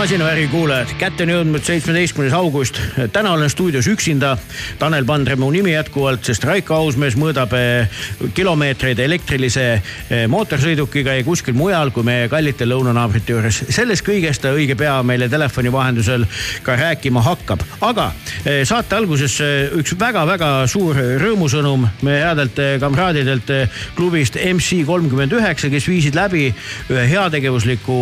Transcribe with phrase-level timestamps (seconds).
[0.00, 2.78] masinavärgi kuulajad, kätte on jõudnud seitsmeteistkümnes august.
[3.12, 4.36] täna olen stuudios üksinda.
[4.78, 7.98] Tanel Pandre mu nimi jätkuvalt, sest Raiko Ausmees mõõdab eh,
[8.34, 13.58] kilomeetreid elektrilise eh, mootorsõidukiga ja kuskil mujal kui meie kallite lõunanaabrite juures.
[13.68, 16.24] sellest kõigest ta õige pea meile telefoni vahendusel
[16.62, 17.60] ka rääkima hakkab.
[17.80, 18.08] aga
[18.46, 19.36] eh, saate alguses
[19.82, 23.52] üks väga-väga suur rõõmusõnum meie headelt kamraadidelt
[24.00, 26.48] klubist MC kolmkümmend üheksa, kes viisid läbi
[26.88, 28.00] ühe heategevusliku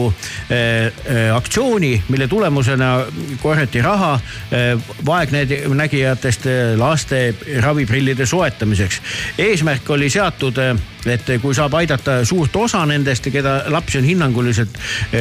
[1.35, 3.05] aktsiooni aktsiooni, mille tulemusena
[3.43, 4.21] korjati raha
[5.07, 6.47] vaegnägijatest
[6.77, 9.01] laste raviprillide soetamiseks.
[9.39, 10.59] eesmärk oli seatud
[11.07, 14.79] et kui saab aidata suurt osa nendest, keda lapsi on hinnanguliselt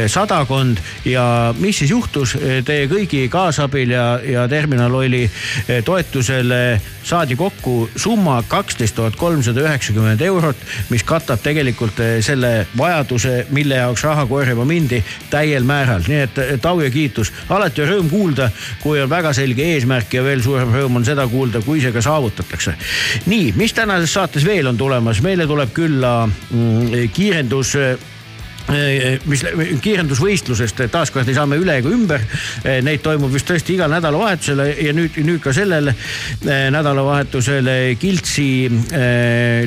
[0.08, 2.36] sadakond ja mis siis juhtus
[2.66, 5.26] teie kõigi kaasabil ja, ja Terminal Oili
[5.86, 6.54] toetusel
[7.04, 10.58] saadi kokku summa kaksteist tuhat kolmsada üheksakümmend eurot,
[10.90, 16.82] mis katab tegelikult selle vajaduse, mille jaoks raha korjama mindi täiel määral, nii et tau
[16.82, 18.50] ja kiitus, alati on rõõm kuulda,
[18.82, 22.04] kui on väga selge eesmärk ja veel suurem rõõm on seda kuulda, kui see ka
[22.06, 22.76] saavutatakse.
[23.26, 27.76] nii, mis tänases saates veel on tulemas, meile tuleb külla mm, kiirendus
[28.68, 29.44] mis
[29.82, 32.24] kiirendusvõistlusest taaskord ei saa me üle ega ümber.
[32.84, 35.92] Neid toimub vist tõesti igal nädalavahetusel ja nüüd, nüüd ka sellel
[36.44, 37.70] nädalavahetusel
[38.00, 38.50] Kiltsi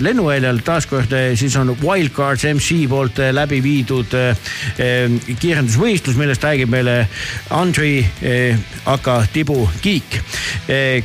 [0.05, 4.13] lennuväljal taaskord siis on Wildcards MC poolt läbi viidud
[4.77, 6.97] kiirendusvõistlus, millest räägib meile
[7.57, 8.05] Andrei
[8.91, 10.21] aka Tibu Kiik.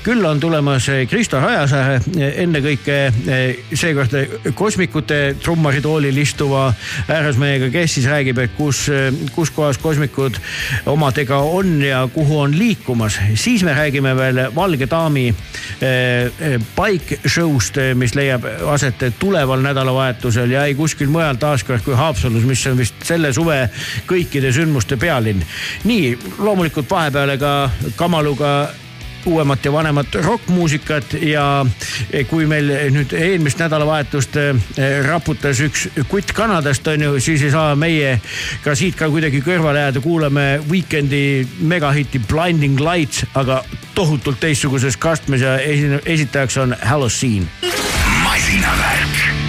[0.03, 2.01] küll on tulemas Kristo Rajasaare,
[2.43, 2.99] ennekõike
[3.73, 4.15] seekord
[4.55, 6.67] kosmikute trummaritoolil istuva
[7.07, 8.87] härrasmehega, kes siis räägib, et kus,
[9.35, 10.39] kus kohas kosmikud
[10.89, 13.19] omadega on ja kuhu on liikumas.
[13.33, 16.31] siis me räägime veel Valge Daami eh,
[16.75, 22.65] bike show'st, mis leiab aset tuleval nädalavahetusel ja ei kuskil mujal taaskord kui Haapsalus, mis
[22.67, 23.67] on vist selle suve
[24.09, 25.45] kõikide sündmuste pealinn.
[25.83, 27.53] nii, loomulikult vahepeale ka
[27.95, 28.55] Kamaluga
[29.25, 31.65] uuemat ja vanemat rokkmuusikat ja
[32.29, 37.75] kui meil nüüd eelmist nädalavahetust eh, raputas üks kutt Kanadast on ju, siis ei saa
[37.79, 38.19] meie
[38.63, 43.63] ka siit ka kuidagi kõrvale jääda, kuulame Weekend'i megahitti Blinding Lights, aga
[43.95, 45.57] tohutult teistsuguses kastmes ja
[46.05, 47.47] esitajaks on Halocene.
[48.23, 49.44] masinavärk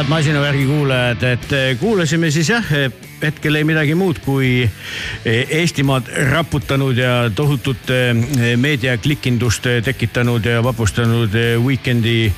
[0.00, 2.64] head masinavärgi kuulajad, et kuulasime siis jah
[3.20, 4.70] hetkel ei midagi muud kui eh,
[5.24, 8.14] Eestimaad raputanud ja tohutut eh,
[8.56, 12.30] meediaklikindust eh, tekitanud ja vapustanud Weekend'i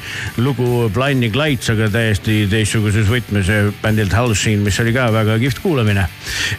[0.42, 3.50] lugu Blinding Lights, aga täiesti teistsuguses võtmes
[3.82, 6.08] bändilt Halcyon, mis oli ka väga kihvt kuulamine.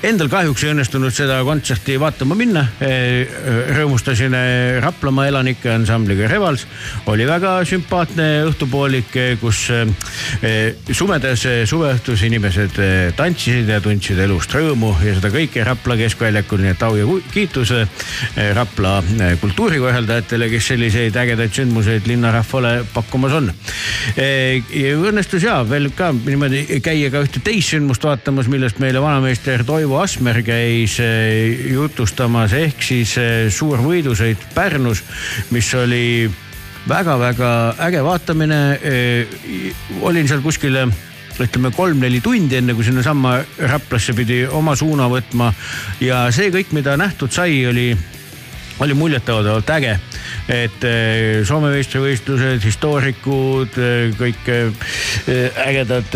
[0.04, 2.64] Endal kahjuks ei õnnestunud seda kontserti vaatama minna.
[3.74, 4.36] rõõmustasin
[4.84, 6.64] Raplamaa elanike ansambliga Revals,
[7.12, 9.12] oli väga sümpaatne õhtupoolik,
[9.42, 9.66] kus
[10.92, 12.80] sumedas suveõhtus inimesed
[13.18, 17.72] tantsisid ja tundsid elust rõõmu ja seda kõike Rapla keskväljakul, nii et au ja kiitus
[17.72, 17.88] eh,
[18.56, 23.50] Rapla eh, kultuurikorraldajatele, kes selliseid ägedaid sündmuseid linnarahvale pakkumas on.
[24.18, 24.62] Eh,
[24.94, 30.00] õnnestus ja veel ka niimoodi käia ka ühte teist sündmust vaatamas, millest meile vanameister Toivo
[30.02, 31.00] Asmer käis
[31.72, 33.16] jutustamas, ehk siis
[33.54, 35.04] suur võidusõit Pärnus,
[35.52, 36.30] mis oli
[36.90, 37.50] väga-väga
[37.88, 38.62] äge vaatamine.
[40.02, 40.78] olin seal kuskil
[41.42, 43.38] ütleme kolm-neli tundi, enne kui sinnasamma
[43.72, 45.54] Raplasse pidi oma suuna võtma.
[46.02, 47.92] ja see kõik, mida nähtud sai, oli,
[48.80, 49.98] oli muljetavaldavalt äge
[50.52, 54.90] et eh, Soome meistrivõistlused, histoorikud, eh, kõik eh,
[55.66, 56.16] ägedad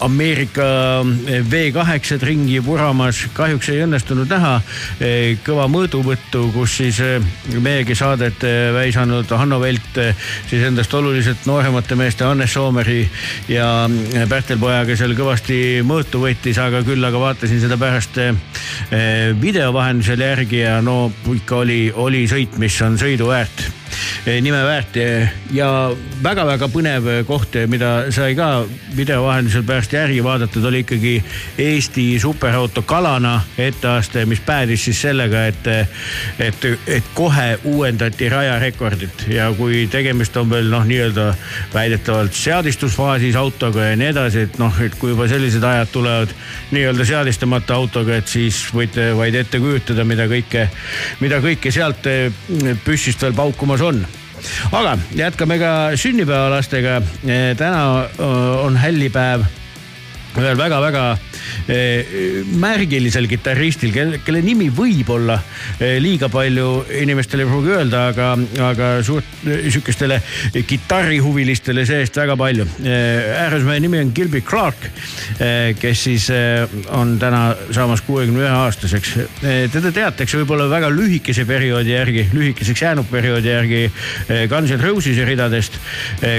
[0.00, 0.64] Ameerika
[1.50, 3.26] V8-d ringi vuramas.
[3.36, 4.54] kahjuks ei õnnestunud näha
[5.44, 7.00] kõva mõõduvõttu, kus siis
[7.60, 8.44] meiegi saadet
[8.74, 10.00] väisanud Hanno Velt
[10.48, 13.02] siis endast oluliselt nooremate meeste Hannes Soomeri
[13.48, 13.88] ja
[14.28, 18.18] Pärtel Pojaga seal kõvasti mõõtu võttis, aga küll aga vaatasin seda pärast
[19.42, 23.81] video vahendusel järgi ja no ikka oli, oli sõit, mis on sõidu väärt,
[24.26, 24.96] nime väärt
[25.52, 25.68] ja
[26.22, 28.64] väga-väga põnev koht, mida sai ka
[28.96, 31.14] video vahendusel pärast järgi vaadatud, oli ikkagi
[31.58, 35.66] Eesti superauto Kalana etteaste, mis päädis siis sellega, et,
[36.38, 41.28] et, et kohe uuendati rajarekordit ja kui tegemist on veel noh, nii-öelda
[41.74, 46.34] väidetavalt seadistusfaasis autoga ja nii edasi, et noh, et kui juba sellised ajad tulevad
[46.72, 50.68] nii-öelda seadistamata autoga, et siis võite vaid ette kujutada, mida kõike,
[51.20, 52.06] mida kõike sealt
[52.84, 53.91] püssist veel paukumas on
[54.72, 57.02] aga jätkame ka sünnipäevalastega.
[57.56, 58.08] täna
[58.62, 59.44] on hällipäev
[60.40, 61.06] ühel väga-väga
[61.68, 65.36] Eh, märgilisel kitarristil, kelle nimi võib-olla
[65.78, 68.30] eh, liiga palju inimestele ei pruugi öelda, aga,
[68.66, 70.18] aga suurt sihukestele
[70.66, 72.66] kitarrihuvilistele see-eest väga palju.
[72.82, 74.88] Eh, äärmusmehe nimi on Gilby Clark,
[75.78, 76.26] kes siis
[76.94, 77.42] on täna
[77.74, 79.12] saamas kuuekümne ühe aastaseks.
[79.72, 83.82] teda teatakse võib-olla väga lühikese perioodi järgi, lühikeseks jäänud perioodi järgi
[84.50, 85.78] Guns N Roses'i ridadest,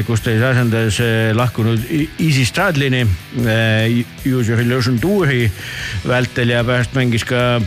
[0.07, 0.99] kus ta siis asendas
[1.37, 1.87] lahkunud
[2.19, 3.05] Easy Stradlini,
[4.25, 5.51] Use Your Illusion tuuri
[6.07, 7.61] vältel ja pärast mängis ka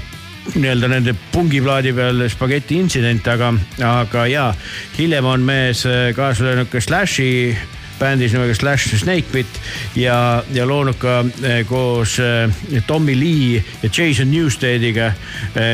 [0.54, 4.50] nii-öelda nende pungiplaadi peal Spaghetti intsident, aga, aga ja
[4.98, 7.56] hiljem on mees äh, kaasa löönud ka Slashi
[7.98, 9.60] bändis nimega Slash Snakepit
[9.96, 12.50] ja, ja loonud ka äh, koos äh,
[12.86, 15.12] Tommy Lee ja Jason Newstediga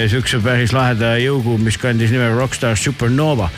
[0.08, 3.50] siukse päris laheda jõugu, mis kandis nime Rockstar Supernova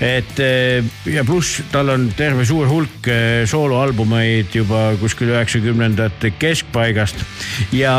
[0.00, 7.24] et eh, ja pluss tal on terve suur hulk eh, sooloalbumeid juba kuskil üheksakümnendate keskpaigast.
[7.76, 7.94] Ja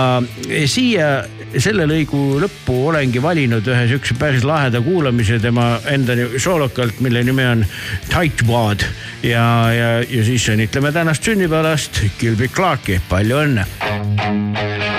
[0.70, 1.24] siia
[1.62, 7.46] selle lõigu lõppu olengi valinud ühe siukse päris laheda kuulamise tema enda soolokalt, mille nimi
[7.46, 7.66] on
[8.10, 8.86] Tightwad
[9.24, 14.93] ja, ja, ja siis õnnitleme tänast sünnipäevast Gilby Clarki, palju õnne.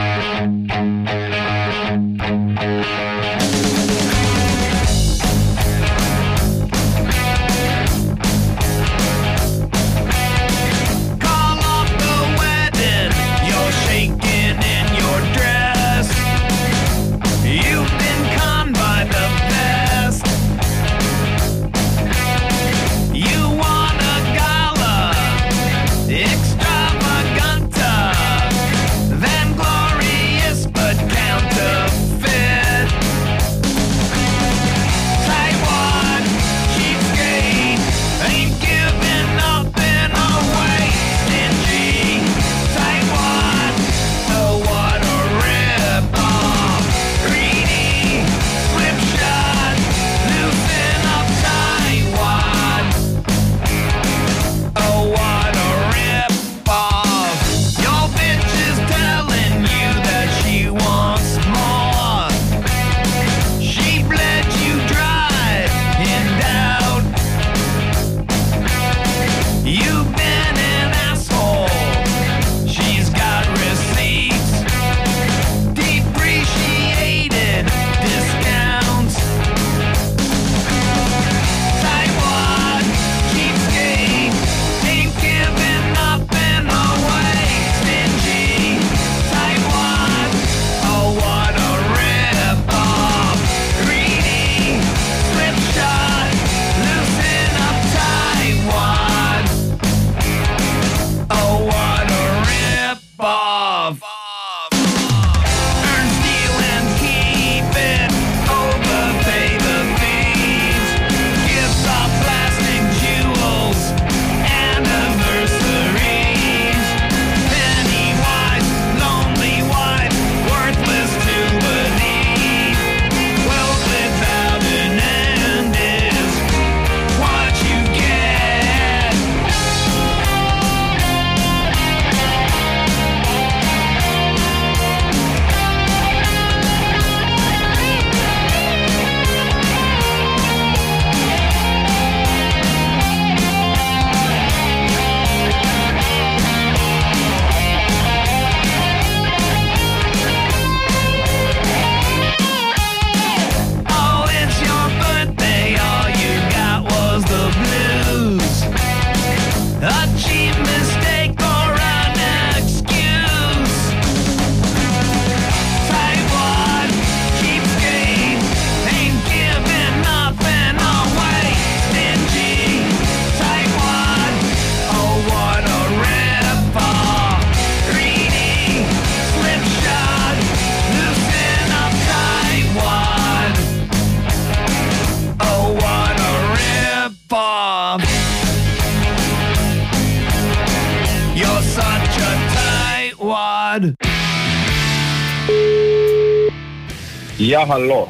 [197.64, 198.09] Jah, halloo,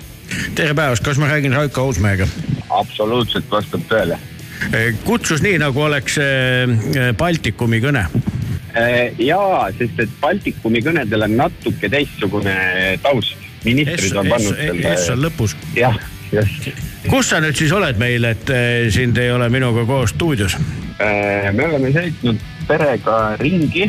[0.59, 2.27] tere päevast, kas ma räägin Raiko Uusmäega?
[2.75, 4.19] absoluutselt vastab tõele.
[5.05, 8.07] kutsus nii, nagu oleks eh, Baltikumi kõne.
[9.19, 9.43] ja,
[9.79, 12.57] sest et Baltikumi kõnedel on natuke teistsugune
[13.03, 13.37] taust.
[13.65, 14.59] ministrid on pannud
[14.97, 15.55] S on lõpus.
[15.79, 16.01] jah,
[16.33, 16.73] just.
[17.07, 18.51] kus sa nüüd siis oled meil, et
[18.91, 20.59] sind ei ole minuga koos stuudios?
[20.99, 23.87] me oleme sõitnud perega ringi.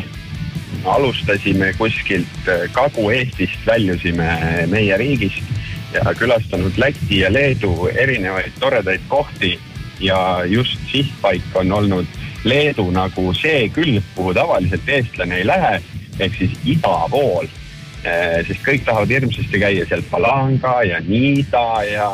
[0.84, 4.30] alustasime kuskilt Kagu-Eestist, väljusime
[4.70, 5.55] meie riigist
[5.96, 9.58] ja külastanud Läti ja Leedu erinevaid toredaid kohti.
[10.00, 12.06] ja just sihtpaik on olnud
[12.44, 15.78] Leedu nagu see külg, kuhu tavaliselt eestlane ei lähe,
[16.18, 17.48] ehk siis ida pool.
[18.46, 22.12] sest kõik tahavad hirmsasti käia seal Palanga ja Niida ja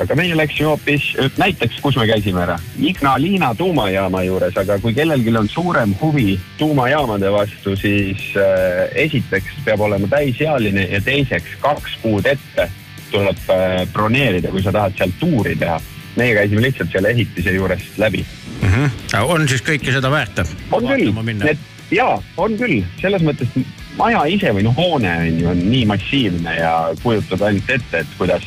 [0.00, 1.08] aga meie läksime hoopis,
[1.40, 7.32] näiteks, kus me käisime ära, Ignalina tuumajaama juures, aga kui kellelgi on suurem huvi tuumajaamade
[7.32, 12.70] vastu, siis äh, esiteks peab olema täisealine ja teiseks kaks kuud ette
[13.10, 15.80] tuleb äh, broneerida, kui sa tahad seal tuuri teha.
[16.16, 18.24] meie käisime lihtsalt selle ehitise juurest läbi
[18.62, 18.68] mm.
[18.68, 19.16] -hmm.
[19.20, 20.38] on siis kõike seda väärt?
[20.72, 21.12] on küll,
[21.44, 21.58] need
[21.90, 23.48] jaa, on küll, selles mõttes
[23.98, 28.16] maja ise või noh, hoone on ju, on nii massiivne ja kujutab ainult ette, et
[28.18, 28.46] kuidas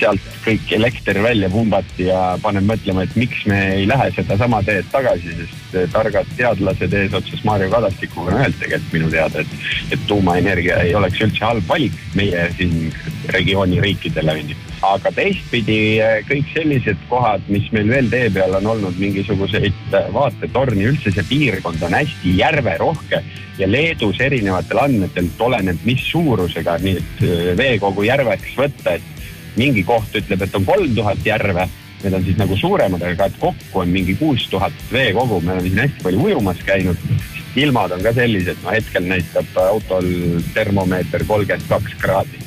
[0.00, 4.88] sealt kõik elekter välja pumbati ja paneb mõtlema, et miks me ei lähe sedasama teed
[4.92, 10.06] tagasi, sest eh, targad teadlased eesotsas Mario Kadastikuga on öelnud tegelikult minu teada, et, et
[10.10, 12.92] tuumaenergia ei oleks üldse halb valik meie siin
[13.34, 14.60] regiooni riikidele onju.
[14.86, 20.12] aga teistpidi eh, kõik sellised kohad, mis meil veel tee peal on olnud mingisuguseid eh,
[20.14, 23.22] vaatetorni, üldse see piirkond on hästi järverohke
[23.56, 27.22] ja Leedus erinevatel andmetel oleneb, mis suurusega nüüd
[27.56, 29.15] veekogu järveks võtta, et
[29.56, 31.68] mingi koht ütleb, et on kolm tuhat järve.
[32.02, 35.70] Need on siis nagu suuremad, aga et kokku on mingi kuus tuhat veekogu, me oleme
[35.70, 37.08] siin hästi palju ujumas käinud.
[37.56, 40.10] ilmad on ka sellised, no hetkel näitab autol
[40.54, 42.44] termomeeter kolmkümmend kaks kraadi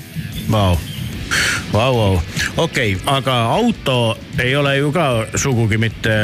[0.52, 0.78] wow..
[1.70, 2.22] Vau, vau,
[2.58, 5.06] okei, aga auto ei ole ju ka
[5.38, 6.24] sugugi mitte,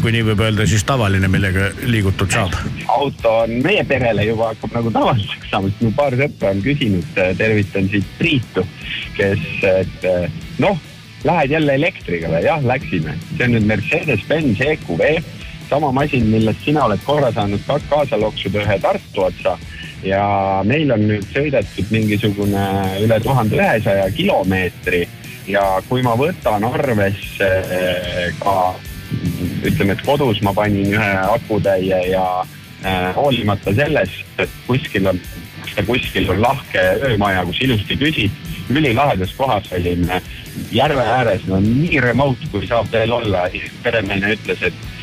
[0.00, 2.56] kui nii võib öelda, siis tavaline, millega liigutud saab.
[2.88, 7.08] auto on meie perele juba hakkab nagu tavaliseks saama, sest mu paar sõpra on küsinud,
[7.36, 8.64] tervitan siit Priitu,
[9.18, 10.06] kes, et
[10.64, 10.80] noh,
[11.28, 12.44] lähed jälle elektriga või?
[12.48, 13.18] jah, läksime.
[13.36, 15.04] see on nüüd Mercedes-Benz EQV,
[15.70, 19.56] sama masin, millest sina oled korra saanud ka kaasa loksuda ühe Tartu otsa
[20.06, 20.24] ja
[20.64, 22.66] meil on nüüd sõidetud mingisugune
[23.04, 25.06] üle tuhande ühesaja kilomeetri
[25.50, 27.48] ja kui ma võtan arvesse
[27.78, 28.74] eh, ka
[29.66, 35.20] ütleme, et kodus ma panin ühe akutäie ja äh, hoolimata sellest, et kuskil on,
[35.86, 40.20] kuskil on lahke öömaja, kus ilusti küsid, ülilahedas kohas olime
[40.74, 43.46] järve ääres, no nii remote kui saab veel olla.
[43.82, 44.95] peremehe ütles, et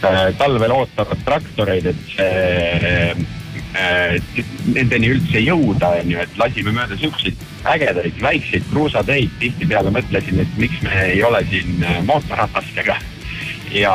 [0.00, 3.14] talvel ootavad traktoreid, et see
[3.70, 4.16] Äh,
[4.74, 7.38] nendeni üldse jõuda, on ju, et lasime mööda siukseid
[7.70, 12.96] ägedaid väikseid kruusateid, tihtipeale mõtlesin, et miks me ei ole siin äh, mootorratastega.
[13.70, 13.94] ja,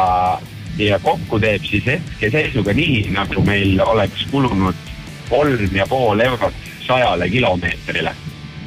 [0.79, 4.79] ja kokku teeb siis hetkeseisuga nii, nagu meil oleks kulunud
[5.27, 8.15] kolm ja pool eurot sajale kilomeetrile.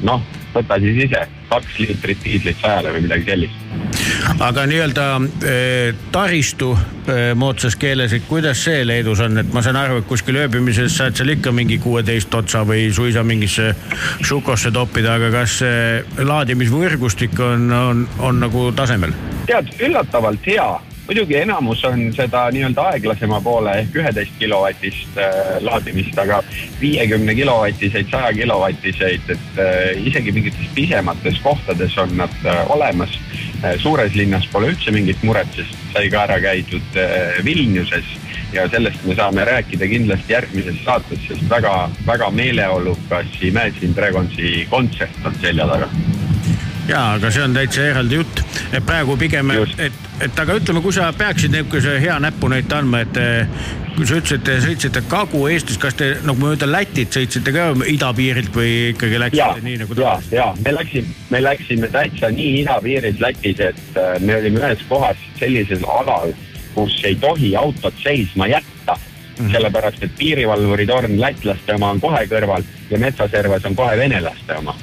[0.04, 0.20] noh,
[0.52, 3.87] võta siis ise, kaks liitrit diislit sajale või midagi sellist
[4.38, 5.06] aga nii-öelda
[5.46, 10.08] eh, taristu eh, moodsas keeles, et kuidas see Leedus on, et ma saan aru, et
[10.10, 13.72] kuskil ööbimises saad seal ikka mingi kuueteist otsa või suisa mingisse
[14.22, 15.60] šukosse toppida, aga kas
[16.18, 19.16] laadimisvõrgustik on, on, on nagu tasemel?
[19.48, 20.68] tead, üllatavalt hea
[21.08, 26.42] muidugi enamus on seda nii-öelda aeglasema poole ehk üheteist kilovatist äh, laadimist, aga
[26.80, 33.16] viiekümne kilovatiseid, saja kilovatiseid, et äh, isegi mingites pisemates kohtades on nad äh, olemas.
[33.82, 38.16] Suures linnas pole üldse mingit muret, sest sai ka ära käidud äh, Vilniuses.
[38.52, 45.36] Ja sellest me saame rääkida kindlasti järgmises saates, sest väga-väga meeleolukas Imagine Dragonsi kontsert on
[45.42, 45.90] selja taga.
[46.88, 48.40] Ja, aga see on täitsa eraldi jutt,
[48.72, 53.20] et praegu pigem, et, et aga ütleme, kui sa peaksid niisuguse hea näpunäite andma, et
[53.20, 57.68] eh, kui sa ütlesid, te sõitsite Kagu-Eestis, kas te nagu ma ütlen, Lätit sõitsite ka
[57.90, 60.16] idapiirilt või ikkagi läksite ja, nii nagu ta?
[60.32, 64.84] ja, ja me läksime, me läksime täitsa nii idapiirilt Lätis, et äh, me olime ühes
[64.90, 66.34] kohas sellisel alal,
[66.74, 68.98] kus ei tohi autot seisma jätta.
[69.38, 74.74] Mm sellepärast, et piirivalvuritorn lätlaste oma on kohe kõrval ja metsaservas on kohe venelaste oma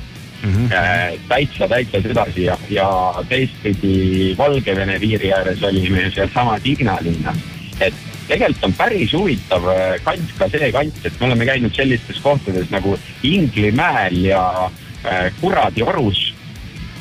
[0.45, 1.19] mm -hmm.
[1.27, 7.38] täitsa, täitsa sedasi ja, ja teistpidi Valgevene piiri ääres olime sealsamas Ignalinnas.
[7.79, 7.93] et
[8.27, 12.69] tegelikult on päris huvitav äh, kant ka see kant, et me oleme käinud sellistes kohtades
[12.69, 14.71] nagu Inglimäel ja
[15.05, 16.34] äh, Kuradi orus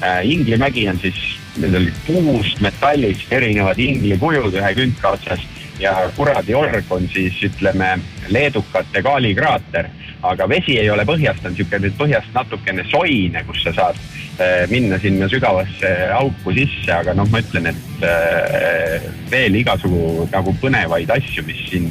[0.03, 0.27] äh,.
[0.27, 5.41] Inglimägi on siis need olid puust, metallist, erinevad inglikujud ühe künka otsas
[5.79, 9.89] ja kuradi org on siis ütleme leedukate kaalikraater,
[10.31, 14.99] aga vesi ei ole põhjast, on niisugune põhjast natukene soine, kus sa saad äh, minna
[15.03, 21.45] sinna sügavasse auku sisse, aga noh, ma ütlen, et äh, veel igasugu nagu põnevaid asju,
[21.49, 21.91] mis siin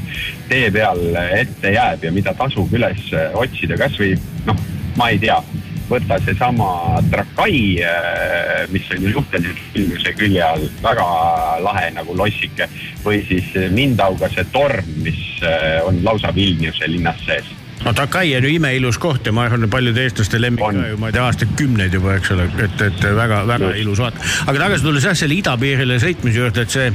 [0.49, 4.15] tee peal ette jääb ja mida tasub üles otsida, kasvõi
[4.47, 4.65] noh,
[4.97, 5.39] ma ei tea.
[5.83, 11.07] Võta seesama Trakai, äh, mis on ju suhteliselt Vilniuse külje all, väga
[11.61, 12.69] lahe nagu lossike.
[13.03, 17.51] või siis Mindauga see torm, mis äh, on lausa Vilniuse linnas sees
[17.85, 21.09] no Takai on ju imeilus koht ja ma arvan, paljude eestlaste lemmik ka ju, ma
[21.09, 24.19] ei tea, aastakümneid juba, eks ole, et, et väga-väga ilus vaat.
[24.45, 26.87] aga tagasi tulles jah, selle idapiirile sõitmise juurde, et see,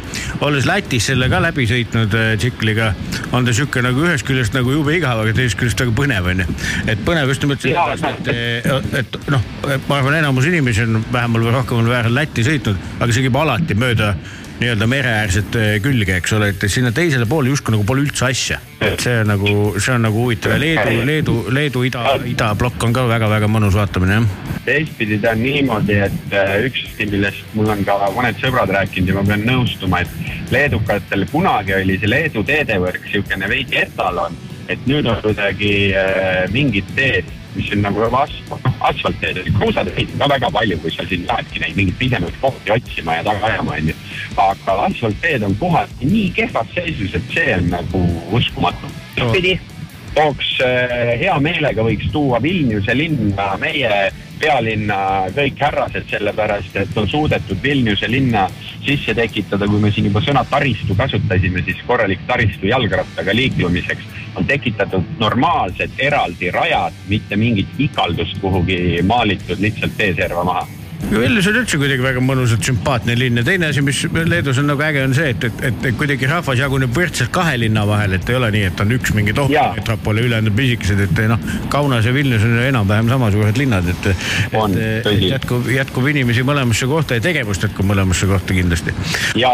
[0.47, 2.93] olles Lätis selle ka läbi sõitnud äh, tsikliga,
[3.33, 6.49] on ta sihuke nagu ühest küljest nagu jube igav, aga teisest küljest väga põnev onju.
[6.87, 9.47] et põnev just nimelt sellepärast, et, et noh,
[9.89, 13.77] ma arvan, enamus inimesi on vähemal või rohkemal määral Lätti sõitnud, aga see käib alati
[13.79, 14.15] mööda
[14.59, 18.59] nii-öelda mereäärset külge, eks ole, et sinna teisele poole justkui nagu pole üldse asja.
[18.83, 22.95] et see on nagu, see on nagu huvitav ja Leedu, Leedu, Leedu ida, idablokk on
[22.95, 24.59] ka väga-väga mõnus vaatamine, jah.
[24.67, 29.13] teistpidi ta on niimoodi, et äh, üks asi, millest mul on ka mõned sõbrad rääkinud
[29.13, 34.37] ja ma pean nõustuma, et leedukatel kunagi oli see Leedu teedevõrk niisugune veidi etalon,
[34.69, 40.31] et nüüd on kuidagi äh, mingid teed mis on nagu asfalt, asfaltteed, kruusateid on ka
[40.35, 43.97] väga palju, kui sa siin lähedki neid mingeid pisemaid kohti otsima ja taga ajama, onju.
[44.45, 48.05] aga asfaltteed on kohati nii kehvas seisus, et see on nagu
[48.41, 48.95] uskumatu.
[49.19, 49.59] vastupidi,
[50.15, 54.99] tooks äh, hea meelega võiks tuua Vilniuse linna meie pealinna
[55.35, 58.47] kõik härrased, sellepärast et on suudetud Vilniuse linna
[58.85, 64.47] sisse tekitada, kui me siin juba sõna taristu kasutasime, siis korralik taristu jalgrattaga liiklumiseks on
[64.47, 71.79] tekitatud normaalsed eraldi rajad, mitte mingit ikaldust kuhugi maalitud lihtsalt teeserva maha Vilnius on üldse
[71.81, 75.31] kuidagi väga mõnusalt sümpaatne linn ja teine asi, mis Leedus on nagu äge, on see,
[75.33, 78.83] et, et, et, kuidagi rahvas jaguneb võrdselt kahe linna vahel, et ei ole nii, et
[78.83, 83.09] on üks mingi tohutu metropol ja ülejäänud pisikesed, et noh, Kaunas ja Vilnius on enam-vähem
[83.13, 88.59] samasugused linnad, et, et, et jätkub, jätkub inimesi mõlemasse kohta ja tegevust jätkub mõlemasse kohta
[88.59, 88.93] kindlasti.
[89.39, 89.53] ja,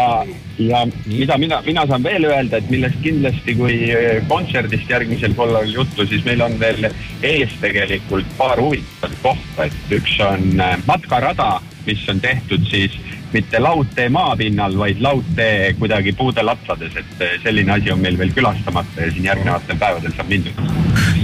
[0.59, 3.79] ja mida mina, mina saan veel öelda, et millest kindlasti, kui
[4.27, 6.89] kontserdist järgmisel korral juttu, siis meil on veel
[7.23, 10.51] ees tegelikult paar huvitavat kohta, et üks on
[10.89, 12.91] matkarada rada, mis on tehtud siis
[13.33, 18.31] mitte laudtee maapinnal, vaid laudtee kuidagi puude latsades, et eh, selline asi on meil veel
[18.31, 20.61] külastamata ja siin järgnevatel päevadel saab mindud.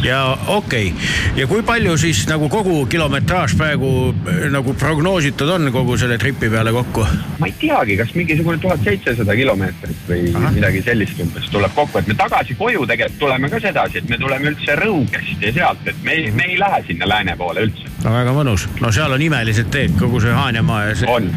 [0.04, 5.72] ja okei okay., ja kui palju siis nagu kogu kilometraaž praegu eh, nagu prognoositud on
[5.72, 7.06] kogu selle tripi peale kokku?
[7.40, 10.52] ma ei teagi, kas mingisugune tuhat seitsesada kilomeetrit või Aha.
[10.58, 14.20] midagi sellist umbes tuleb kokku, et me tagasi koju tegelikult tuleme ka sedasi, et me
[14.20, 17.91] tuleme üldse Rõugest ja sealt, et me, me ei lähe sinna lääne poole üldse.
[18.04, 21.30] No väga mõnus, no seal on imelised teed, kogu see Haanjamaa ja see on,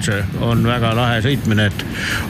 [0.49, 1.85] on väga lahe sõitmine, et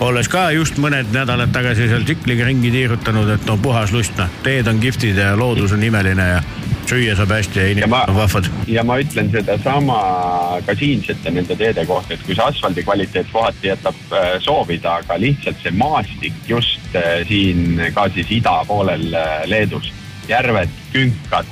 [0.04, 4.30] olles ka just mõned nädalad tagasi seal tsikliga ringi tiirutanud, et no puhas lust, noh,
[4.46, 6.42] teed on kihvtid ja loodus on imeline ja
[6.88, 8.50] süüa saab hästi ja inimesed on vahvad.
[8.68, 9.98] ja ma ütlen sedasama
[10.66, 15.18] ka siinsete nende teede kohta, et kui see asfaldi kvaliteet kohati jätab äh, soovida, aga
[15.20, 19.90] lihtsalt see maastik just äh, siin ka siis ida poolel äh, Leedus,
[20.28, 21.50] järved, künkad,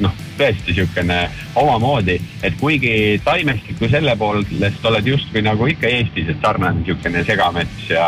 [0.00, 1.18] noh tõesti niisugune
[1.60, 7.90] omamoodi, et kuigi taimestiku selle poolest oled justkui nagu ikka Eestis, et sarnane niisugune segamets
[7.90, 8.06] ja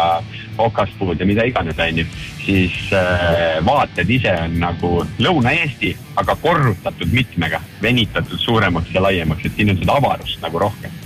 [0.62, 2.06] okaspuud ja mida iganes, onju,
[2.44, 9.56] siis äh, vaated ise on nagu Lõuna-Eesti, aga korrutatud mitmega, venitatud suuremaks ja laiemaks, et
[9.56, 11.01] siin on seda avarust nagu rohkem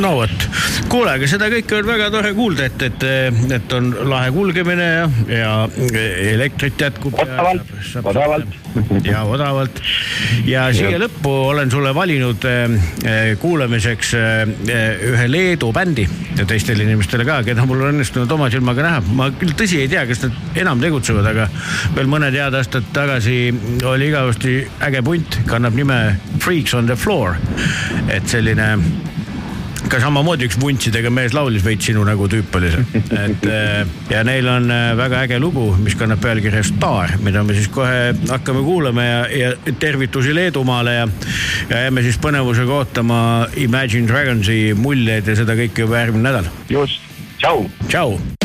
[0.00, 0.44] no vot,
[0.90, 3.04] kuule, aga seda kõike on väga tore kuulda, et, et,
[3.56, 5.52] et on lahe kulgemine ja, ja
[6.32, 7.16] elektrit jätkub.
[7.20, 8.56] odavalt, odavalt.
[9.04, 9.82] ja odavalt
[10.48, 14.42] ja siia lõppu olen sulle valinud äh, kuulamiseks äh,
[15.12, 16.06] ühe Leedu bändi
[16.38, 19.04] ja teistele inimestele ka, keda mul on õnnestunud oma silmaga näha.
[19.18, 21.48] ma küll tõsi ei tea, kas nad enam tegutsevad, aga
[21.96, 23.38] veel mõned head aastad tagasi
[23.88, 26.02] oli igavesti äge punt, kannab nime
[26.42, 27.36] Freaks on the floor.
[28.08, 28.72] et selline
[29.90, 33.02] ka samamoodi üks vuntsidega mees laulis veits sinu nägu tüüp oli see.
[33.24, 37.56] et äh, ja neil on äh, väga äge lugu, mis kannab pealkirja Star, mida me
[37.56, 41.08] siis kohe hakkame kuulama ja, ja tervitusi Leedumaale ja,
[41.70, 43.22] ja jääme siis põnevusega ootama
[43.56, 46.52] Imagine Dragonsi muljeid ja seda kõike juba järgmine nädal.
[46.70, 47.02] just,
[47.40, 47.66] tšau.
[47.88, 48.41] tšau.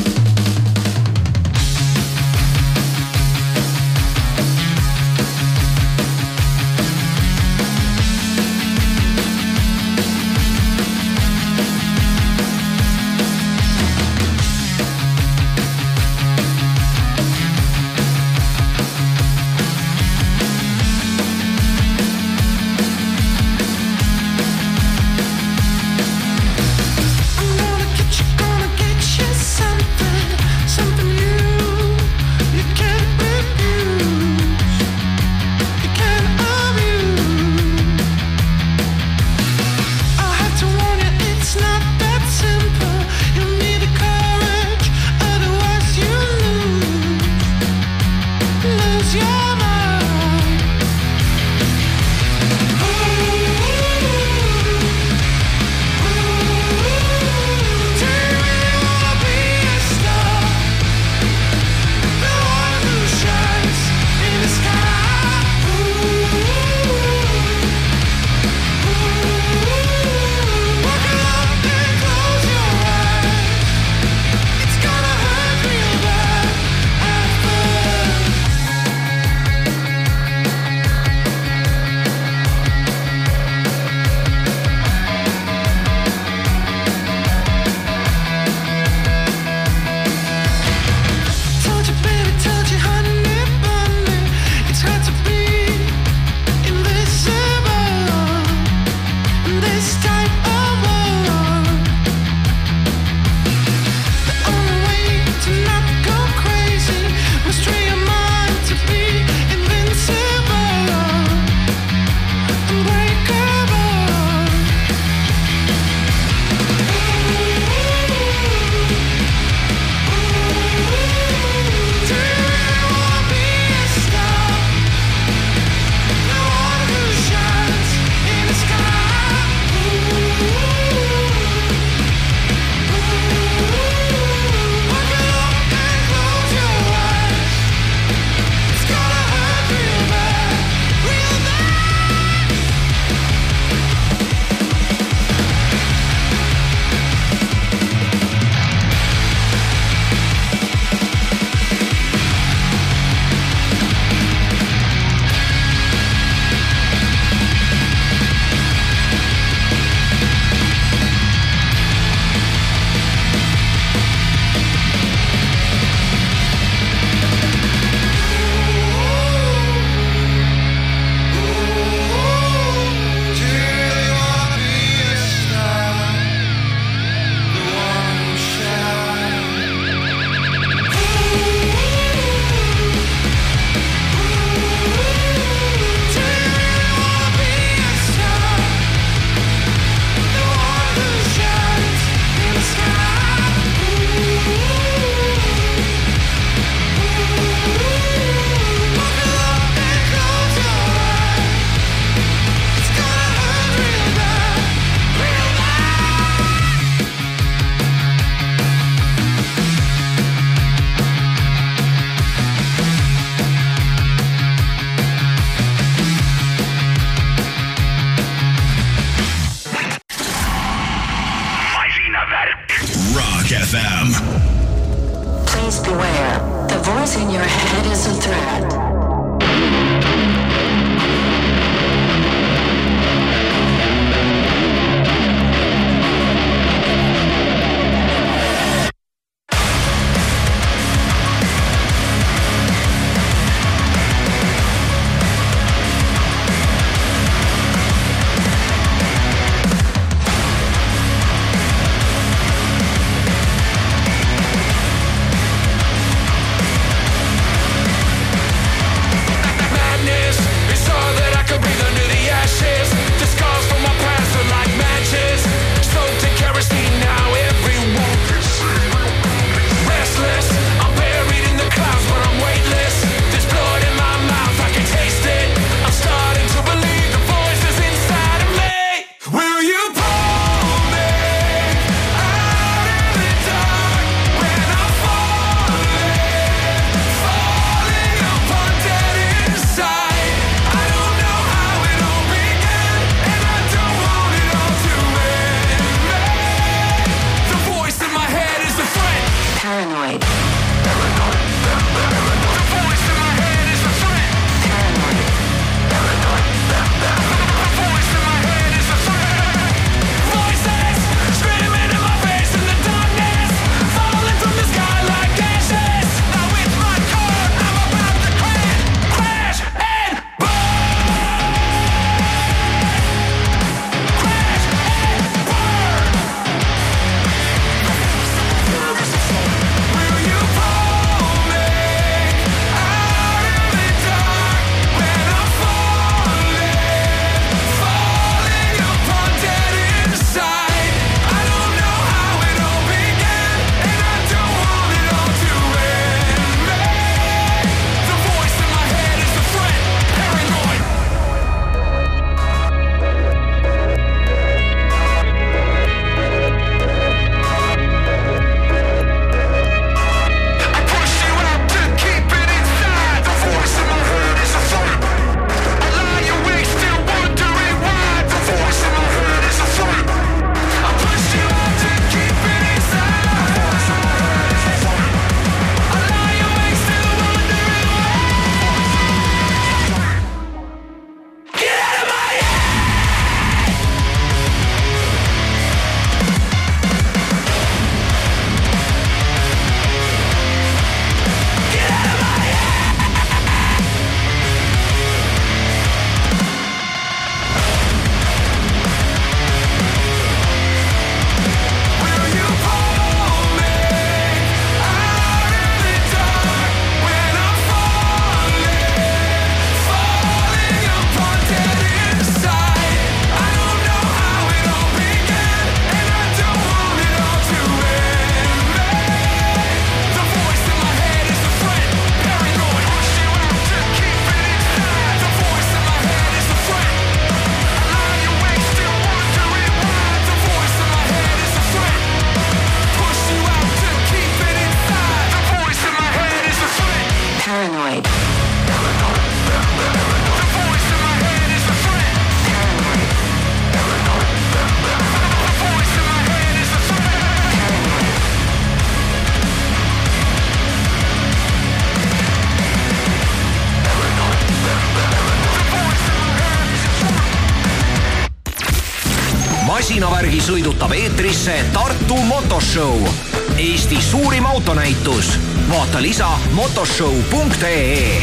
[462.78, 463.10] Motoshow,
[463.58, 465.40] Eesti suurim autonäitus.
[465.70, 468.22] vaata lisa motoshow.ee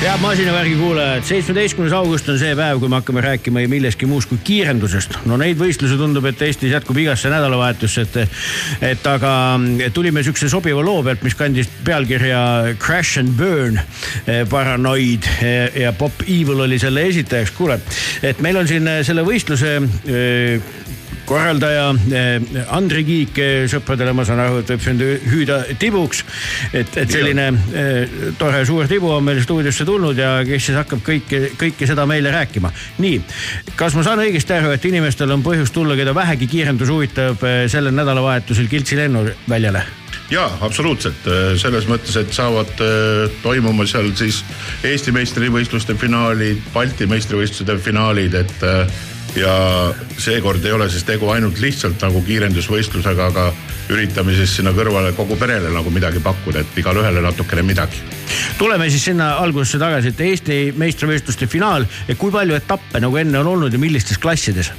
[0.00, 4.28] head masinavärgi kuulajad, seitsmeteistkümnes august on see päev, kui me hakkame rääkima ei millestki muust
[4.28, 5.16] kui kiirendusest.
[5.24, 8.36] no neid võistlusi tundub, et Eestis jätkub igasse nädalavahetusse, et,
[8.90, 9.32] et aga
[9.96, 12.42] tulime sihukese sobiva loo pealt, mis kandis pealkirja
[12.82, 13.80] Crash and Burn,
[14.26, 17.56] eh, Paranoid eh, ja Bob Evil oli selle esitajaks.
[17.56, 17.80] kuule,
[18.22, 19.78] et meil on siin eh, selle võistluse
[21.28, 26.24] korraldaja eh, Andri Kiik eh, sõpradele, ma saan aru, et võib sind hüüda tibuks.
[26.72, 27.84] et, et selline ja.
[28.38, 32.32] tore suur tibu on meil stuudiosse tulnud ja kes siis hakkab kõike, kõike seda meile
[32.34, 32.72] rääkima.
[33.04, 33.20] nii,
[33.78, 37.94] kas ma saan õigesti aru, et inimestel on põhjust tulla, keda vähegi kiirendus huvitab, sellel
[37.96, 39.84] nädalavahetusel Kiltsi lennuväljale?
[40.32, 41.26] ja absoluutselt
[41.60, 42.70] selles mõttes, et saavad
[43.42, 44.40] toimuma seal siis
[44.84, 48.64] Eesti meistrivõistluste finaalid, Balti meistrivõistluste finaalid, et
[49.36, 49.54] ja
[50.18, 53.48] seekord ei ole siis tegu ainult lihtsalt nagu kiirendusvõistlusega, aga
[53.92, 58.00] üritame siis sinna kõrvale kogu perele nagu midagi pakkuda, et igale ühele natukene midagi.
[58.58, 61.86] tuleme siis sinna algusesse tagasi, et Eesti meistrivõistluste finaal,
[62.18, 64.72] kui palju etappe nagu enne on olnud ja millistes klassides?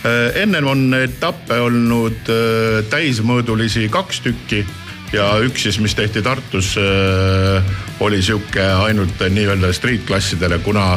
[0.00, 4.64] Äh, ennem on etappe olnud äh, täismõõdulisi kaks tükki
[5.12, 10.94] ja üks siis, mis tehti Tartus, äh, oli sihuke ainult nii-öelda street klassidele, kuna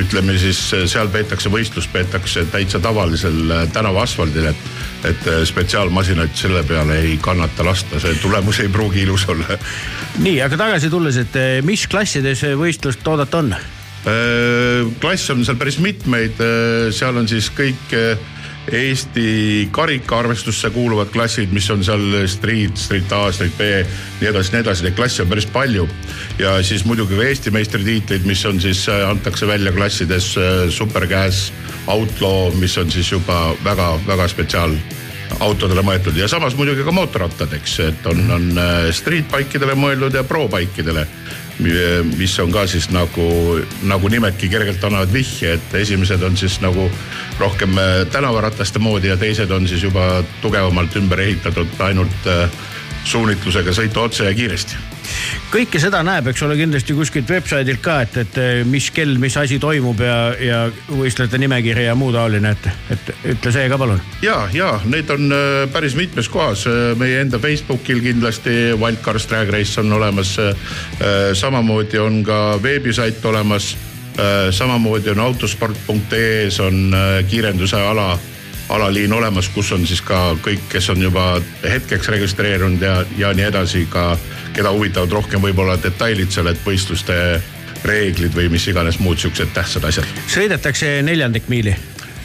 [0.00, 4.64] ütleme siis seal peetakse võistlus, peetakse täitsa tavalisel äh, tänava asfaldil, et,
[5.10, 9.58] et äh, spetsiaalmasinaid selle peale ei kannata lasta, see tulemus ei pruugi ilus olla.
[10.22, 13.54] nii, aga tagasi tulles, et mis klassides võistlust oodata on?
[14.98, 16.40] klasse on seal päris mitmeid,
[16.90, 17.92] seal on siis kõik
[18.70, 23.70] Eesti karikaarvestusse kuuluvad klassid, mis on seal Street, Street A, Street B,
[24.20, 25.88] nii edasi, nii edasi, neid klasse on päris palju.
[26.38, 31.52] ja siis muidugi ka Eesti meistritiitlid, mis on siis, äh, antakse välja klassides äh, Supergas,
[31.86, 34.76] Outlaw, mis on siis juba väga-väga spetsiaal
[35.40, 39.74] autodele mõeldud ja samas muidugi ka mootorrattad, eks, et on, on äh, street bike idele
[39.74, 41.06] mõeldud ja pro bike idele
[42.16, 43.26] mis on ka siis nagu,
[43.88, 46.88] nagu nimetki kergelt annavad vihje, et esimesed on siis nagu
[47.40, 52.48] rohkem äh, tänavarataste moodi ja teised on siis juba tugevamalt ümber ehitatud ainult äh,
[53.04, 54.92] suunitlusega sõita otse ja kiiresti
[55.52, 58.38] kõike seda näeb, eks ole, kindlasti kuskilt website'ilt ka, et, et
[58.68, 63.52] mis kell, mis asi toimub ja, ja võistlejate nimekiri ja muu taoline, et, et ütle
[63.54, 64.00] see ka palun.
[64.24, 66.64] ja, ja need on äh, päris mitmes kohas,
[67.00, 70.36] meie enda Facebookil kindlasti Wildcars Drag Race on olemas.
[71.34, 73.74] samamoodi on ka veebisait olemas
[74.50, 76.94] samamoodi on autosport.ee-s on
[77.28, 78.18] kiirenduse ala,
[78.68, 81.26] alaliin olemas, kus on siis ka kõik, kes on juba
[81.62, 84.16] hetkeks registreerunud ja, ja nii edasi ka,
[84.56, 87.16] keda huvitavad rohkem võib-olla detailid seal, et võistluste
[87.84, 90.06] reeglid või mis iganes muud siuksed tähtsad asjad.
[90.30, 91.76] sõidetakse neljandik miili?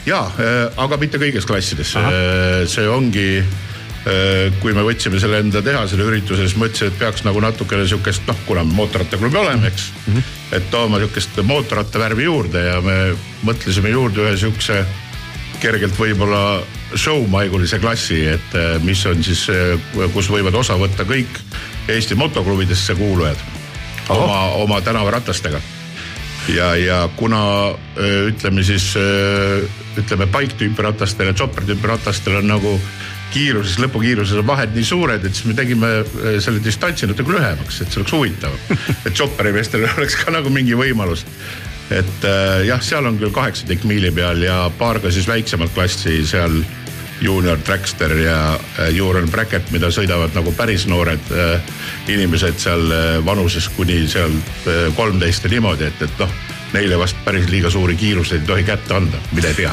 [0.06, 1.96] ja, äh, aga mitte kõiges klassides,
[2.70, 3.28] see ongi
[4.08, 7.84] Äh, kui me võtsime selle enda teha, selle ürituse, siis mõtlesin, et peaks nagu natukene
[7.88, 10.14] sihukest, noh, kuna me mootorrattaklubi oleme, eks mm.
[10.14, 10.56] -hmm.
[10.56, 12.96] et tooma sihukest mootorrattavärvi juurde ja me
[13.44, 14.84] mõtlesime juurde ühe sihukese
[15.62, 16.60] kergelt võib-olla
[16.94, 19.74] show-maigulise klassi, et äh, mis on siis, äh,
[20.14, 21.40] kus võivad osa võtta kõik
[21.88, 23.38] Eesti motoklubidesse kuulujad
[24.08, 24.16] oh.
[24.16, 25.60] oma, oma tänavaratastega.
[26.52, 27.40] ja, ja kuna
[28.28, 28.90] ütleme siis
[29.98, 32.74] ütleme bike tüüpi ratastel ja chopper tüüpi ratastel on nagu
[33.32, 35.90] kiiruses, lõpukiiruses on vahed nii suured, et siis me tegime
[36.44, 38.54] selle distantsi natuke lühemaks, et see oleks huvitav.
[39.06, 41.24] et chopperi meestel oleks ka nagu mingi võimalus.
[41.90, 46.20] Et äh, jah, seal on küll kaheksateist miili peal ja paar ka siis väiksemat klassi
[46.26, 46.62] seal.
[47.18, 51.32] Junior Trackster ja äh, Junior Bracket, mida sõidavad nagu päris noored
[52.06, 52.92] inimesed seal
[53.26, 54.36] vanuses kuni seal
[54.94, 56.36] kolmteist ja niimoodi, et, et noh
[56.72, 59.72] neile vast päris liiga suuri kiiruseid ei tohi kätte anda, mine tea.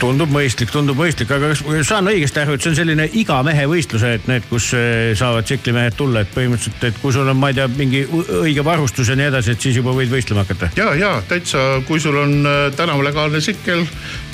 [0.00, 3.64] tundub mõistlik, tundub mõistlik, aga kas saan õigesti aru, et see on selline iga mehe
[3.70, 7.52] võistlus, et need, kus eh, saavad tsiklimehed tulla, et põhimõtteliselt, et kui sul on, ma
[7.52, 8.02] ei tea, mingi
[8.42, 10.72] õige varustus ja nii edasi, et siis juba võid võistlema hakata?
[10.76, 13.86] ja, ja täitsa, kui sul on eh, tänavalegaalne tsikkel,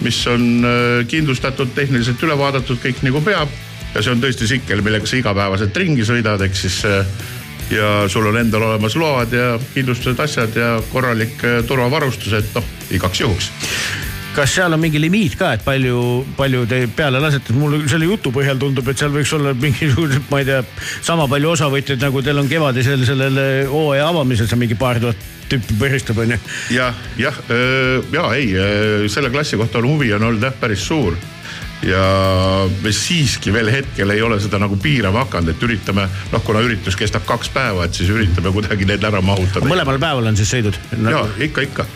[0.06, 3.52] mis on eh, kindlustatud, tehniliselt üle vaadatud, kõik nagu peab
[3.94, 6.82] ja see on tõesti tsikkel, millega sa igapäevaselt ringi sõidad, ehk siis
[7.70, 12.68] ja sul on endal olemas load ja kindlustused, asjad ja korralik äh, turvavarustus, et noh,
[12.94, 13.50] igaks juhuks.
[14.36, 18.30] Kas seal on mingi limiit ka, et palju, palju te peale lasete, mulle selle jutu
[18.34, 20.60] põhjal tundub, et seal võiks olla mingisugused, ma ei tea,
[21.00, 23.40] sama palju osavõtjaid, nagu teil on kevadisel sellel
[23.72, 26.38] hooaja avamisel, seal mingi paar tuhat tüüpi põristab, onju.
[26.76, 30.86] jah, jah, äh, ja ei, äh, selle klassi kohta on huvi on olnud jah, päris
[30.86, 31.16] suur
[31.86, 36.62] ja me siiski veel hetkel ei ole seda nagu piirama hakanud, et üritame, noh, kuna
[36.64, 39.68] üritus kestab kaks päeva, et siis üritame kuidagi need ära mahutada.
[39.68, 41.12] mõlemal päeval on siis sõidud no.?
[41.12, 41.86] ja ikka, ikka.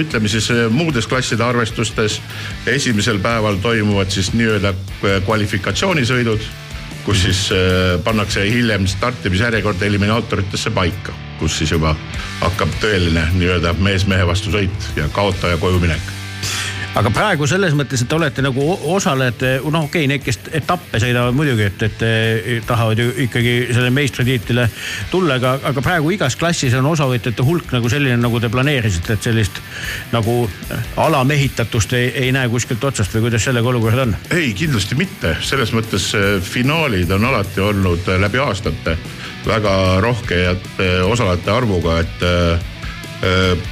[0.00, 2.20] ütleme siis muudes klasside arvestustes
[2.70, 4.72] esimesel päeval toimuvad siis nii-öelda
[5.26, 6.48] kvalifikatsioonisõidud,
[7.04, 7.44] kus siis
[8.04, 11.92] pannakse hiljem startimisjärjekord eliminaatoritesse paika, kus siis juba
[12.40, 16.23] hakkab tõeline nii-öelda mees mehe vastu sõit ja kaotaja koju minek
[16.98, 18.64] aga praegu selles mõttes, et te olete nagu
[18.94, 23.90] osalejate, noh, okei okay,, need, kes etappe sõidavad muidugi, et, et tahavad ju ikkagi selle
[23.94, 24.68] meistritiitlile
[25.10, 29.28] tulla, aga, aga praegu igas klassis on osavõtjate hulk nagu selline, nagu te planeerisite, et
[29.30, 29.58] sellist
[30.14, 30.36] nagu
[31.02, 34.16] alamehitatust ei, ei näe kuskilt otsast või kuidas sellega olukord on?
[34.34, 38.98] ei, kindlasti mitte, selles mõttes äh, finaalid on alati olnud läbi aastate
[39.44, 39.74] väga
[40.04, 42.72] rohke äh, osalejate arvuga, et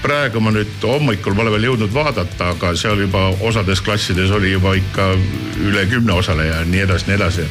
[0.02, 4.76] praegu ma nüüd hommikul pole veel jõudnud vaadata, aga seal juba osades klassides oli juba
[4.78, 5.12] ikka
[5.68, 7.48] üle kümne osaleja ja nii edasi, nii edasi.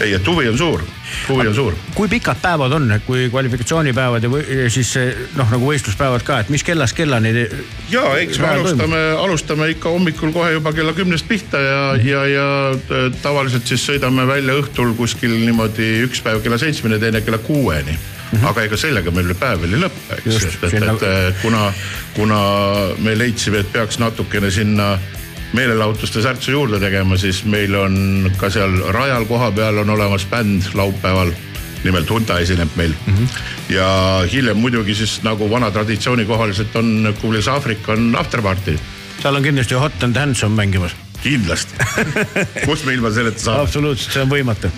[0.00, 0.82] ei, et huvi on suur,
[1.28, 4.90] huvi on suur kui pikad päevad on, kui kvalifikatsioonipäevad ja, või, ja siis
[5.36, 7.32] noh, nagu võistluspäevad ka, et mis kellast kellani?
[7.92, 12.48] ja eks me alustame, alustame ikka hommikul kohe juba kella kümnest pihta ja, ja, ja
[12.88, 17.96] t- tavaliselt siis sõidame välja õhtul kuskil niimoodi üks päev kella seitsmeni, teine kella kuueni.
[18.40, 21.66] Aga ega sellega meil päev veel ei lõpe, eks, Just, et, et, et eh, kuna,
[22.16, 22.38] kuna
[23.04, 24.94] me leidsime, et peaks natukene sinna
[25.52, 31.32] meelelahutuste särtsu juurde tegema, siis meil on ka seal rajal kohapeal on olemas bänd laupäeval
[31.84, 33.14] nimelt Hunta esineb meil mm.
[33.14, 33.28] -hmm.
[33.74, 33.86] ja
[34.32, 38.78] hiljem muidugi siis nagu vana traditsiooni kohaliselt on Kuulis Aafrika on afterparty.
[39.22, 40.92] seal on kindlasti Hot and Handsome mängimas.
[41.22, 41.76] kindlasti.
[42.66, 43.66] kus me ilma selleta saame?
[43.66, 44.70] absoluutselt, see on võimatu.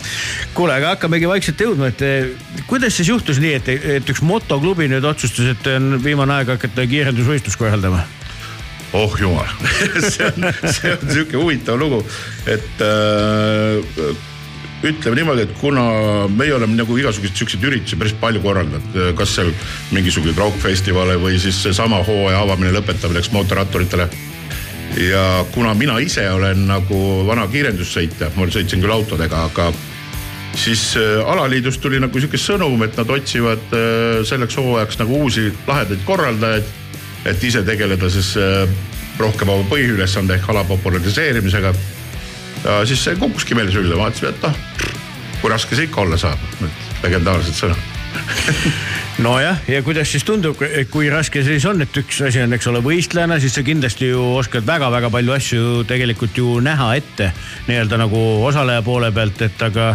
[0.56, 2.34] kuule, aga hakkamegi vaikselt jõudma, et eh,
[2.70, 6.86] kuidas siis juhtus nii, et, et üks motoklubi nüüd otsustas, et on viimane aeg hakata
[6.90, 8.04] kiirendusvõistlust korraldama?
[8.94, 9.48] oh jumal
[10.12, 12.04] see on, see on sihuke huvitav lugu,
[12.46, 14.14] et äh,
[14.84, 15.84] ütleme niimoodi, et kuna
[16.28, 19.50] meie oleme nagu igasuguseid siukseid üritusi päris palju korraldanud, kas seal
[19.96, 24.08] mingisuguseid rokkfestivale või siis seesama hooaja avamine, lõpetamine, eks mootorratturitele.
[24.96, 29.72] Ja kuna mina ise olen nagu vana kiirendussõitja, ma sõitsin küll autodega, aga
[30.54, 35.48] siis äh, alaliidust tuli nagu sihuke sõnum, et nad otsivad äh, selleks hooajaks nagu uusi
[35.66, 36.72] lahedaid korraldajaid.
[37.24, 38.68] et ise tegeleda siis äh,
[39.18, 41.74] rohkem oma põhiülesande ehk ala populariseerimisega.
[42.64, 44.54] ja siis see kukkuski meile sülle, vaatasime, et noh,
[45.40, 46.38] kui raske see ikka olla saab,
[47.02, 47.90] legendaarsed sõnad.
[49.22, 50.58] nojah, ja kuidas siis tundub,
[50.90, 54.10] kui raske see siis on, et üks asi on, eks ole, võistlejana, siis sa kindlasti
[54.10, 57.30] ju oskad väga-väga palju asju tegelikult ju näha ette
[57.68, 59.92] nii-öelda nagu osaleja poole pealt, et aga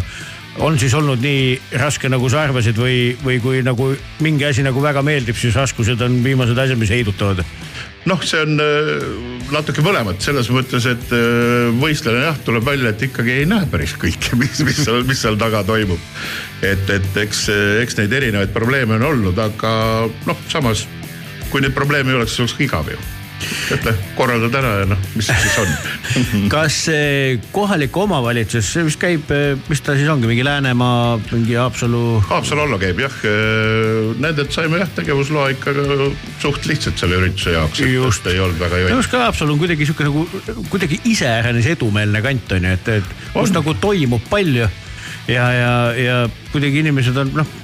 [0.64, 3.92] on siis olnud nii raske, nagu sa arvasid või, või kui nagu
[4.24, 7.44] mingi asi nagu väga meeldib, siis raskused on viimased asjad, mis heidutavad?
[8.08, 8.92] noh, see on äh,
[9.52, 13.98] natuke mõlemat selles mõttes, et äh, võistlejana jah, tuleb välja, et ikkagi ei näe päris
[14.00, 16.00] kõike, mis, mis seal, mis seal taga toimub.
[16.62, 17.48] et, et eks,
[17.84, 19.72] eks neid erinevaid probleeme on olnud, aga
[20.28, 20.88] noh, samas
[21.50, 23.00] kui neid probleeme ei oleks, siis oleks ka igav ju.
[23.86, 25.74] noh, korraldad ära ja noh, mis siis on.
[26.54, 26.80] kas
[27.56, 29.32] kohalik omavalitsus, vist käib,
[29.70, 32.04] mis ta siis ongi, mingi Läänemaa, mingi Haapsalu?
[32.30, 33.16] Haapsalu alla käib jah,
[34.20, 35.76] nendelt saime jah tegevusloa ikka
[36.42, 37.84] suht lihtsalt selle ürituse jaoks.
[37.90, 38.28] Just.
[38.30, 39.00] ei olnud väga minu jõudnud.
[39.00, 40.26] arust ka Haapsalu on kuidagi sihuke nagu
[40.70, 43.56] kuidagi iseäranis edumeelne kant on ju, et, et kus On.
[43.60, 44.68] nagu toimub palju
[45.30, 46.20] ja, ja, ja
[46.54, 47.58] kuidagi inimesed on noh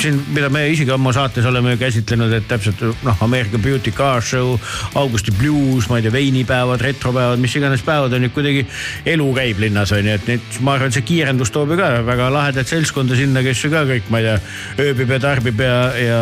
[0.00, 4.56] siin, mida me isegi oma saates oleme käsitlenud, et täpselt noh, Ameerika Beauty Car Show,
[4.94, 8.66] Augusti Blues, ma ei tea, veinipäevad, retropäevad, mis iganes päevad on ju kuidagi
[9.14, 11.92] elu käib linnas on ju, et nüüd ma arvan, et see kiirendus toob ju ka
[12.06, 14.36] väga lahedat seltskonda sinna, kes ju ka kõik, ma ei tea,
[14.88, 16.20] ööbib ja tarbib ja, ja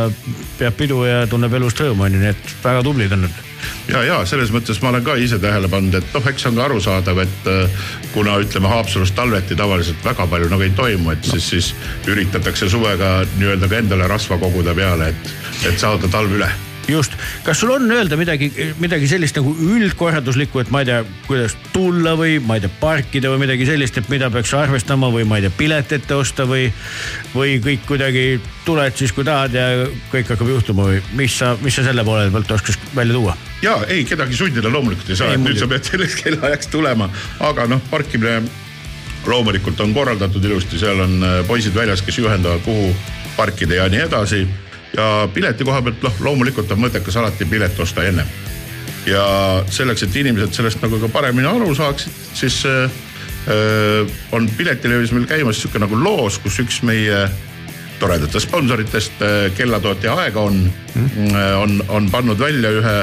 [0.60, 3.43] peab pidu ja tunneb elust rõõmu on ju, nii et väga tublid on nad
[3.88, 6.60] ja, ja selles mõttes ma olen ka ise tähele pannud, et noh, eks see on
[6.60, 11.32] ka arusaadav, et äh, kuna ütleme Haapsalus talveti tavaliselt väga palju nagu ei toimu, et
[11.32, 11.72] siis, siis
[12.10, 15.34] üritatakse suvega nii-öelda ka endale rasva koguda peale, et,
[15.70, 16.52] et saada talv üle
[16.88, 17.12] just,
[17.44, 18.50] kas sul on öelda midagi,
[18.80, 23.32] midagi sellist nagu üldkorralduslikku, et ma ei tea, kuidas tulla või ma ei tea, parkida
[23.32, 26.68] või midagi sellist, et mida peaks arvestama või ma ei tea, pilet ette osta või,
[27.34, 28.26] või kõik kuidagi
[28.66, 29.68] tuled siis, kui tahad ja
[30.12, 33.36] kõik hakkab juhtuma või mis sa, mis sa selle poole pealt oskaks välja tuua?
[33.64, 37.08] Ja ei, kedagi sundida loomulikult ei saa, et nüüd sa pead selleks kellaajaks tulema,
[37.44, 38.40] aga noh, parkimine
[39.26, 42.92] loomulikult on korraldatud ilusti, seal on äh, poisid väljas, kes juhendavad, kuhu
[43.36, 44.46] parkida ja nii edasi.
[44.96, 48.28] ja pileti koha pealt noh, loomulikult on mõttekas alati pilet osta ennem.
[49.06, 49.24] ja
[49.70, 52.84] selleks, et inimesed sellest nagu ka paremini aru saaksid, siis äh,
[53.48, 57.26] äh, on piletilevis meil käimas sihuke nagu loos, kus üks meie
[57.98, 59.20] toredatest sponsoritest,
[59.54, 61.36] kellatootja Aegon mm.
[61.62, 62.94] on, on pannud välja ühe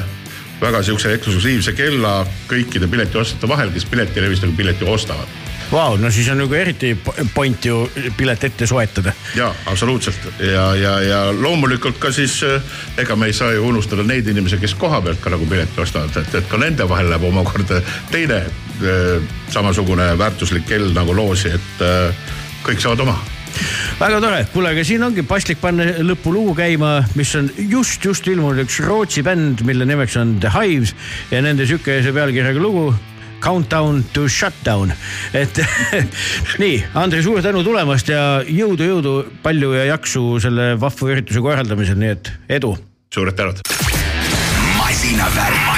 [0.62, 5.39] väga sihukese eksklusiivse kella kõikide piletiostjate vahel, kes piletilevist nagu pileti ostavad.
[5.72, 7.86] Vau, no siis on nagu eriti po- point ju
[8.18, 9.14] pilet ette soetada.
[9.36, 12.62] ja absoluutselt ja, ja, ja loomulikult ka siis äh,
[12.97, 16.18] ega me ei saa ju unustada neid inimesi, kes koha pealt ka nagu pileti ostavad,
[16.18, 17.82] et, et ka nende vahel läheb omakorda
[18.12, 22.34] teine äh, samasugune väärtuslik kell nagu loosi, et äh,
[22.68, 23.16] kõik saavad oma
[23.99, 28.64] väga tore, kuule, aga siin ongi paslik panna lõpulugu käima, mis on just, just ilmunud
[28.66, 30.95] üks Rootsi bänd, mille nimeks on The Hives
[31.32, 32.91] ja nende sihukese pealkirjaga lugu
[33.41, 34.93] Countdown to Shutdown,
[35.34, 35.58] et
[36.62, 41.97] nii, Andrei, suur tänu tulemast ja jõudu, jõudu, palju ja jaksu selle vahva ürituse korraldamisel,
[41.97, 42.32] nii et
[42.62, 42.76] edu.
[43.14, 43.66] suured tänud.
[44.78, 45.70] masinavärk.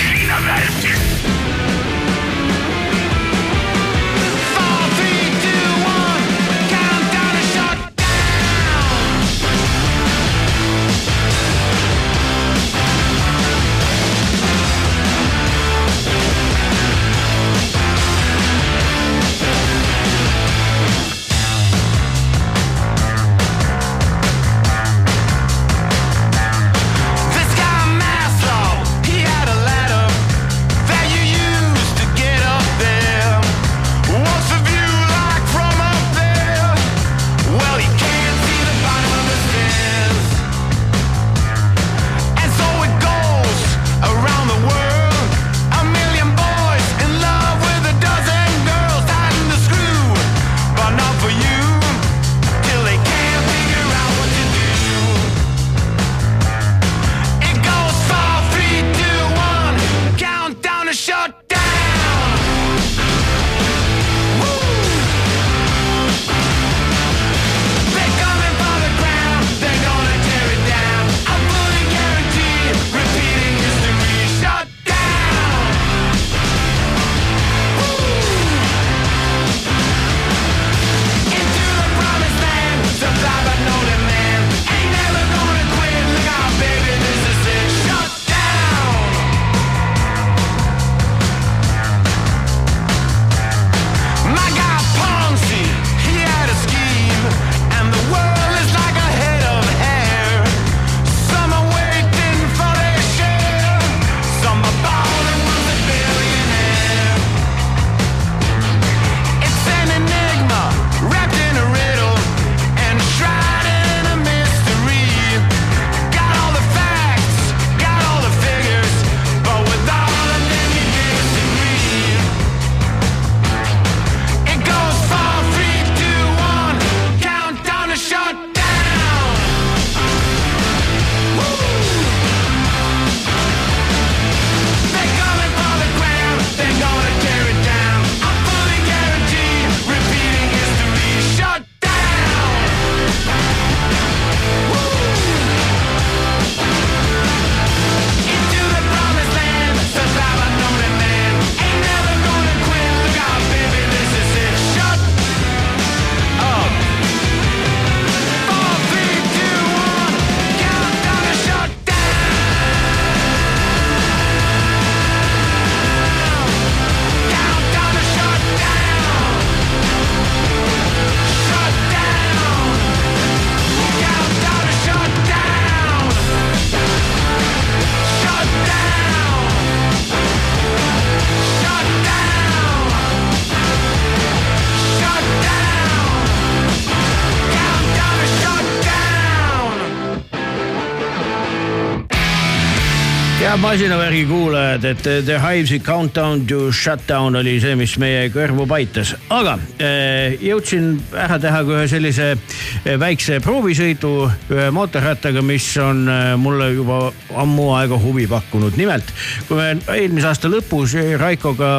[193.63, 199.53] Masinavärgi kuulajad, et The Hivesi Countdown to Shutdown oli see, mis meie kõrvu paitas, aga
[199.79, 204.11] eh, jõudsin ära teha ka ühe sellise eh, väikse proovisõidu
[204.51, 206.97] ühe mootorrattaga, mis on eh, mulle juba
[207.39, 208.75] ammu aega huvi pakkunud.
[208.75, 209.15] nimelt,
[209.47, 211.77] kui me eelmise aasta lõpus Raikoga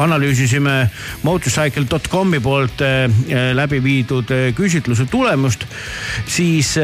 [0.00, 0.74] analüüsisime
[1.26, 2.82] motorcycle.com'i poolt
[3.54, 5.66] läbi viidud küsitluse tulemust,
[6.30, 6.74] siis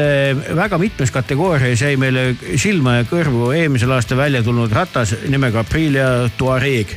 [0.55, 6.07] väga mitmes kategoorias jäi meile silma ja kõrvu eelmisel aastal välja tulnud ratas nimega Aprilia
[6.37, 6.91] Touareg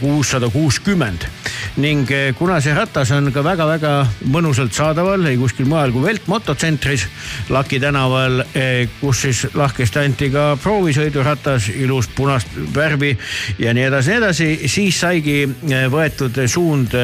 [0.00, 1.26] kuussada kuuskümmend.
[1.82, 2.08] Ning
[2.38, 3.94] kuna see ratas on ka väga-väga
[4.32, 7.06] mõnusalt saadaval, ei kuskil mujal kui Velt mototsentris
[7.52, 8.42] Laki tänaval,
[9.00, 13.16] kus siis lahkesti anti ka proovisõiduratas, ilus punast värvi
[13.58, 15.42] ja nii edasi, nii edasi, siis saigi
[15.92, 16.94] võetud suund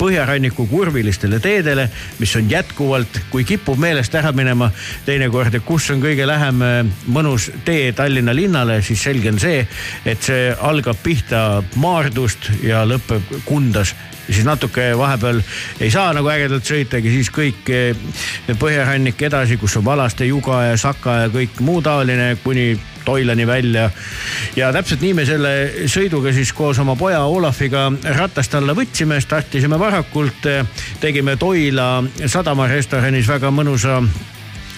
[0.00, 1.86] põhjaranniku kurvilistele teedele,
[2.18, 4.70] mis on jätkuvalt, kui kipub meelest ära minema
[5.06, 6.64] teinekord, et kus on kõige lähem
[7.12, 9.64] mõnus tee Tallinna linnale, siis selge on see,
[10.08, 13.94] et see algab pihta Maardust ja lõpeb Kundas
[14.30, 15.42] siis natuke vahepeal
[15.80, 17.70] ei saa nagu ägedalt sõitagi, siis kõik
[18.60, 22.72] põhjarannik edasi, kus on Valaste, Juga ja Saka ja kõik muu taoline kuni
[23.04, 23.90] Toilani välja.
[24.56, 25.52] ja täpselt nii me selle
[25.88, 30.46] sõiduga siis koos oma poja Olafiga ratast alla võtsime, startisime varakult,
[31.00, 34.02] tegime Toila sadamarestoranis väga mõnusa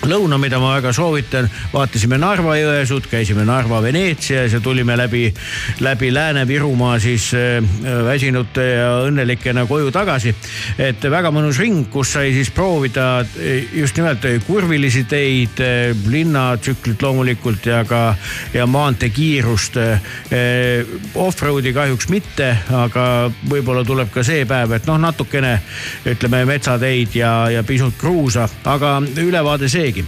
[0.08, 5.28] lõuna, mida ma väga soovitan, vaatasime Narva-Jõesuud, käisime Narva-Veneetsias ja tulime läbi,
[5.80, 7.62] läbi Lääne-Virumaa siis äh,
[8.04, 10.34] väsinute ja õnnelikena koju tagasi.
[10.78, 17.02] et väga mõnus ring, kus sai siis proovida äh, just nimelt kurvilisi teid, äh, linnatsüklit
[17.02, 18.14] loomulikult ja ka,
[18.54, 19.76] ja maanteekiirust.
[21.14, 23.04] Offroad'i kahjuks mitte, aga
[23.48, 25.52] võib-olla tuleb ka see päev, et noh, natukene
[26.08, 30.04] ütleme metsateid ja, ja pisut kruusa, aga ülevaade seegi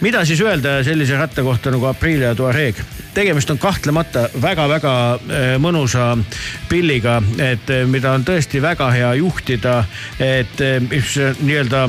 [0.00, 2.76] mida siis öelda sellise ratta kohta nagu Aprilia Touareg?
[3.14, 4.92] tegemist on kahtlemata väga-väga
[5.58, 6.12] mõnusa
[6.68, 9.80] pilliga, et mida on tõesti väga hea juhtida,
[10.22, 10.60] et
[10.90, 11.88] mis nii-öelda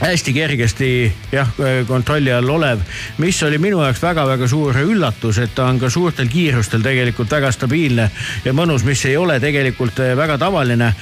[0.00, 0.90] hästi kergesti
[1.32, 1.48] jah,
[1.88, 2.80] kontrolli all olev,
[3.20, 7.52] mis oli minu jaoks väga-väga suur üllatus, et ta on ka suurtel kiirustel tegelikult väga
[7.52, 8.08] stabiilne
[8.44, 10.92] ja mõnus, mis ei ole tegelikult väga tavaline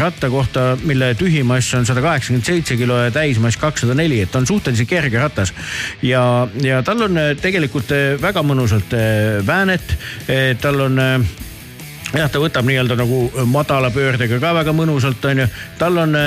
[0.00, 4.40] ratta kohta, mille tühimass on sada kaheksakümmend seitse kilo ja täismass kakssada neli, et ta
[4.40, 5.54] on suhteliselt kerge ratas.
[6.02, 8.96] ja, ja tal on tegelikult väga mõnusalt
[9.46, 9.96] väänet,
[10.60, 11.00] tal on
[12.12, 15.48] jah, ta võtab nii-öelda nagu madala pöördega ka väga mõnusalt, onju.
[15.78, 16.18] tal on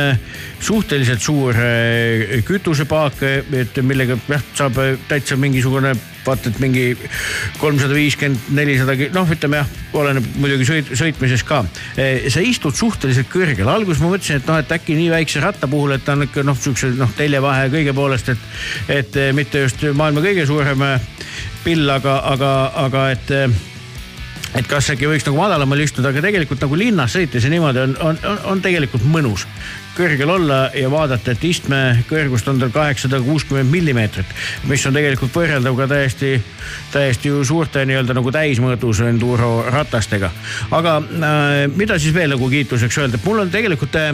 [0.60, 1.58] suhteliselt suur
[2.48, 3.24] kütusepaak,
[3.62, 5.94] et millega jah, saab täitsa mingisugune
[6.26, 6.86] vaata, et mingi
[7.62, 11.62] kolmsada viiskümmend, nelisada, noh, ütleme jah, oleneb muidugi sõit, sõitmisest ka.
[12.34, 15.96] sa istud suhteliselt kõrgel, alguses ma mõtlesin, et noh, et äkki nii väikse ratta puhul,
[15.96, 18.50] et ta on ikka noh, siukse noh, teljevahe kõige poolest, et,
[19.02, 20.84] et mitte just maailma kõige suurem
[21.66, 22.52] pill, aga, aga,
[22.88, 23.38] aga et
[24.56, 27.98] et kas äkki võiks nagu madalamal istuda, aga tegelikult nagu linnas sõites ja niimoodi on,
[28.00, 29.48] on, on, on tegelikult mõnus
[29.96, 34.34] kõrgel olla ja vaadata, et istme kõrgust on tal kaheksasada kuuskümmend millimeetrit,
[34.70, 36.34] mis on tegelikult võrreldav ka täiesti,
[36.94, 40.32] täiesti ju suurte nii-öelda nagu täismõõdus enduro ratastega.
[40.76, 44.12] aga äh, mida siis veel nagu kiituseks öelda, mul on tegelikult äh,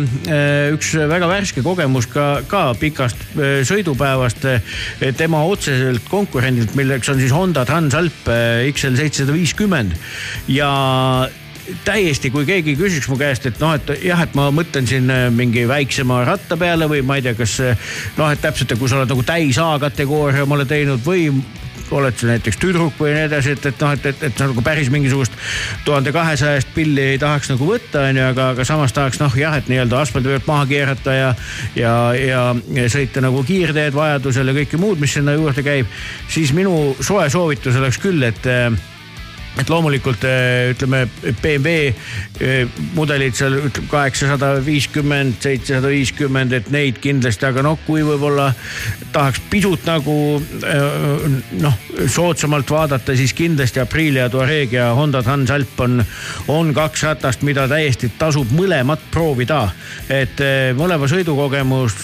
[0.76, 4.80] üks väga värske kogemus ka, ka pikast äh, sõidupäevast äh,
[5.18, 9.98] tema otseselt konkurendilt, milleks on siis Honda Transalp äh, XL seitsesada viiskümmend
[10.52, 10.72] ja
[11.86, 15.26] täiesti, kui keegi küsiks mu käest, et noh, et jah, et ma mõtlen siin äh,
[15.34, 17.58] mingi väiksema ratta peale või ma ei tea, kas
[18.18, 21.30] noh, et täpselt, kui sa oled nagu täis A-kategooria omale teinud või
[21.92, 24.90] oled sa näiteks tüdruk või nii edasi, et, et noh, et, et, et nagu päris
[24.94, 25.36] mingisugust
[25.86, 29.68] tuhande kahesajast pilli ei tahaks nagu võtta, onju, aga, aga samas tahaks noh, jah, et
[29.72, 31.34] nii-öelda asfaldivööd maha keerata ja,
[31.76, 32.46] ja, ja,
[32.78, 35.92] ja sõita nagu kiirteed vajadusel ja kõike muud, mis sinna juurde käib.
[36.32, 38.48] siis minu soe soovitus oleks küll, et
[39.60, 40.24] et loomulikult
[40.72, 41.04] ütleme
[41.42, 41.92] BMW
[42.96, 48.52] mudelid seal ütleme kaheksasada viiskümmend, seitsesada viiskümmend, et neid kindlasti, aga noh, kui võib-olla
[49.12, 50.16] tahaks pisut nagu
[51.62, 51.78] noh,
[52.08, 56.00] soodsamalt vaadata, siis kindlasti Aprilia Touareg ja Honda Transalp on,
[56.52, 59.62] on kaks ratast, mida täiesti tasub mõlemat proovida.
[60.10, 60.40] et
[60.78, 61.96] mõlema sõidukogemus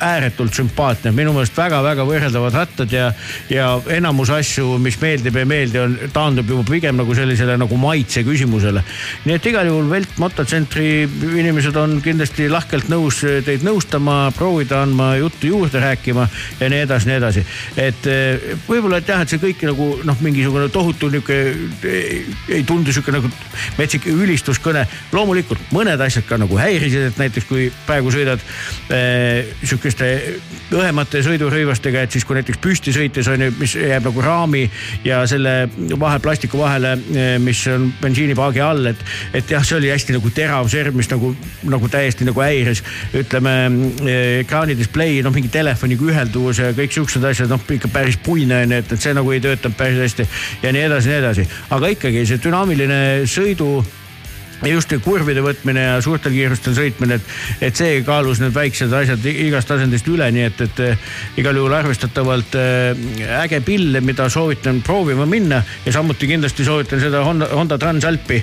[0.00, 3.10] ääretult sümpaatne, minu meelest väga-väga võrreldavad rattad ja,
[3.52, 7.78] ja enamus asju, mis meeldib ja ei meeldi, on, taandub juba pigem nagu sellisele nagu
[7.80, 8.82] maitse küsimusele.
[9.24, 10.88] nii et igal juhul Velt mototsentri
[11.40, 16.28] inimesed on kindlasti lahkelt nõus teid nõustama, proovida andma juttu juurde rääkima
[16.60, 17.44] ja nii edasi, nii edasi.
[17.76, 18.08] et
[18.68, 21.38] võib-olla, et jah, et see kõik nagu noh, mingisugune tohutu nihuke
[22.48, 23.30] ei tundu sihuke nagu
[23.78, 24.86] metsik ülistuskõne.
[25.12, 28.42] loomulikult mõned asjad ka nagu häirisid, et näiteks kui praegu sõidad
[28.90, 34.06] eh, sihuke sihukeste õhemate sõidurõivastega, et siis kui näiteks püsti sõites on ju, mis jääb
[34.06, 34.62] nagu raami
[35.04, 35.68] ja selle
[35.98, 36.94] vahe plastiku vahele,
[37.42, 39.02] mis on bensiinipaagi all, et,
[39.34, 41.32] et jah, see oli hästi nagu terav serv, mis nagu,
[41.66, 42.82] nagu täiesti nagu häiris.
[43.14, 43.54] ütleme
[44.40, 48.76] ekraani display, noh mingi telefoniga ühelduvus ja kõik siuksed asjad, noh ikka päris puine on
[48.76, 50.28] ju, et, et see nagu ei töötanud päris hästi
[50.62, 51.48] ja nii edasi, nii edasi.
[51.70, 53.99] aga ikkagi see dünaamiline sõidu ja
[54.68, 57.30] just kurvide võtmine ja suurtel kiirustel sõitmine, et,
[57.68, 62.56] et see kaalus need väiksed asjad igast asendist üle, nii et, et igal juhul arvestatavalt
[62.60, 63.04] äh,
[63.40, 68.40] äge pill, mida soovitan proovima minna ja samuti kindlasti soovitan seda Honda, Honda Transalpi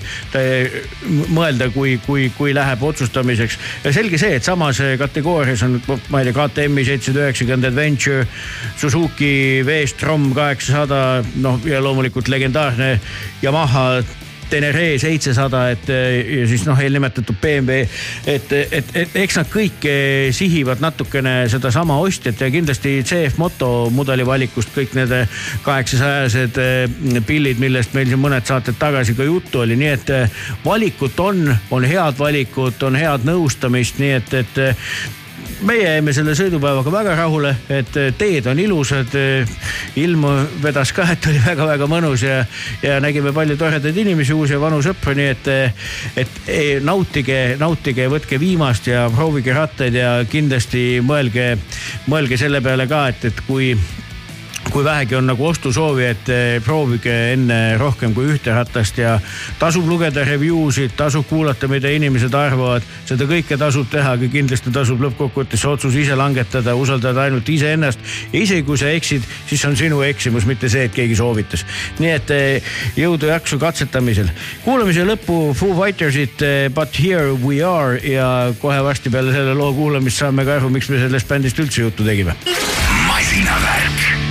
[1.34, 3.58] mõelda, kui, kui, kui läheb otsustamiseks.
[3.92, 5.80] selge see, et samas kategoorias on,
[6.14, 8.28] ma ei tea, KTM-i seitsesada üheksakümmend Adventure,
[8.78, 11.02] Suzuki V-Strom kaheksasada,
[11.44, 12.98] noh ja loomulikult legendaarne
[13.44, 13.90] Yamaha
[14.50, 17.84] Tenere seitsesada, et ja siis noh, eelnimetatud BMW,
[18.28, 23.70] et, et, et eks nad kõik eh, sihivad natukene sedasama ostjat ja kindlasti CF Moto
[23.94, 25.14] mudeli valikust kõik need
[25.66, 30.42] kaheksasajased eh, pillid, millest meil siin mõned saated tagasi ka juttu oli, nii et eh,
[30.66, 34.62] valikut on, on head valikut, on head nõustamist, nii et, et
[35.66, 39.14] meie jäime selle sõidupäevaga väga rahule, et teed on ilusad.
[39.98, 40.26] ilm
[40.64, 42.44] vedas ka, et oli väga-väga mõnus ja,
[42.84, 45.50] ja nägime palju toredaid inimesi, uusi ja vanu sõpru, nii et,
[46.24, 46.52] et
[46.84, 51.56] nautige, nautige, võtke viimast ja proovige rattaid ja kindlasti mõelge,
[52.08, 53.74] mõelge selle peale ka, et, et kui
[54.78, 59.16] kui vähegi on nagu ostusoovi, et eh, proovige enne rohkem kui ühte ratast ja
[59.58, 62.86] tasub lugeda review sid, tasub kuulata, mida inimesed arvavad.
[63.08, 68.00] seda kõike tasub teha, aga kindlasti tasub lõppkokkuvõttes see otsus ise langetada, usaldada ainult iseennast.
[68.34, 71.66] ja isegi kui sa eksid, siis on sinu eksimus, mitte see, et keegi soovitas.
[71.98, 72.70] nii et eh,
[73.02, 74.30] jõudu, jaksu katsetamisel.
[74.62, 79.74] kuulamise lõppu Foo Fightersit eh, But here we are ja kohe varsti peale selle loo
[79.74, 82.38] kuulamist saame ka aru, miks me sellest bändist üldse juttu tegime.
[83.08, 84.27] masinavärk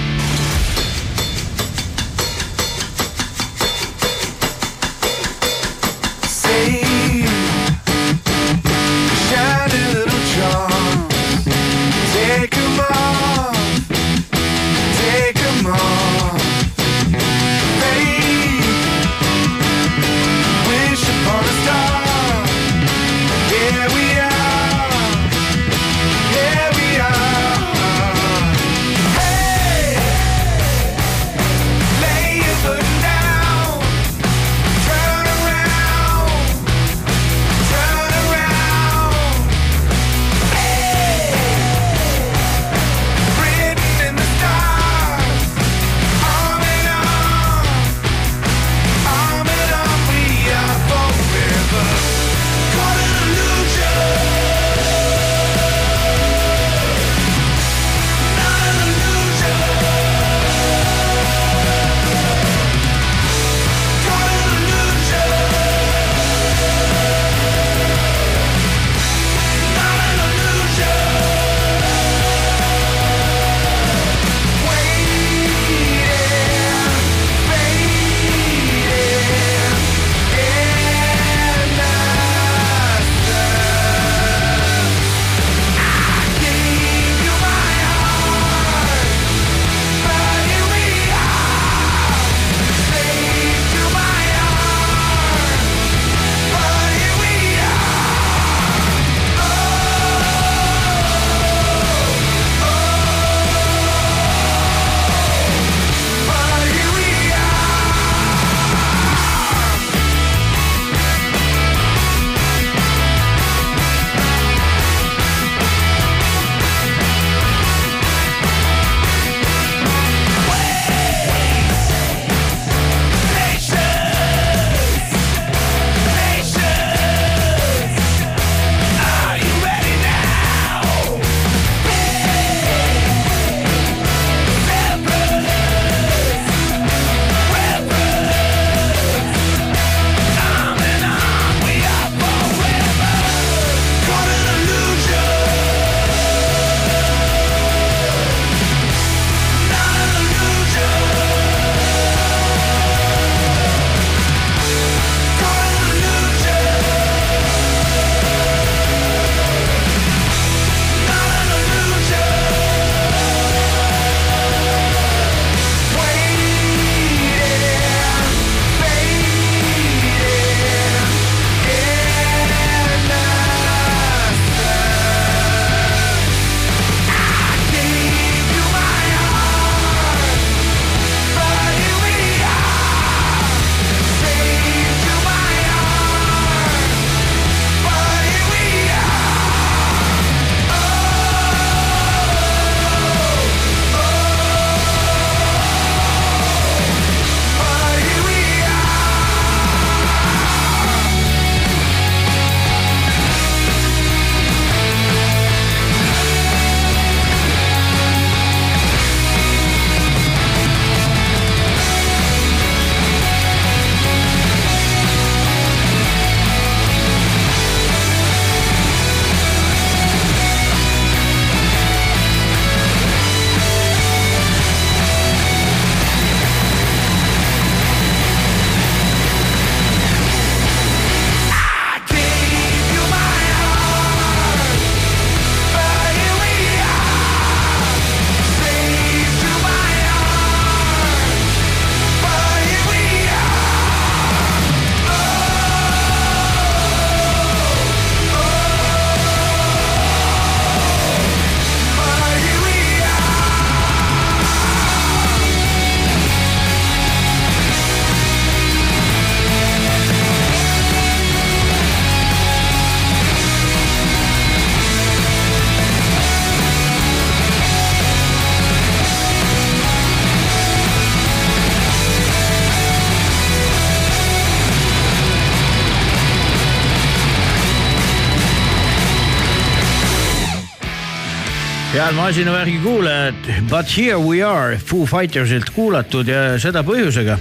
[281.96, 283.34] head masinavärgi kuulajad,
[283.70, 287.38] but here we are Foo Fightersilt kuulatud ja seda põhjusega.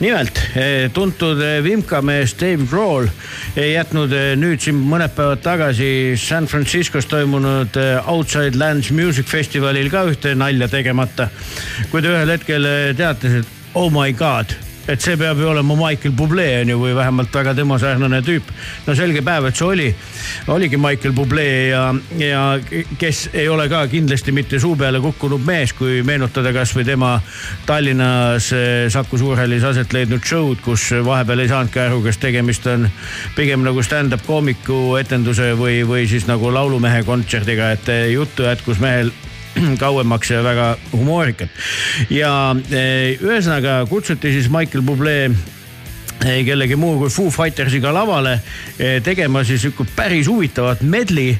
[0.00, 3.08] nimelt eh, tuntud eh, vimkamees Dave Grohl
[3.56, 9.90] ei jätnud eh, nüüd siin mõned päevad tagasi San Franciscos toimunud Outside Lands Music Festivalil
[9.92, 11.28] ka ühte nalja tegemata.
[11.90, 14.56] kui ta ühel hetkel teatas, et oh my god
[14.88, 18.48] et see peab ju olema Michael Bublé on ju, või vähemalt väga tema sarnane tüüp.
[18.86, 19.88] no selge päev, et see oli,
[20.54, 21.82] oligi Michael Bublé ja,
[22.16, 22.42] ja
[22.98, 27.18] kes ei ole ka kindlasti mitte suu peale kukkunud mees, kui meenutada kasvõi tema
[27.66, 32.88] Tallinnas eh, Saku Suurhallis aset leidnud show'd, kus vahepeal ei saanudki aru, kas tegemist on
[33.36, 38.80] pigem nagu stand-up koomiku etenduse või, või siis nagu laulumehe kontserdiga, et eh, juttu jätkus
[38.80, 39.12] mehel
[39.82, 41.50] kauemaks ja väga humoorikat.
[42.10, 42.32] ja
[42.70, 45.18] eh, ühesõnaga kutsuti siis Michael Bublé
[46.18, 48.34] kellegi muu kui Foo Fightersiga lavale
[48.78, 49.66] eh, tegema siis
[49.96, 51.30] päris huvitavat medli,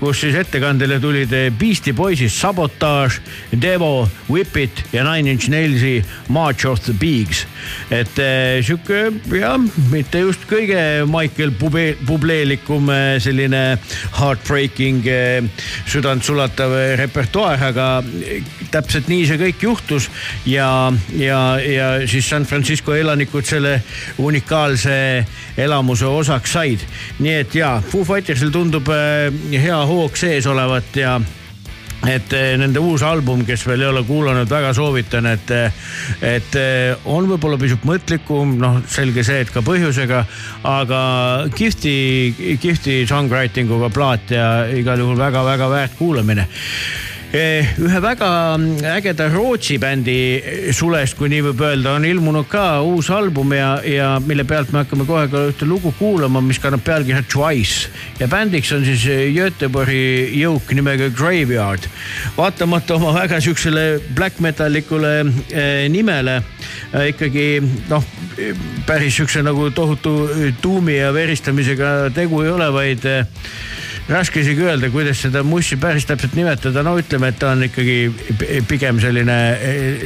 [0.00, 3.22] kus siis ettekandele tulid eh, Beastie Boysid Sabotage,
[3.62, 7.46] Devo, Whip It ja Nine Inch Nailsi March of the Pigs.
[7.90, 9.56] et eh, sihuke jah,
[9.90, 12.90] mitte just kõige Michael Bublé, Bubleelikum
[13.22, 13.78] selline
[14.18, 15.02] heartbreaking,
[15.88, 17.88] südant sulatav repertuaar, aga
[18.70, 20.10] täpselt nii see kõik juhtus
[20.46, 23.78] ja, ja, ja siis San Francisco elanikud selle
[24.26, 24.98] unikaalse
[25.56, 26.84] elamuse osaks said.
[27.18, 31.16] nii et ja, Foo Fightersil tundub äh, hea hoog sees olevat ja
[32.06, 35.80] et äh, nende uus album, kes veel ei ole kuulanud, väga soovitan, et, äh,
[36.36, 36.58] et
[37.04, 40.22] on võib-olla pisut mõtlikum, noh, selge see, et ka põhjusega,
[40.70, 41.00] aga
[41.56, 41.96] kihvti,
[42.62, 46.48] kihvti songwriting uga plaat ja igal juhul väga-väga väärt kuulamine
[47.34, 48.28] ühe väga
[48.94, 54.12] ägeda Rootsi bändi sulest, kui nii võib öelda, on ilmunud ka uus album ja, ja
[54.22, 57.90] mille pealt me hakkame kohe ka ühte lugu kuulama, mis kannab pealkirja Twice.
[58.20, 59.04] ja bändiks on siis
[59.34, 61.88] Göteborgi jõuk nimega Graveyard.
[62.36, 65.14] vaatamata oma väga siuksele black metallikule
[65.50, 66.38] eh, nimele
[66.92, 67.48] eh, ikkagi
[67.90, 68.04] noh,
[68.86, 70.28] päris siukse nagu tohutu
[70.62, 73.26] tuumi ja veristamisega tegu ei ole, vaid eh,
[74.08, 77.96] raske isegi öelda, kuidas seda mussi päris täpselt nimetada, no ütleme, et ta on ikkagi
[78.68, 80.04] pigem selline eh,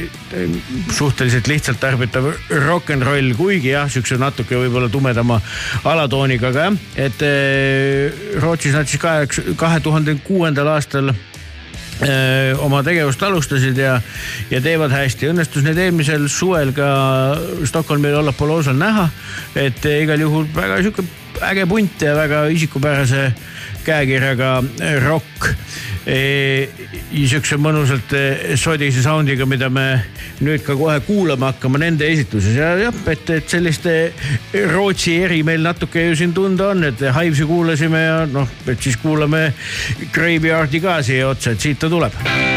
[0.95, 2.31] suhteliselt lihtsalt tarbitav
[2.65, 5.37] rock n roll, kuigi jah, siukse natuke võib-olla tumedama
[5.85, 9.27] alatooniga, aga jah, et eh, Rootsis nad siis kahe,
[9.59, 11.13] kahe tuhande kuuendal aastal
[12.65, 13.99] oma tegevust alustasid ja,
[14.49, 15.27] ja teevad hästi.
[15.29, 16.87] õnnestus neid eelmisel suvel ka
[17.69, 19.05] Stockholmi Lollapaloozal näha,
[19.53, 21.05] et igal juhul väga sihuke
[21.41, 23.31] äge punt ja väga isikupärase
[23.85, 24.53] käekirjaga
[25.05, 25.49] rokk
[26.05, 26.67] e,.
[27.11, 28.13] sihukese mõnusalt
[28.59, 29.85] sodise sound'iga, mida me
[30.41, 33.95] nüüd ka kohe kuulama hakkame nende esituses ja jah, et, et selliste
[34.71, 38.97] Rootsi eri meil natuke ju siin tunda on, et Hivesi kuulasime ja noh, et siis
[39.01, 39.51] kuulame
[40.13, 42.50] Graveyardi ka siia otsa, et siit ta tuleb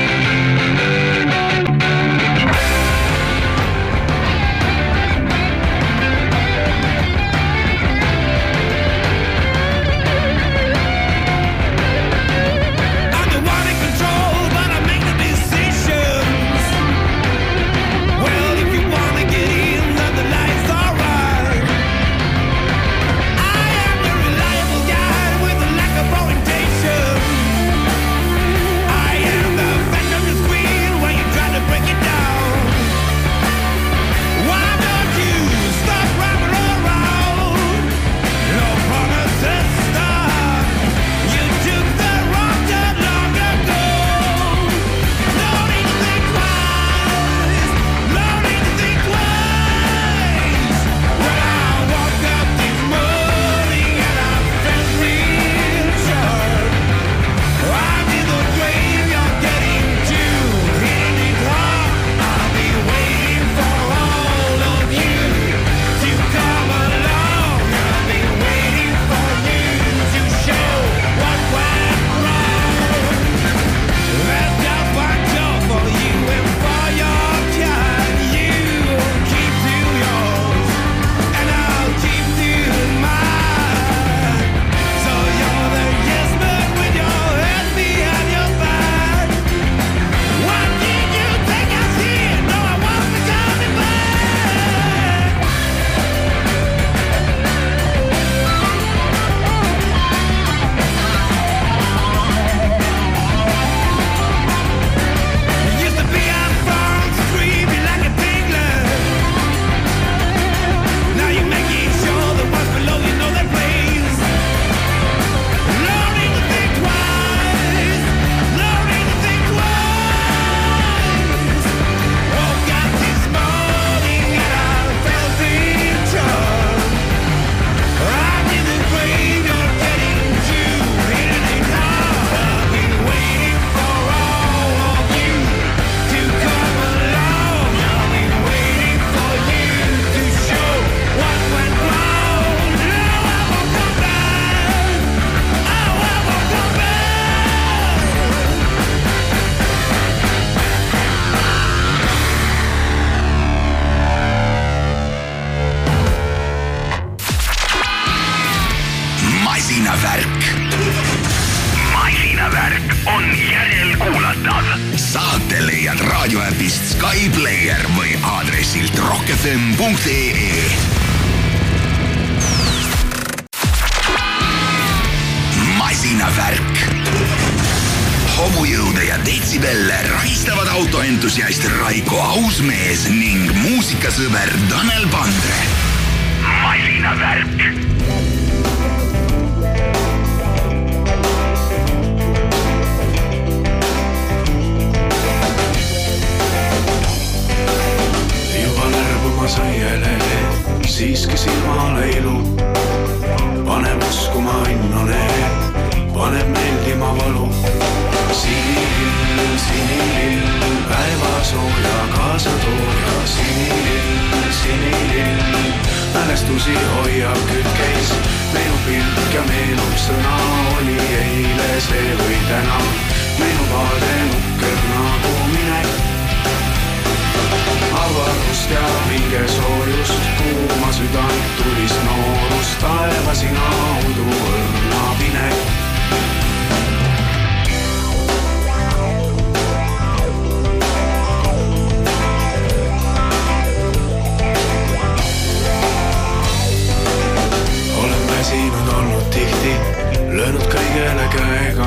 [250.44, 251.86] löönud kõigele käega.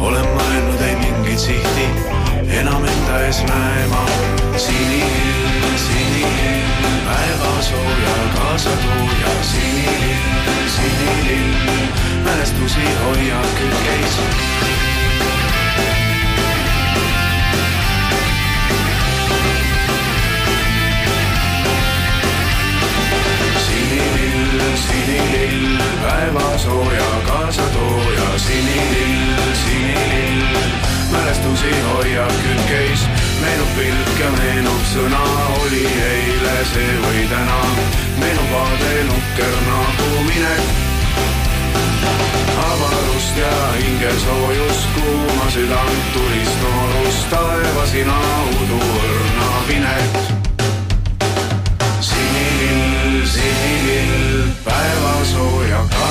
[0.00, 1.88] olen mõelnud ei mingit sihti,
[2.56, 4.04] enam enda ees näema.
[4.56, 6.62] sinilill, sinilill,
[7.04, 11.84] päevasooja kaasatooja, sinilill, sinilill,
[12.24, 14.16] mälestusi hoiab külgkeis.
[23.68, 25.89] sinilill, sinilill,
[26.60, 30.46] päevasooja kaasatooja, sinilill, sinilill,
[31.12, 33.00] mälestusi hoiab külgkeis,
[33.40, 35.22] meenub pilk ja meenub sõna,
[35.62, 37.60] oli eile see või täna,
[38.18, 40.60] meenub vaade nukker nagu minek.
[42.66, 48.20] avarust ja hingesoojust, kuuma südant, tulist noorust, taevasina
[48.60, 50.20] uduvõrna pinek
[52.00, 54.30] sinilill, sinilill,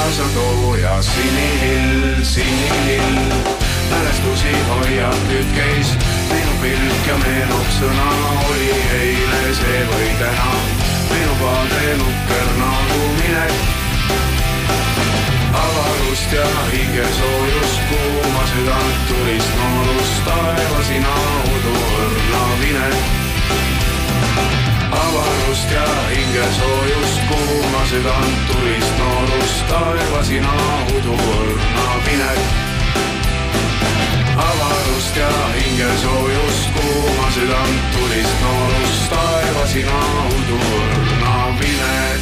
[0.10, 3.34] päevasooja kaasatooja, sinilill, sinilill,
[3.92, 5.98] mälestusi hoiab külgkeis,
[6.30, 8.10] meenub pilk ja meenub sõna,
[8.50, 10.50] oli eile see või täna,
[11.12, 13.54] meenub vaade nukker nagu minek.
[15.54, 21.18] avarust ja hingesoojust, kuuma südant, tulist noorust, taevasina
[21.54, 23.29] uduvõrna pinek
[25.10, 25.86] avarust ja
[26.16, 30.54] hingesoojust, kuuma südant, tulist noorust, taevasina
[30.98, 32.40] uduvõrna pinek.
[34.38, 42.22] avarust ja hingesoojust, kuuma südant, tulist noorust, taevasina uduvõrna pinek.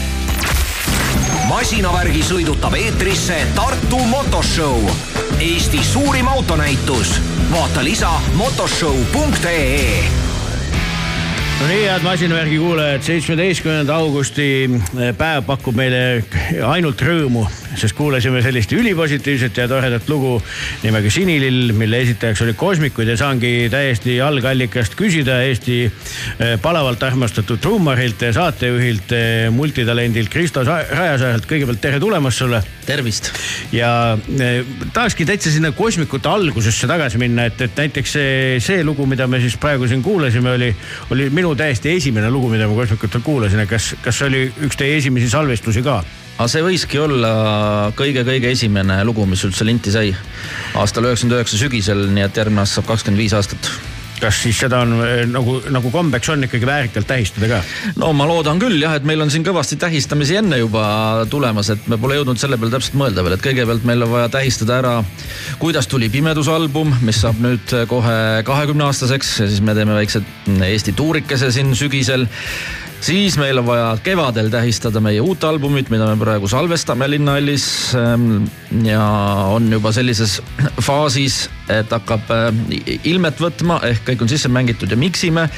[1.50, 4.90] masinavärgi sõidutab eetrisse Tartu Motoshow,
[5.40, 7.22] Eesti suurim autonäitus.
[7.52, 10.26] vaata lisa motoshow.ee
[11.58, 16.01] no nii, head masinavärgi kuulajad, seitsmeteistkümnenda augusti eh, päev pakub meile
[16.70, 17.47] ainult rõõmu,
[17.78, 20.38] sest kuulasime sellist ülipositiivset ja toredat lugu
[20.84, 27.62] nimega Sinilill, mille esitajaks oli Kosmikud ja saangi täiesti algallikast küsida Eesti eh, palavalt armastatud
[27.62, 31.45] trummarilt ja saatejuhilt, eh, multitalendilt Kristo Sa- Rajasaarelt.
[31.49, 32.63] kõigepealt tere tulemast sulle.
[32.86, 33.32] tervist.
[33.71, 39.05] ja eh, tahakski täitsa sinna kosmikute algusesse tagasi minna, et, et näiteks see, see lugu,
[39.05, 40.75] mida me siis praegu siin kuulasime, oli,
[41.12, 44.97] oli minu täiesti esimene lugu, mida ma kosmikutel kuulasin, kas, kas see oli üks teie
[44.97, 46.01] esimesi salvestusi ka?
[46.38, 47.34] Aga see võiski olla
[47.97, 50.14] kõige-kõige esimene lugu, mis üldse linti sai.
[50.78, 53.70] aastal üheksakümmend üheksa sügisel, nii et järgmine aasta saab kakskümmend viis aastat.
[54.22, 57.64] kas siis seda on eh, nagu, nagu kombeks on ikkagi väärikalt tähistada ka?
[58.01, 61.89] no ma loodan küll jah, et meil on siin kõvasti tähistamisi enne juba tulemas, et
[61.89, 64.96] me pole jõudnud selle peale täpselt mõelda veel, et kõigepealt meil on vaja tähistada ära,
[65.62, 70.22] kuidas tuli Pimedusalbum, mis saab nüüd kohe kahekümne aastaseks ja siis me teeme väikse
[70.70, 72.30] Eesti tuurikese siin sügisel
[73.01, 77.67] siis meil on vaja kevadel tähistada meie uut albumit, mida me praegu salvestame Linnahallis.
[78.83, 79.03] ja
[79.53, 80.41] on juba sellises
[80.87, 85.49] faasis, et hakkab äh, ilmet võtma ehk kõik on sisse mängitud ja miksime.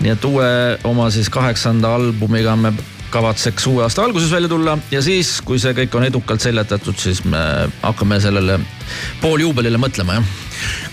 [0.00, 0.50] nii et uue
[0.84, 2.74] oma siis kaheksanda albumiga me
[3.10, 7.24] kavatseks uue aasta alguses välja tulla ja siis, kui see kõik on edukalt seljatatud, siis
[7.24, 7.42] me
[7.82, 8.60] hakkame sellele
[9.20, 10.49] pooljuubelile mõtlema, jah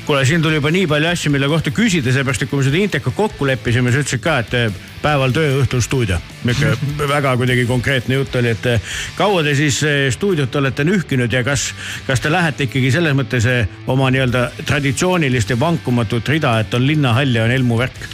[0.07, 2.79] kuule, siin tuli juba nii palju asju, mille kohta küsida, sellepärast et kui me seda
[2.79, 6.19] Inteka kokku leppisime, sa ütlesid ka, et eh, päeval töö, õhtul stuudio.
[6.47, 11.33] niisugune väga kuidagi konkreetne jutt oli, et eh, kaua te siis eh, stuudiot olete nühkinud
[11.33, 11.73] ja kas,
[12.07, 13.49] kas te lähete ikkagi selles mõttes
[13.87, 18.07] oma nii-öelda traditsioonilist ja vankumatut rida, et on linnahall ja on Elmu värk?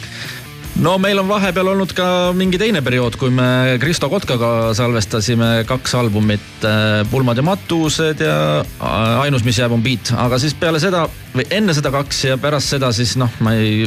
[0.82, 2.06] No meil on vahepeal olnud ka
[2.36, 6.66] mingi teine periood, kui me Kristo Kotkaga salvestasime kaks albumit,
[7.10, 11.46] Pulmad ja matused ja äh, Ainus, mis jääb, on beat, aga siis peale seda või
[11.54, 13.84] enne seda kaks ja pärast seda siis noh, ma ei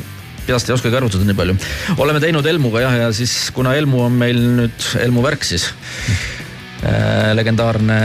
[0.48, 1.58] peast ei oskagi arvutada nii palju.
[2.00, 5.68] oleme teinud Elmuga jah, ja siis kuna Elmu on meil nüüd Elmu värk siis
[6.88, 8.00] äh,, legendaarne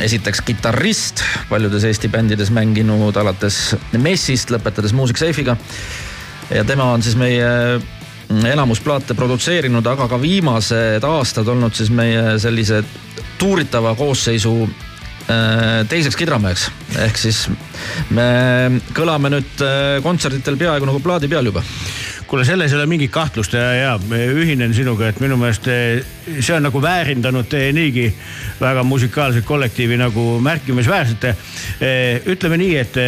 [0.00, 1.20] esiteks kitarrist,
[1.50, 5.58] paljudes Eesti bändides mänginud alates Messist, lõpetades Music Safe'iga
[6.54, 7.48] ja tema on siis meie
[8.28, 12.82] enamus plaate produtseerinud, aga ka viimased aastad olnud siis meie sellise
[13.38, 16.68] tuuritava koosseisu äh, teiseks kidrameheks.
[17.06, 17.46] ehk siis
[18.10, 18.28] me
[18.96, 21.62] kõlame nüüd äh, kontserditel peaaegu nagu plaadi peal juba.
[22.28, 26.04] kuule, selles ei ole mingit kahtlust ja, ja ühinen sinuga, et minu meelest eh,
[26.40, 28.10] see on nagu väärindanud teie niigi
[28.60, 31.24] väga musikaalset kollektiivi nagu märkimisväärselt.
[32.28, 33.00] ütleme nii, et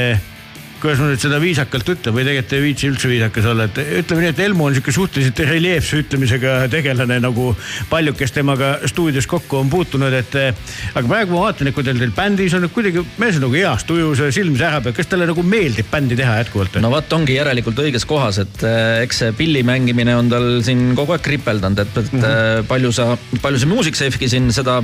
[0.81, 4.25] kuidas ma nüüd seda viisakalt ütlen või tegelikult ei viitsi üldse viisakas olla, et ütleme
[4.25, 7.51] nii, et Elmo on sihuke suhteliselt reljeefse ütlemisega tegelane nagu
[7.91, 10.63] paljud, kes temaga stuudios kokku on puutunud, et eh,
[10.95, 13.85] aga praegu ma vaatan, et kui teil teil bändis on kuidagi mees on nagu heas
[13.89, 16.81] tujus ja silm särab ja kas talle nagu meeldib bändi teha jätkuvalt?
[16.81, 20.95] no vot, ongi järelikult õiges kohas, et äh, eks see pilli mängimine on tal siin
[20.99, 22.71] kogu aeg kripeldanud, et, et mm -hmm.
[22.71, 23.11] palju sa,
[23.43, 24.81] palju see Music Safe'gi siin seda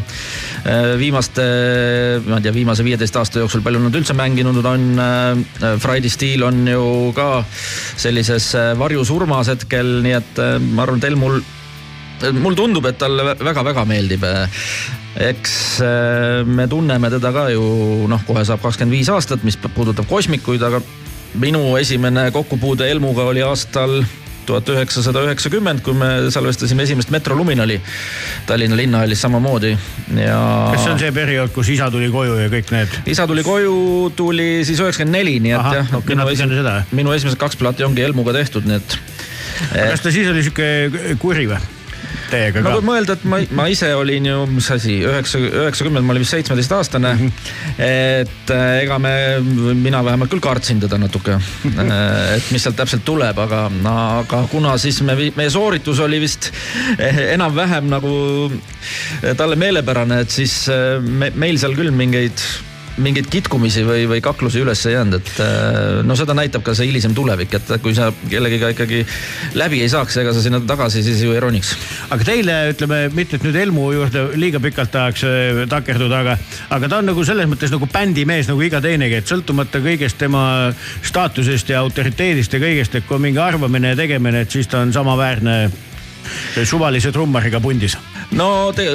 [0.98, 1.42] viimaste,
[2.26, 5.00] ma ei tea, viimase viieteist aasta jooksul, palju nad üldse mänginud on
[5.86, 7.44] Friday Steel on ju ka
[7.96, 11.38] sellises äh, varjusurmas hetkel, nii et äh, ma arvan, et Elmul,
[12.40, 14.26] mulle tundub, et talle väga-väga meeldib.
[15.16, 17.62] eks äh, me tunneme teda ka ju
[18.10, 20.82] noh, kohe saab kakskümmend viis aastat, mis puudutab kosmikuid, aga
[21.38, 24.00] minu esimene kokkupuude Elmuga oli aastal
[24.46, 27.78] tuhat üheksasada üheksakümmend, kui me salvestasime esimest Metro Luminali
[28.46, 30.40] Tallinna linnahallis samamoodi ja.
[30.72, 32.98] kas see on see periood, kus isa tuli koju ja kõik need?
[33.14, 33.76] isa tuli koju,
[34.18, 36.76] tuli siis üheksakümmend neli, nii et jah minu natuke enne seda.
[36.80, 39.00] esimesed, minu esimesed kaks plaati ongi Elmuga tehtud, nii et.
[39.74, 41.75] kas ta siis oli sihuke kuri või?
[42.30, 42.86] Teiega no ka kui?
[42.88, 47.12] mõelda, et ma, ma ise olin ju, mis asi, üheksa, üheksakümmend, ma olin vist seitsmeteistaastane
[47.14, 47.24] mm.
[47.26, 47.82] -hmm.
[47.86, 49.14] et äh, ega me,
[49.74, 51.38] mina vähemalt küll kartsin teda natuke,
[52.36, 56.50] et mis sealt täpselt tuleb, aga, aga kuna siis me, meie sooritus oli vist
[56.98, 58.14] eh, enam-vähem nagu
[59.36, 62.42] talle meelepärane, et siis äh, me, meil seal küll mingeid
[63.02, 66.88] mingeid kitkumisi või, või kaklusi üles ei jäänud, et äh, no seda näitab ka see
[66.88, 69.02] hilisem tulevik, et kui sa kellegiga ikkagi
[69.58, 71.74] läbi ei saaks, ega sa sinna tagasi siis ju ei roniks.
[72.10, 76.38] aga teile ütleme, mitte et nüüd Elmu juurde liiga pikalt tahaks äh, takerduda, aga,
[76.78, 80.46] aga ta on nagu selles mõttes nagu bändimees nagu iga teinegi, et sõltumata kõigest tema
[81.04, 84.80] staatusest ja autoriteedist ja kõigest, et kui on mingi arvamine ja tegemine, et siis ta
[84.84, 85.58] on samaväärne
[86.64, 87.96] suvalise trummariga pundis.
[88.34, 88.88] No te,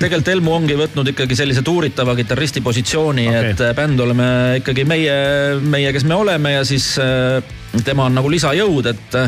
[0.00, 4.28] tegelikult Elmu ongi võtnud ikkagi sellise tuuritava kitarristi positsiooni okay., et bänd oleme
[4.60, 5.16] ikkagi meie,
[5.60, 7.42] meie, kes me oleme ja siis äh,
[7.84, 9.18] tema on nagu lisajõud, et,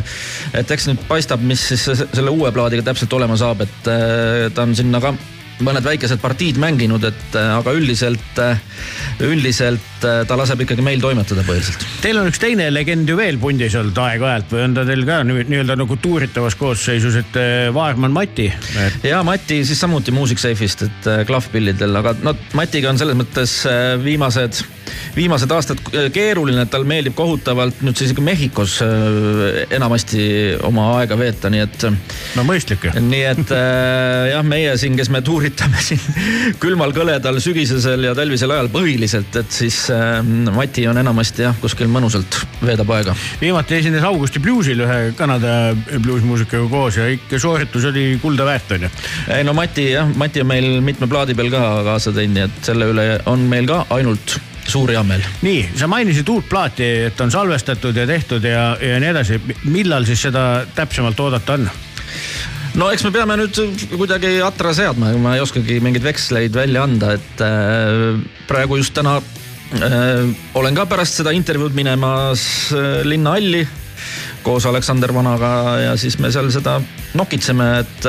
[0.62, 4.48] et eks nüüd paistab, mis siis se- selle uue plaadiga täpselt olema saab, et äh,
[4.54, 5.14] ta on sinna ka
[5.64, 8.42] mõned väikesed partiid mänginud, et äh, aga üldiselt,
[9.22, 11.86] üldiselt äh, ta laseb ikkagi meil toimetada põhiliselt.
[12.02, 15.20] Teil on üks teine legend ju veel pundis olnud aeg-ajalt või on ta teil ka
[15.26, 19.04] nii-öelda nagu tuuritavas koosseisus, et äh, Vaarman Mati et...?
[19.06, 23.54] ja Mati siis samuti Music Safe'ist, et äh, klahvpillidel, aga no Matiga on selles mõttes
[23.68, 24.62] äh, viimased,
[25.16, 30.24] viimased aastad äh, keeruline, et tal meeldib kohutavalt nüüd siis ikka Mehhikos äh, enamasti
[30.66, 31.88] oma aega veeta, nii et.
[32.36, 32.94] no mõistlik ju.
[32.98, 35.22] nii et äh, jah, meie siin, kes me
[35.52, 40.20] tuuritame siin külmal, kõledal, sügisesel ja talvisel ajal põhiliselt, et siis äh,
[40.52, 43.14] Mati on enamasti jah, kuskil mõnusalt veedab aega.
[43.40, 48.90] viimati esines Augusti Bluesil ühe Kanada bluusmuusikaga koos ja ikka sooritus oli kulda väärt onju.
[49.36, 52.64] ei no Mati jah, Mati on meil mitme plaadi peal ka kaasa teinud, nii et
[52.72, 55.24] selle üle on meil ka ainult suur heameel.
[55.42, 59.40] nii, sa mainisid uut plaati, et on salvestatud ja tehtud ja, ja nii edasi.
[59.64, 61.70] millal siis seda täpsemalt oodata on?
[62.78, 63.58] No eks me peame nüüd
[63.92, 68.16] kuidagi atra seadma, ma ei oskagi mingeid veksleid välja anda, et äh,
[68.48, 70.24] praegu just täna äh,
[70.58, 72.44] olen ka pärast seda intervjuud minemas
[72.76, 73.66] äh, linnahalli
[74.42, 76.80] koos Aleksander Vanaga ja siis me seal seda
[77.14, 78.08] nokitseme, et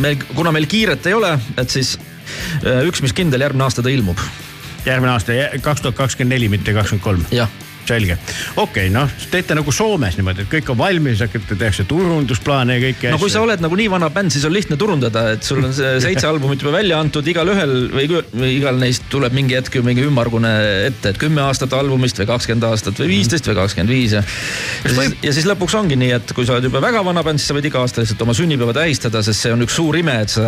[0.00, 1.98] meil, kuna meil kiiret ei ole, et siis
[2.86, 4.16] üks, mis kindel, järgmine aasta ta ilmub.
[4.86, 7.26] järgmine aasta, kaks tuhat kakskümmend neli, mitte kakskümmend kolm.
[7.34, 7.52] jah,
[7.88, 8.16] selge,
[8.56, 12.84] okei okay, noh, teete nagu Soomes niimoodi, et kõik on valmis, hakkate, tehakse turundusplaane ja
[12.88, 15.62] kõike no kui sa oled nagu nii vana bänd, siis on lihtne turundada, et sul
[15.64, 19.78] on see seitse albumit juba välja antud, igalühel või, või igal neist tuleb mingi hetk
[19.78, 20.52] ju mingi ümmargune
[20.88, 24.24] ette, et kümme aastat albumist või kakskümmend aastat või viisteist või kakskümmend viis ja.
[24.84, 27.52] siis, ja siis lõpuks ongi nii, et kui sa oled juba väga vana bänd, siis
[27.52, 30.32] sa võid iga aasta lihtsalt oma sünnipäeva tähistada, sest see on üks suur ime, et
[30.32, 30.44] sa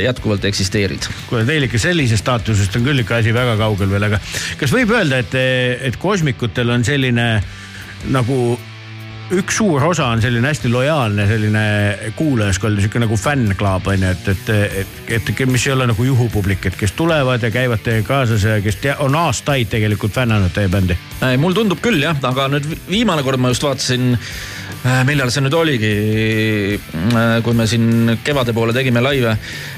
[0.00, 1.08] jätkuvalt eksisteerid.
[1.28, 4.20] kuule, teil ikka sellisest staatusest on küll ikka asi väga kaugel veel, aga
[4.60, 5.36] kas võib öelda, et,
[5.90, 7.28] et kosmikutel on selline
[8.10, 8.58] nagu
[9.30, 11.64] üks suur osa on selline hästi lojaalne selline
[12.18, 14.50] kuulajaskond, sihuke nagu fännklaab on ju, et, et,
[15.14, 18.58] et, et mis ei ole nagu juhupublik, et kes tulevad ja käivad teiega kaasas ja
[18.64, 20.98] kes tea, on aastaid tegelikult fännanud teie bändi.
[21.38, 24.16] mul tundub küll jah, aga nüüd viimane kord ma just vaatasin
[25.04, 25.90] millal see nüüd oligi,
[27.12, 29.34] äh, kui me siin kevade poole tegime laive,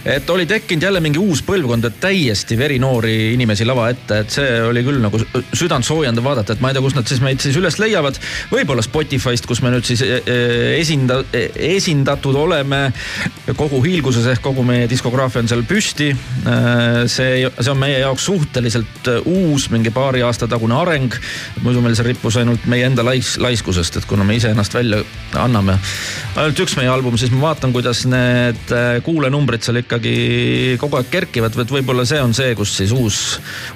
[0.07, 4.61] et oli tekkinud jälle mingi uus põlvkond, et täiesti verinoori inimesi lava ette, et see
[4.63, 5.19] oli küll nagu
[5.59, 8.21] südant soojendav vaadata, et ma ei tea, kust nad siis meid siis üles leiavad.
[8.53, 10.21] võib-olla Spotify'st, kus me nüüd siis e,
[10.79, 12.85] esinda-, esindatud oleme
[13.59, 16.13] kogu hiilguses ehk kogu meie diskograafia on seal püsti.
[16.47, 21.19] Äh, see, see on meie jaoks suhteliselt uus, mingi paari aasta tagune areng.
[21.63, 24.92] muidu meil see rippus ainult meie enda lais-, laiskusest, et kuna me ise ennast välja
[24.93, 25.79] välja anname.
[26.37, 30.13] ainult üks meie album, siis ma vaatan, kuidas need äh, kuulanumbrid seal ikkagi
[30.81, 33.19] kogu aeg kerkivad, et võib-olla see on see, kus siis uus,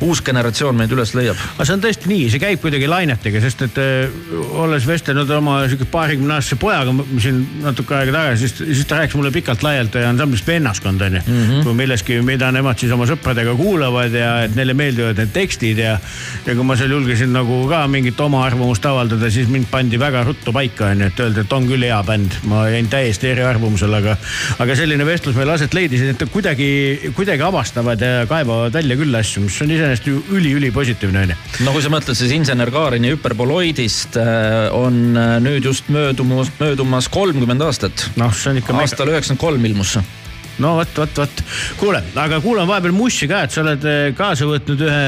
[0.05, 1.37] uus generatsioon meid üles leiab.
[1.57, 4.17] aga see on tõesti nii, see käib kuidagi lainetega, sest et äh,
[4.57, 6.95] olles vestelnud oma sihuke paarikümne aastase pojaga
[7.25, 11.65] siin natuke aega tagasi, siis, siis ta rääkis mulle pikalt-laialt ansamblist Vennaskond onju mm -hmm.
[11.65, 15.99] kui millestki, mida nemad siis oma sõpradega kuulavad ja et neile meeldivad need tekstid ja,
[16.47, 20.25] ja kui ma seal julgesin nagu ka mingit oma arvamust avaldada, siis mind pandi väga
[20.25, 22.37] ruttu paika onju et öelda, et on küll hea bänd.
[22.51, 24.17] ma jäin täiesti eriarvamusele, aga,
[24.63, 29.45] aga selline vestlus meil aset leidis, et kuidagi, kuidagi avastavad ja kaebavad välja küll asju,
[29.47, 31.39] mis on iseenesest ju üli-ülipositiivne onju.
[31.65, 37.09] no kui sa mõtled siis insener Kaarini hüperboloidist äh, on äh, nüüd just möödumas, möödumas
[37.09, 38.09] kolmkümmend aastat.
[38.17, 38.79] noh, see on ikka.
[38.83, 40.07] aastal üheksakümmend kolm ilmus see
[40.63, 41.45] no vot, vot, vot.
[41.81, 45.05] kuule, aga kuulame vahepeal Mussi ka, et sa oled äh, kaasa võtnud ühe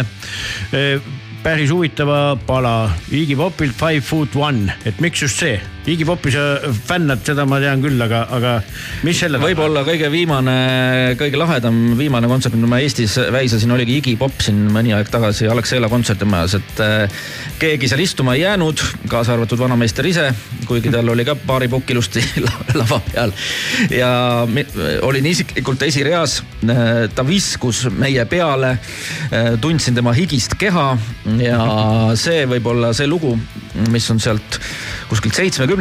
[1.43, 5.59] päris huvitava pala Iggy Popilt Five Foot One, et miks just see?
[5.89, 6.43] Iggy Popi sa
[6.89, 8.53] fännad, seda ma tean küll, aga, aga
[9.07, 10.55] mis selle võib-olla kõige viimane,
[11.21, 15.49] kõige lahedam viimane kontsert, mida ma Eestis väisasin, oligi Iggy Pop siin mõni aeg tagasi
[15.49, 17.23] Alexela kontserdimajas, et äh,
[17.61, 20.27] keegi seal istuma ei jäänud, kaasa arvatud vanameister ise,
[20.69, 22.25] kuigi tal oli ka paari pukk ilusti
[22.81, 23.33] lava peal.
[23.95, 24.11] ja
[25.09, 28.75] olin isiklikult esireas, äh, ta viskus meie peale,
[29.33, 30.91] äh, tundsin tema higist keha
[31.41, 31.65] ja
[32.19, 33.33] see võib olla see lugu,
[33.89, 34.61] mis on sealt
[35.09, 35.78] kuskilt seitsmekümnendatest,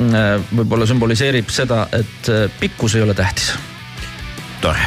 [0.00, 3.54] äh, võib-olla sümboliseerib seda, et äh, pikkus ei ole tähtis.
[4.60, 4.80] tore.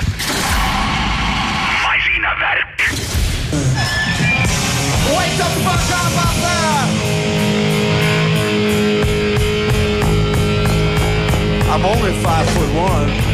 [1.83, 2.77] masinavärk.
[5.13, 6.87] Wake the fuck up out there!
[11.71, 13.26] I'm only five foot one.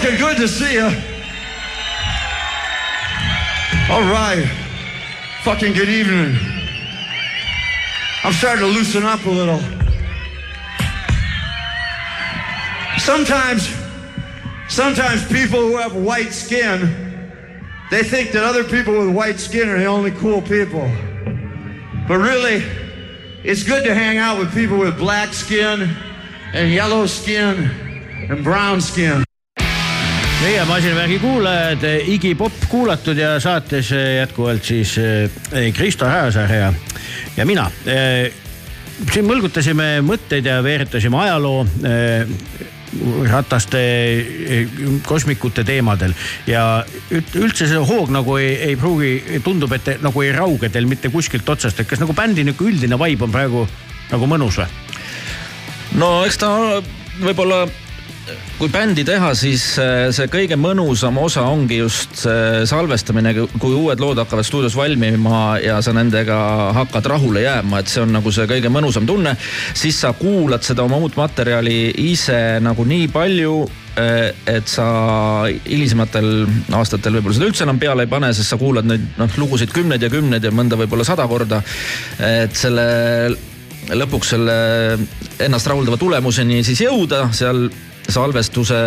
[0.00, 0.86] Fucking good to see you.
[3.90, 4.48] All right.
[5.42, 6.38] Fucking good evening.
[8.24, 9.58] I'm starting to loosen up a little.
[12.96, 13.68] Sometimes,
[14.70, 16.80] sometimes people who have white skin,
[17.90, 20.90] they think that other people with white skin are the only cool people.
[22.08, 22.64] But really,
[23.44, 25.94] it's good to hang out with people with black skin
[26.54, 27.64] and yellow skin
[28.30, 29.24] and brown skin.
[30.40, 36.72] Meie masinavärgi kuulajad, Iggy Pop kuulatud ja saates eh, jätkuvalt siis eh, Kristo Hääsaar ja,
[37.36, 37.66] ja mina.
[39.12, 42.24] siin mõlgutasime mõtteid ja veeretasime ajaloo eh,
[43.30, 46.14] rataste eh, kosmikute teemadel
[46.48, 51.12] ja üldse see hoog nagu ei, ei pruugi, tundub, et nagu ei rauge teil mitte
[51.12, 53.66] kuskilt otsast, et kas nagu bändi nihuke üldine vibe on praegu
[54.10, 54.66] nagu mõnus või?
[56.00, 56.50] no eks ta
[57.20, 57.66] võib-olla
[58.58, 64.02] kui bändi teha, siis äh, see kõige mõnusam osa ongi just see salvestamine, kui uued
[64.02, 66.38] lood hakkavad stuudios valmima ja sa nendega
[66.76, 69.36] hakkad rahule jääma, et see on nagu see kõige mõnusam tunne.
[69.74, 73.54] siis sa kuulad seda oma uut materjali ise nagu nii palju,
[74.00, 74.86] et sa
[75.66, 76.46] hilisematel
[76.78, 80.02] aastatel võib-olla seda üldse enam peale ei pane, sest sa kuulad neid noh lugusid kümneid
[80.02, 81.60] ja kümneid ja mõnda võib-olla sada korda.
[82.18, 82.86] et selle
[83.96, 84.56] lõpuks selle
[85.42, 87.68] ennast rahuldava tulemuseni siis jõuda seal
[88.14, 88.80] salvestuse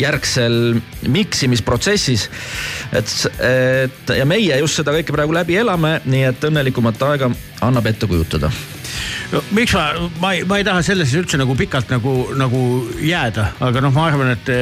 [0.00, 2.28] järgsel miksimisprotsessis.
[2.92, 3.16] et,
[3.48, 8.08] et ja meie just seda kõike praegu läbi elame, nii et õnnelikumat aega annab ette
[8.10, 8.50] kujutada
[9.32, 9.84] no miks ma,
[10.20, 12.62] ma ei, ma ei taha sellesse üldse nagu pikalt nagu, nagu
[13.00, 14.52] jääda, aga noh, ma arvan, et,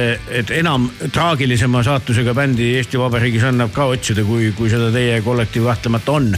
[0.41, 5.67] et enam traagilisema saatusega bändi Eesti Vabariigis annab ka otsida, kui, kui seda teie kollektiiv
[5.69, 6.31] kahtlemata on.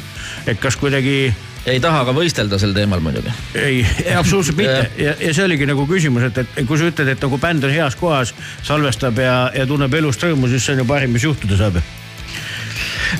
[0.47, 1.33] et kas kuidagi
[1.69, 3.31] ei taha ka võistelda sel teemal muidugi.
[3.59, 3.83] ei,
[4.17, 7.39] absoluutselt mitte ja, ja see oligi nagu küsimus, et, et kui sa ütled, et nagu
[7.41, 8.33] bänd on heas kohas,
[8.65, 11.79] salvestab ja, ja tunneb elust rõõmu, siis see on ju parim, mis juhtuda saab.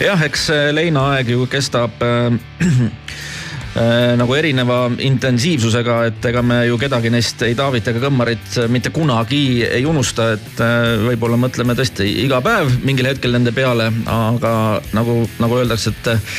[0.04, 2.36] jah, eks leinaaeg ju kestab äh,
[3.80, 8.92] äh, nagu erineva intensiivsusega, et ega me ju kedagi neist ei Taavit ega Kõmmarit mitte
[8.92, 14.56] kunagi ei unusta, et äh, võib-olla mõtleme tõesti iga päev mingil hetkel nende peale, aga
[14.92, 16.32] nagu, nagu öeldakse, et äh,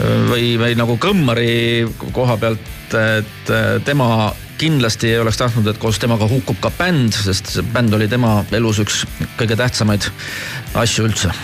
[0.00, 5.98] või, või nagu Kõmmari koha pealt, et äh, tema kindlasti ei oleks tahtnud, et koos
[5.98, 9.02] temaga hukkub ka bänd, sest see bänd oli tema elus üks
[9.38, 10.06] kõige tähtsamaid
[10.78, 11.34] asju üldse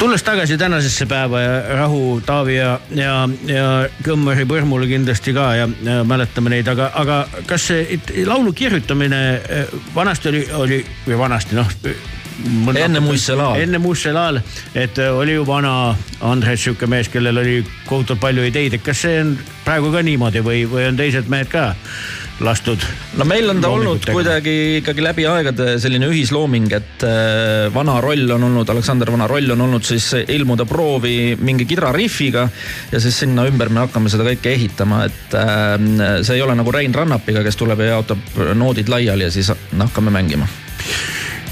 [0.00, 3.16] tulles tagasi tänasesse päeva ja Rahu, Taavi ja, ja,
[3.46, 3.64] ja
[4.04, 9.20] Kõmmari põrmule kindlasti ka ja, ja mäletame neid, aga, aga kas see it- laulu kirjutamine
[9.36, 11.68] eh, vanasti oli, oli või vanasti noh.
[12.80, 13.60] Enne Muiste laal.
[13.60, 14.40] enne Muiste laal,
[14.74, 15.94] et eh, oli ju vana
[16.26, 20.42] Andres sihuke mees, kellel oli kohutavalt palju ideid, et kas see on praegu ka niimoodi
[20.44, 21.70] või, või on teised mehed ka
[22.44, 22.84] lastud?
[23.20, 28.36] no meil on ta olnud kuidagi ikkagi läbi aegade selline ühislooming, et äh, vana roll
[28.36, 32.48] on olnud, Aleksander Vana roll on olnud siis ilmuda proovi mingi kidrariffiga
[32.92, 35.76] ja siis sinna ümber me hakkame seda kõike ehitama, et äh,
[36.24, 40.14] see ei ole nagu Rein Rannapiga, kes tuleb ja jaotab noodid laiali ja siis hakkame
[40.14, 40.48] mängima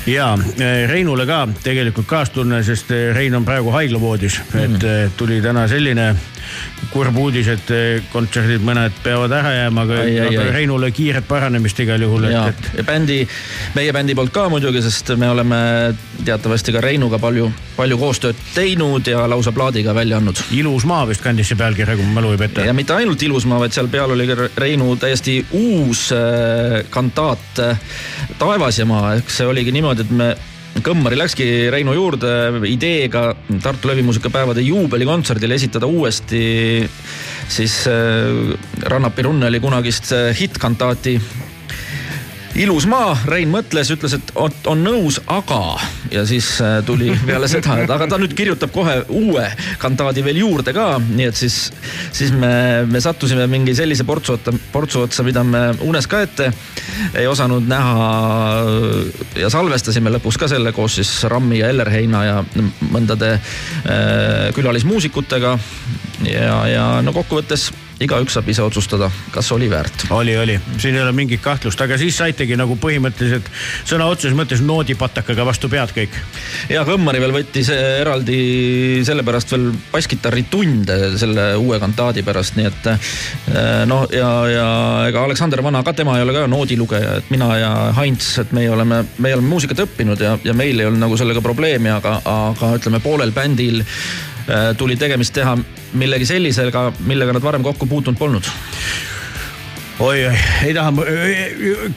[0.09, 5.11] ja eh, Reinule ka tegelikult kaastunne, sest eh, Rein on praegu haiglavoodis mm, et eh,
[5.17, 6.15] tuli täna selline
[6.93, 10.47] kurb uudis, et eh, kontserdid mõned peavad ära jääma, aga, Ai, ai, aga.
[10.55, 13.21] Reinule kiiret paranemist igal juhul, ja et, ja bändi,
[13.77, 15.61] meie bändi poolt ka muidugi, sest me oleme
[16.25, 20.41] teatavasti ka Reinuga palju, palju koostööd teinud ja lausa plaadiga välja andnud.
[20.57, 22.77] ilus maa vist kandis see pealkiri, kui mu mälu ei peta ja.
[22.77, 27.81] mitte ainult Ilusmaa, vaid seal peal oli ka Reinu täiesti uus äh, kantaat äh,
[28.39, 30.33] Taevas ja maa, ehk see oligi niimoodi, et me
[30.85, 32.31] Kõmmari läkski Reinu juurde
[32.71, 33.33] ideega
[33.63, 36.43] Tartu Levimuusikapäevade juubelikontserdil esitada uuesti
[37.49, 38.55] siis äh,
[38.87, 41.17] Rannapi Runneli kunagist äh, hittkantaati
[42.59, 45.79] ilus maa, Rein mõtles, ütles, et on, nõus, aga
[46.13, 49.45] ja siis äh, tuli peale seda, et aga ta nüüd kirjutab kohe uue
[49.83, 51.59] kantaadi veel juurde ka, nii et siis,
[52.15, 56.51] siis me, me sattusime mingi sellise portsu otta, portsu otsa, mida me unes ka ette
[57.19, 57.97] ei osanud näha.
[59.39, 62.39] ja salvestasime lõpuks ka selle koos siis Rammi ja Ellerheina ja
[62.91, 65.59] mõndade äh, külalismuusikutega.
[66.27, 67.71] ja, ja no kokkuvõttes
[68.03, 71.99] igaüks saab ise otsustada, kas oli väärt oli, oli, siin ei ole mingit kahtlust, aga
[71.99, 73.49] siis saitegi nagu põhimõtteliselt
[73.89, 76.15] sõna otseses mõttes noodipatakaga vastu pead kõik.
[76.71, 78.39] ja Kõmmari veel võttis eraldi
[79.07, 84.69] sellepärast veel basskitarritunde selle uue kantaadi pärast, nii et eh, noh, ja, ja
[85.11, 88.71] ega Aleksander Vana ka, tema ei ole ka noodilugeja, et mina ja Heinz, et meie
[88.71, 92.75] oleme, meie oleme muusikat õppinud ja, ja meil ei olnud nagu sellega probleemi, aga, aga
[92.79, 94.38] ütleme poolel bändil eh,
[94.79, 95.57] tuli tegemist teha
[95.99, 98.49] millegi sellisega, millega nad varem kokku puutunud polnud.
[99.99, 100.35] oi, oi,
[100.67, 100.93] ei taha,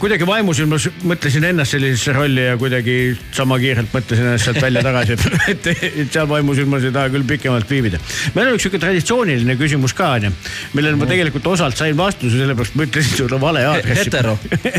[0.02, 2.96] kuidagi vaimusilmas mõtlesin ennast sellisesse rolli ja kuidagi
[3.36, 5.18] sama kiirelt mõtlesin ennast sealt välja tagasi,
[5.52, 5.68] et,
[6.02, 8.00] et seal vaimusilmas ei taha küll pikemalt viibida.
[8.34, 10.32] meil on üks sihuke traditsiooniline küsimus ka onju,
[10.74, 14.08] millele ma tegelikult osalt sain vastuse, sellepärast ma ütlesin sulle vale aadressi.
[14.08, 14.38] hetero,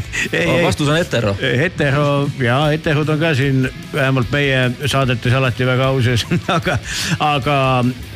[0.67, 1.37] vastus on hetero.
[1.39, 2.09] hetero
[2.43, 6.27] ja heterod on ka siin vähemalt meie saadetes alati väga au sees,
[6.59, 6.79] aga,
[7.23, 7.57] aga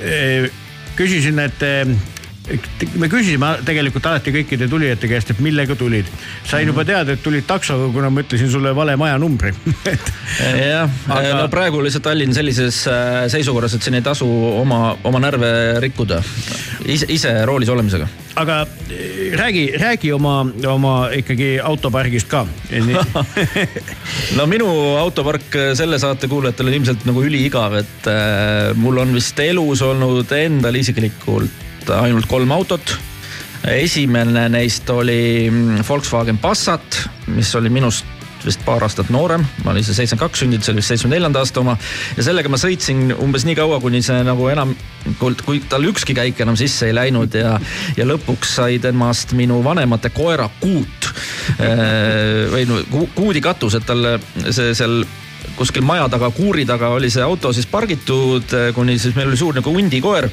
[0.02, 0.50] eh,
[0.98, 1.96] küsisin, et eh,
[3.00, 6.06] me küsisime tegelikult alati kõikide tulijate käest, et millega tulid.
[6.46, 9.52] sain juba teada, et tulid taksoga, kuna ma ütlesin sulle vale majanumbri
[9.92, 10.12] et
[10.60, 14.28] jah Aga- no praegu lihtsalt Tallinn sellises äh, seisukorras, et siin ei tasu
[14.60, 15.50] oma, oma närve
[15.82, 16.20] rikkuda.
[16.86, 18.06] ise, ise roolis olemisega.
[18.38, 18.60] aga
[18.90, 20.38] eh, räägi, räägi oma,
[20.70, 22.46] oma ikkagi autopargist ka.
[24.38, 24.70] no minu
[25.02, 30.30] autopark selle saate kuulajatele on ilmselt nagu üliigav, et äh, mul on vist elus olnud
[30.38, 32.96] endal isiklikult ainult kolm autot.
[33.66, 38.04] esimene neist oli mm, Volkswagen Passat, mis oli minust
[38.46, 41.40] vist paar aastat noorem, ma olin siis seitsekümmend kaks sündinud, see oli vist seitsmekümne neljanda
[41.42, 41.74] aasta oma
[42.14, 44.74] ja sellega ma sõitsin umbes nii kaua, kuni see nagu enam,
[45.18, 47.56] kui tal ükski käik enam sisse ei läinud ja,
[47.98, 51.10] ja lõpuks sai temast minu vanemate koera Kuut
[52.52, 54.18] või no ku- kuudi katus, et talle
[54.50, 55.00] see seal
[55.56, 59.56] kuskil maja taga, kuuri taga oli see auto siis pargitud, kuni siis meil oli suur
[59.56, 60.28] nagu hundikoer.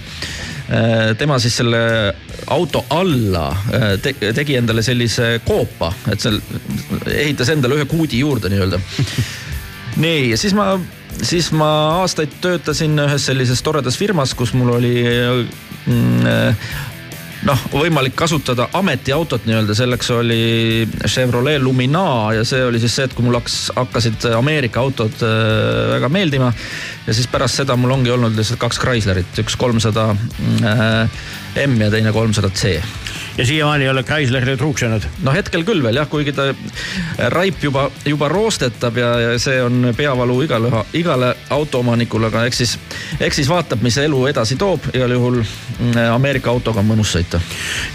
[1.19, 1.80] Tema siis selle
[2.48, 6.40] auto alla eh, te, tegi endale sellise koopa, et seal
[7.11, 8.80] ehitas endale ühe kuudi juurde nii-öelda.
[10.03, 10.73] nii, ja siis ma,
[11.22, 11.69] siis ma
[12.03, 16.72] aastaid töötasin ühes sellises toredas firmas, kus mul oli mm, eh,
[17.48, 20.41] noh, võimalik kasutada ametiautot nii-öelda, selleks oli
[21.06, 25.94] Chevrolet Lumina ja see oli siis see, et kui mul hakkas, hakkasid Ameerika autod äh,
[25.95, 26.52] väga meeldima.
[27.07, 31.24] ja siis pärast seda mul ongi olnud lihtsalt kaks Chryslerit, üks kolmsada äh,
[31.68, 32.78] M ja teine kolmsada C
[33.38, 35.02] ja siiamaani ei ole Chryslerile truuksenud.
[35.24, 36.50] no hetkel küll veel jah, kuigi ta
[37.34, 42.78] raip juba, juba roostetab ja, ja see on peavalu igale, igale autoomanikule, aga eks siis,
[43.20, 47.42] eks siis vaatab, mis elu edasi toob, igal juhul mm, Ameerika autoga on mõnus sõita.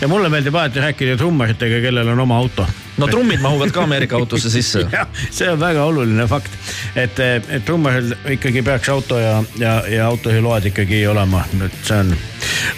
[0.00, 2.66] ja mulle meeldib alati rääkida trummaritega, kellel on oma auto.
[2.98, 4.84] No trummid mahuvad ka Ameerika autosse sisse.
[5.36, 6.54] see on väga oluline fakt,
[6.98, 12.14] et, et trummaril ikkagi peaks auto ja, ja, ja autojuhiload ikkagi olema, et see on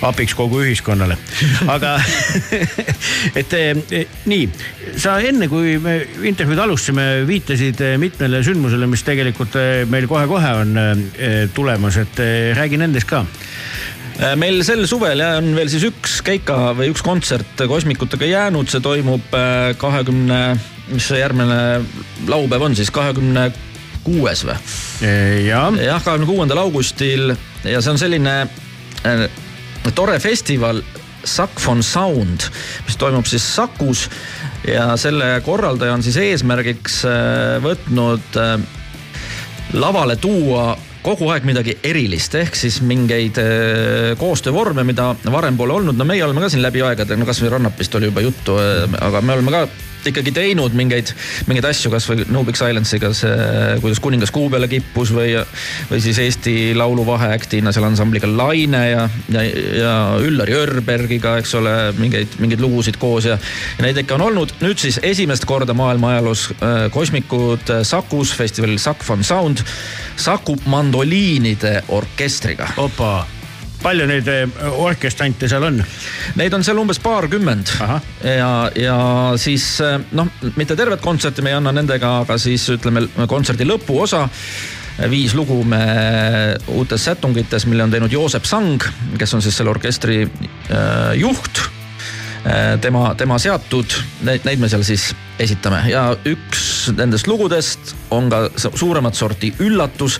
[0.06, 1.16] abiks kogu ühiskonnale,
[1.70, 1.96] aga
[3.40, 4.48] et eh, nii,
[5.00, 5.98] sa enne, kui me
[6.28, 12.24] intervjuud alustasime, viitasid mitmele sündmusele, mis tegelikult eh, meil kohe-kohe on eh, tulemas, et
[12.56, 13.24] räägi nendest ka
[14.36, 18.82] meil sel suvel jah, on veel siis üks keika või üks kontsert kosmikutega jäänud, see
[18.84, 20.40] toimub äh, kahekümne,
[20.90, 21.80] mis see järgmine
[22.28, 23.48] laupäev on siis, kahekümne
[24.04, 24.56] kuues või?
[25.46, 27.34] jah, jah, kahekümne kuuendal augustil.
[27.64, 28.34] Ja see on selline
[29.08, 29.24] äh,
[29.96, 30.82] tore festival,
[31.24, 32.46] Sack von Sound,
[32.86, 34.06] mis toimub siis Sakus.
[34.68, 38.56] Ja selle korraldaja on siis eesmärgiks äh, võtnud äh,
[39.80, 40.74] lavale tuua
[41.04, 46.24] kogu aeg midagi erilist, ehk siis mingeid äh, koostöövorme, mida varem pole olnud, no meie
[46.26, 48.58] oleme ka siin läbi aegade, no kasvõi Rannapist oli juba juttu,
[49.00, 49.64] aga me oleme ka
[50.08, 51.12] ikkagi teinud mingeid,
[51.48, 53.48] mingeid asju, kasvõi No Big Silence'iga see,
[53.82, 55.34] kuidas kuningas kuu peale kippus või,
[55.90, 59.44] või siis Eesti Laulu vaheaktina seal ansambliga Laine ja, ja,
[59.76, 59.94] ja
[60.24, 63.38] Üllar Jörbergiga, eks ole, mingeid, mingeid lugusid koos ja,
[63.78, 64.54] ja neid ikka on olnud.
[64.64, 69.64] nüüd siis esimest korda maailma ajaloos äh, kosmikud äh, Sakus festivalil Sack Fun Sound
[70.16, 72.72] Saku mandoliinide orkestriga.
[72.76, 73.39] opa
[73.82, 74.44] palju neid eh,
[74.80, 75.80] orkestrante seal on?
[76.40, 77.72] Neid on seal umbes paarkümmend.
[78.24, 78.98] ja, ja
[79.40, 84.26] siis eh, noh, mitte tervet kontserti me ei anna nendega, aga siis ütleme kontserdi lõpuosa
[85.08, 85.80] viis lugu me
[86.68, 88.82] uutes sätungites, mille on teinud Joosep Sang,
[89.18, 91.62] kes on siis selle orkestri äh, juht.
[92.80, 95.10] Tema, tema seatud, neid, neid me seal siis
[95.40, 100.18] esitame ja üks nendest lugudest on ka suuremat sorti üllatus,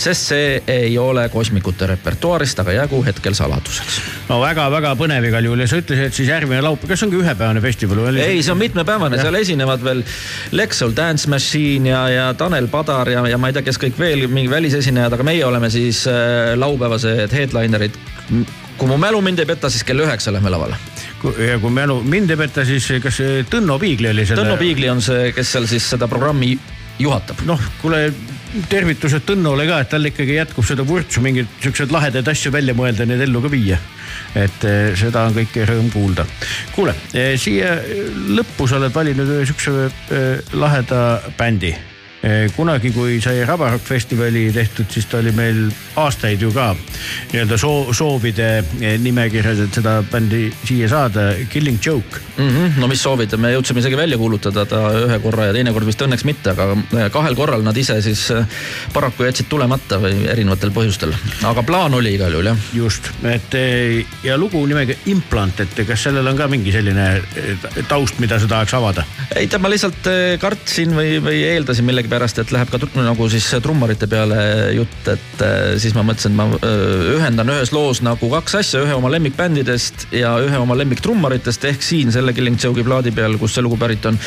[0.00, 4.00] sest see ei ole kosmikute repertuaarist, aga jäägu hetkel saladuseks.
[4.28, 7.64] no väga-väga põnev igal juhul ja sa ütlesid, et siis järgmine laupäev, kas ongi ühepäevane
[7.64, 8.22] festival või?
[8.22, 10.04] ei, see on mitmepäevane, seal esinevad veel
[10.56, 14.26] Lexol Dance Machine ja, ja Tanel Padar ja, ja ma ei tea, kes kõik veel,
[14.32, 18.00] mingi välisesinejad, aga meie oleme siis äh, laupäevased headlinerid.
[18.78, 20.80] kui mu mälu mind ei peta, siis kell üheksa lähme lavale
[21.22, 23.20] ja kui mälu mind ei peta, siis kas
[23.50, 24.44] Tõnno Piigli oli selle?
[24.44, 26.56] Tõnno Piigli on see, kes seal siis seda programmi
[27.02, 27.44] juhatab.
[27.48, 28.06] noh, kuule
[28.68, 33.06] tervitused Tõnnole ka, et tal ikkagi jätkub seda vurtsu, mingeid siukseid lahedaid asju välja mõelda,
[33.08, 33.78] neid ellu ka viia.
[34.34, 36.26] et eh, seda on kõike rõõm kuulda.
[36.74, 37.78] kuule, eh, siia
[38.36, 41.74] lõppu sa oled valinud ühe siukse eh, laheda bändi
[42.56, 45.64] kunagi, kui sai Rabarock festivali tehtud, siis ta oli meil
[45.98, 46.68] aastaid ju ka
[47.32, 48.48] nii-öelda soo soovide
[48.80, 52.48] eh, nimekirjas, et seda bändi siia saada, Killing Joke mm.
[52.48, 52.78] -hmm.
[52.80, 56.02] no mis soovid, me jõudsime isegi välja kuulutada ta ühe korra ja teine kord vist
[56.02, 58.28] õnneks mitte, aga eh, kahel korral nad ise siis
[58.92, 61.14] paraku jätsid tulemata või erinevatel põhjustel,
[61.48, 62.62] aga plaan oli igal juhul jah.
[62.74, 63.58] just, et
[64.22, 67.22] ja lugu nimega Implant, et kas sellel on ka mingi selline
[67.88, 69.04] taust, mida sa tahaks avada?
[69.34, 70.06] ei, tead, ma lihtsalt
[70.40, 74.38] kartsin või, või eeldasin millegi pärast, et läheb ka nagu siis trummarite peale
[74.76, 78.82] jutt, et äh, siis ma mõtlesin, et ma äh, ühendan ühes loos nagu kaks asja,
[78.84, 83.56] ühe oma lemmikbändidest ja ühe oma lemmiktrummaritest ehk siin selle Killing Joke'i plaadi peal, kust
[83.56, 84.18] see lugu pärit on,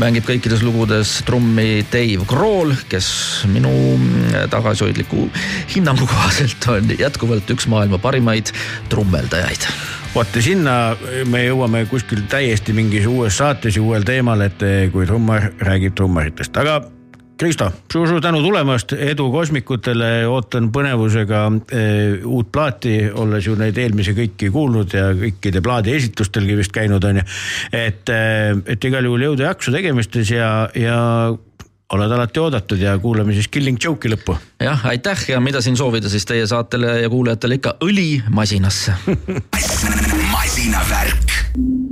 [0.00, 3.08] mängib kõikides lugudes trummi Dave Grohl, kes
[3.52, 5.28] minu mm, tagasihoidliku
[5.74, 8.52] hinnangu kohaselt on jätkuvalt üks maailma parimaid
[8.92, 9.68] trummeldajaid.
[10.10, 10.72] Ja sinna
[11.30, 16.58] me jõuame kuskil täiesti mingis uues saates ja uuel teemal, et kui trummar räägib trummaritest,
[16.58, 16.80] aga
[17.40, 17.70] Kristo.
[17.70, 21.84] Suur,, suur-suur tänu tulemast, edu kosmikutele, ootan põnevusega e,
[22.28, 27.22] uut plaati, olles ju neid eelmisi kõiki kuulnud ja kõikide plaadi esitustelgi vist käinud on
[27.22, 27.24] ju.
[27.72, 30.98] et, eh, et igal juhul jõudu ja jaksu tegemistes ja, ja
[31.96, 34.36] oled alati oodatud ja kuulame siis Killing Joke'i lõppu.
[34.60, 35.28] jah, aitäh!
[35.32, 37.60] Ja mida siin soovida siis teie saatele ja kuulajatele?
[37.60, 38.94] Ikka õli masinasse.
[40.36, 41.89] Masinavärk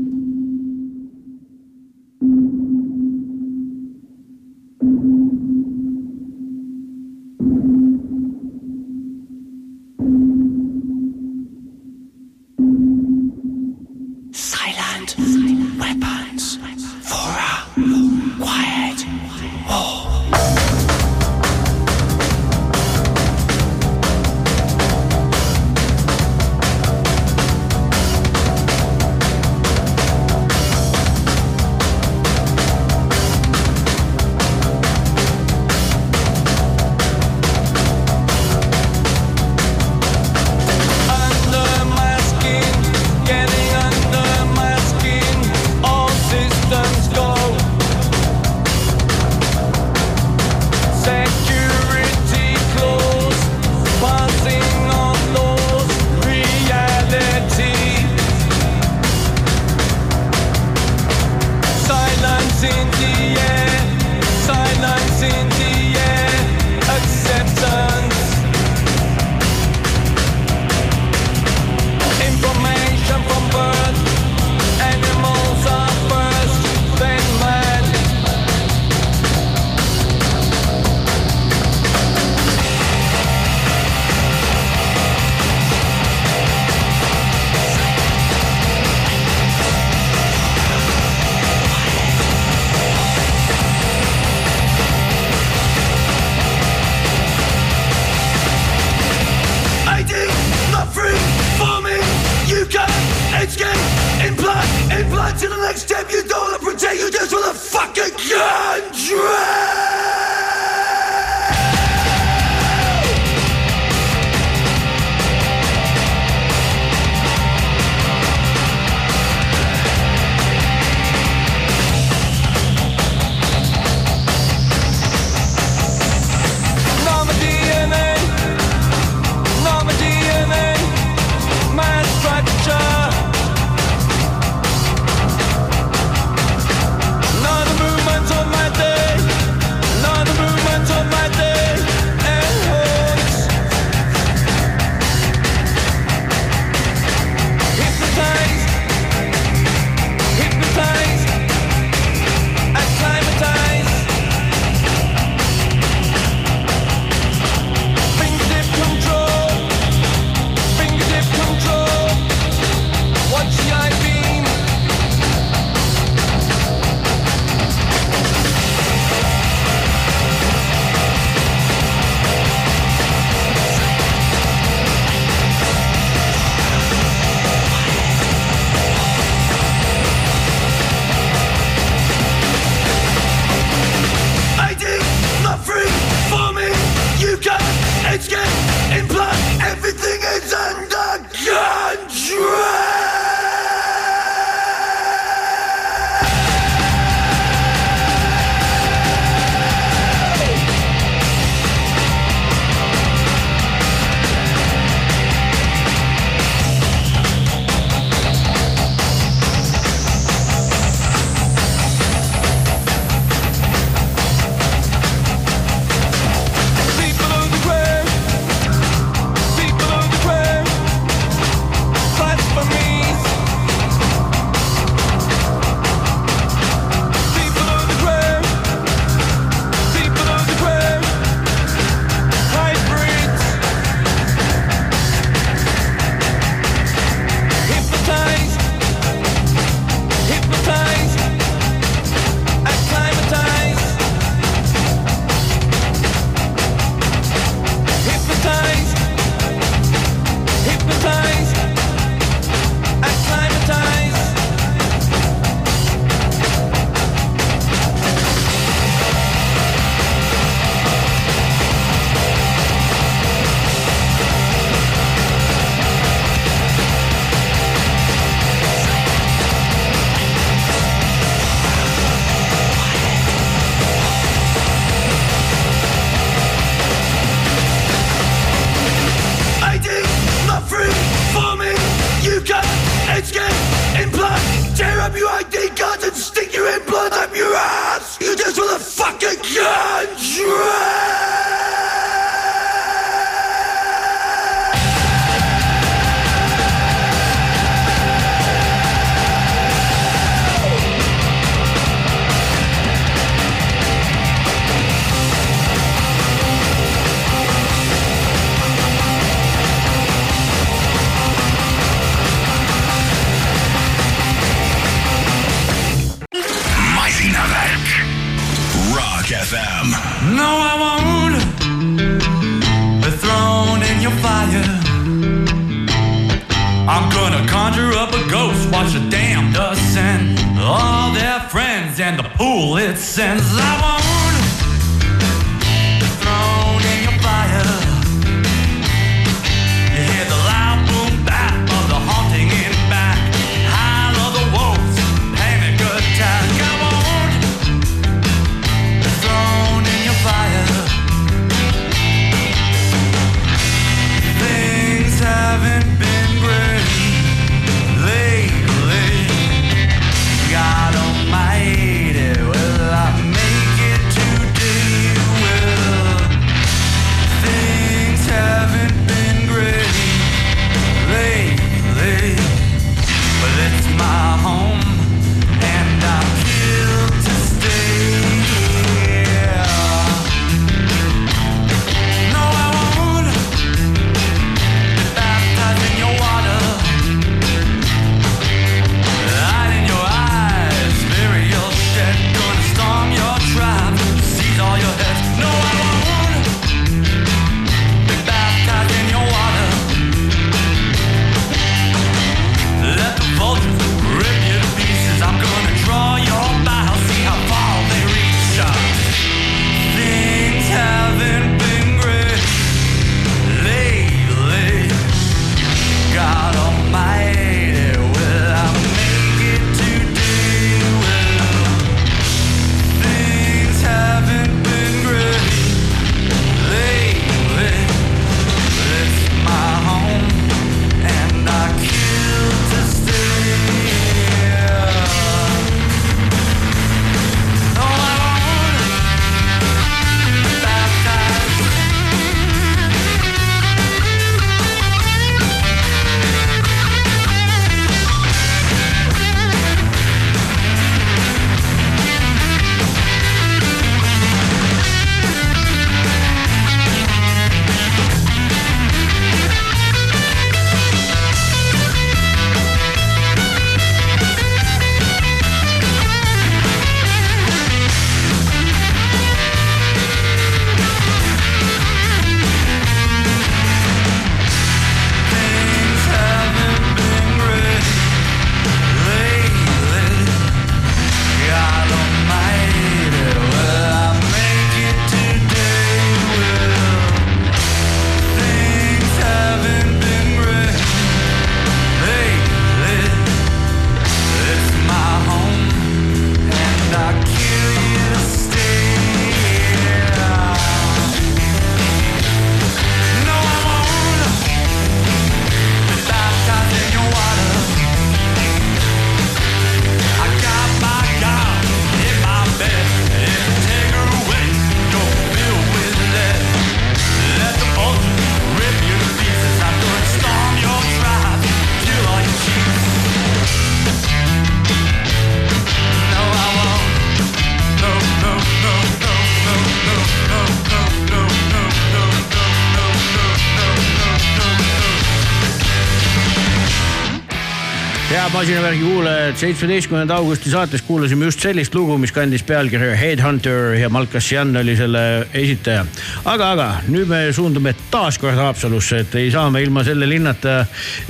[538.39, 544.57] masinavärgi kuulajad, seitsmeteistkümnenda augusti saates kuulasime just sellist lugu, mis kandis pealkirja Headhunter ja Malkassian
[544.57, 545.01] oli selle
[545.35, 545.83] esitaja.
[546.25, 550.55] aga, aga nüüd me suundume taas kord Haapsalusse, et ei saa me ilma selle linnata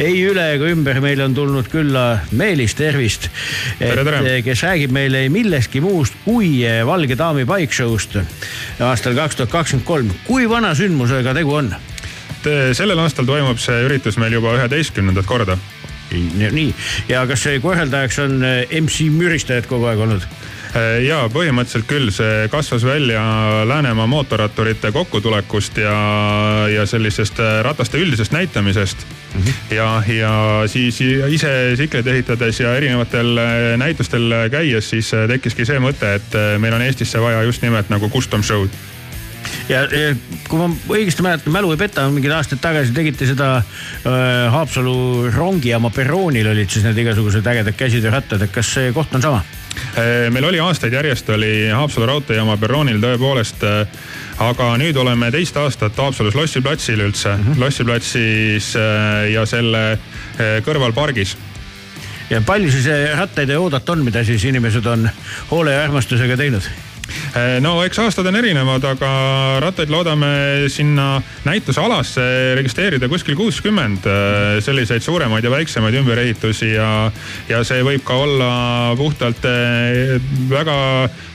[0.00, 1.02] ei üle ega ümber.
[1.04, 3.28] meile on tulnud külla Meelis, tervist.
[4.44, 8.22] kes räägib meile millestki muust kui Valge Daami Bike Show'st
[8.80, 10.14] aastal kaks tuhat kakskümmend kolm.
[10.24, 11.74] kui vana sündmusega tegu on?
[12.72, 15.58] sellel aastal toimub see üritus meil juba üheteistkümnendat korda
[16.10, 16.74] nii,
[17.08, 20.24] ja kas korraldajaks on äh, MC müristajad kogu aeg olnud?
[20.76, 23.22] Äh, ja põhimõtteliselt küll, see kasvas välja
[23.68, 25.94] Läänemaa mootorratturite kokkutulekust ja,
[26.72, 29.40] ja sellisest äh, rataste üldisest näitamisest mm.
[29.40, 29.74] -hmm.
[29.76, 30.34] ja, ja
[30.66, 33.40] siis ise tsikleid ehitades ja erinevatel
[33.76, 38.42] näitustel käies, siis tekkiski see mõte, et meil on Eestisse vaja just nimelt nagu custom
[38.42, 38.97] show'd
[39.68, 40.14] ja, ja
[40.48, 45.90] kui ma õigesti mäletan, mälu ei peta, mingid aastad tagasi tegite seda äh, Haapsalu rongijaama
[45.94, 49.42] perroonil olid siis need igasugused ägedad käsitöörattad, et kas see koht on sama?
[49.98, 54.00] Äh, meil oli aastaid järjest oli Haapsalu raudteejaama perroonil tõepoolest äh,
[54.42, 57.60] aga nüüd oleme teist aastat Haapsalus Lossi platsil üldse mm, -hmm.
[57.62, 59.98] Lossi platsis äh, ja selle
[60.38, 61.36] kõrval pargis
[62.30, 62.86] ja palju siis
[63.18, 65.08] rattaid oodata on, mida siis inimesed on
[65.50, 66.62] hoole ja armastusega teinud?
[67.08, 69.10] Eh, no eks aastad on erinevad, aga
[69.64, 70.30] rattaid loodame
[70.72, 72.24] sinna näitusealasse
[72.58, 76.90] registreerida kuskil kuuskümmend eh, selliseid suuremaid ja väiksemaid ümberehitusi ja,
[77.48, 78.50] ja see võib ka olla
[78.98, 80.16] puhtalt eh,
[80.50, 80.78] väga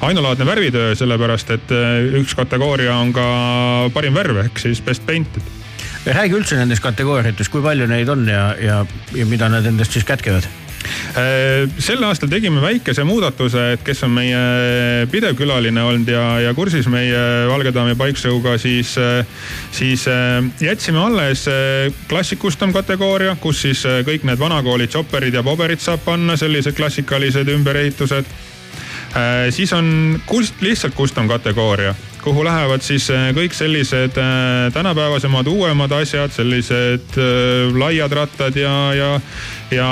[0.04, 1.76] ainulaadne värvitöö, sellepärast et
[2.20, 3.28] üks kategooria on ka
[3.94, 5.44] parim värv ehk siis best painted.
[6.04, 8.82] Räägi üldse nendest kategooriatest, kui palju neid on ja, ja,
[9.16, 10.44] ja mida nad endast siis kätkevad?
[10.44, 10.63] Äh,
[11.84, 14.40] sel aastal tegime väikese muudatuse, et kes on meie
[15.12, 17.20] pidev külaline olnud ja, ja kursis meie
[17.50, 18.96] Valge Daami Bike Show'ga, siis,
[19.72, 21.46] siis äh, jätsime alles
[22.10, 27.50] Classic Custom kategooria, kus siis kõik need vanakooli chopperid ja boberid saab panna, sellised klassikalised
[27.54, 28.26] ümberehitused.
[29.54, 31.94] siis on kust, lihtsalt custom kategooria
[32.24, 34.16] kuhu lähevad siis kõik sellised
[34.74, 37.18] tänapäevasemad, uuemad asjad, sellised
[37.76, 39.10] laiad rattad ja, ja,
[39.72, 39.90] ja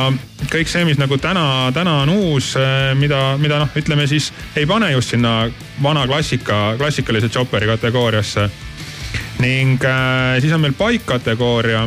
[0.49, 4.65] kõik see, mis nagu täna, täna on uus, äh, mida, mida noh, ütleme siis ei
[4.69, 5.45] pane just sinna
[5.83, 8.49] vana klassika, klassikalise chopperi kategooriasse.
[9.39, 11.83] ning äh, siis on meil bike kategooria.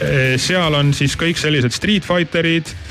[0.00, 2.85] Äh, seal on siis kõik sellised Street Fighterid äh,,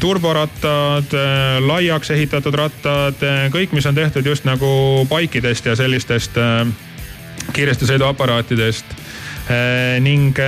[0.00, 6.38] turborattad äh,, laiaks ehitatud rattad äh,, kõik, mis on tehtud just nagu bike'idest ja sellistest
[7.56, 8.96] kiiresti sõiduaparaatidest
[10.02, 10.38] ning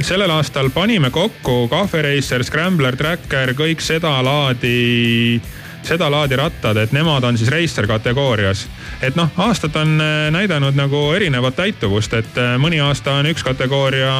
[0.00, 1.68] sellel aastal panime kokku
[2.02, 5.40] Racer, Scrambler, Tracker, kõik sedalaadi,
[5.82, 8.66] sedalaadi rattad, et nemad on siis racer kategoorias.
[9.02, 13.42] et noh, aastad on äh, näidanud nagu erinevat täituvust, et äh, mõni aasta on üks
[13.42, 14.14] kategooria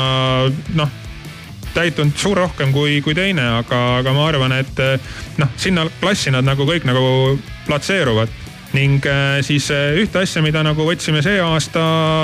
[0.74, 1.01] noh
[1.74, 6.32] täitunud suur rohkem kui, kui teine, aga, aga ma arvan, et äh, noh, sinna klassi
[6.34, 7.36] nad nagu kõik nagu
[7.66, 8.40] platseeruvad
[8.72, 11.82] ning äh, siis äh, ühte asja, mida nagu võtsime see aasta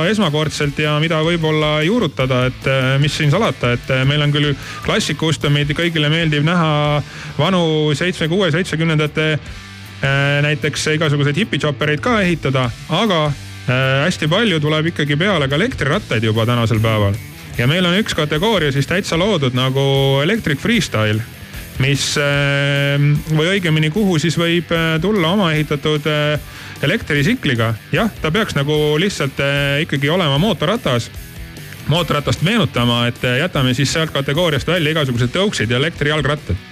[0.09, 2.69] esmakordselt ja mida võib-olla juurutada, et
[3.03, 4.55] mis siin salata, et meil on küll
[4.87, 7.03] klassikustumid, kõigile meeldib näha
[7.39, 9.33] vanu seitsme, kuue, seitsmekümnendate
[10.45, 13.25] näiteks igasuguseid hipichoppereid ka ehitada, aga
[13.67, 17.19] hästi palju tuleb ikkagi peale ka elektrirattaid juba tänasel päeval.
[17.59, 19.83] Ja meil on üks kategooria siis täitsa loodud nagu
[20.23, 21.23] electric freestyle
[21.83, 26.41] mis ähm, või õigemini, kuhu siis võib äh, tulla oma ehitatud äh,
[26.83, 27.73] elektrisikliga.
[27.95, 31.11] jah, ta peaks nagu lihtsalt äh, ikkagi olema mootorratas
[31.89, 36.68] mootorratast meenutama, et jätame siis sealt kategooriast välja igasugused tõuksid ja elektrijalgrattad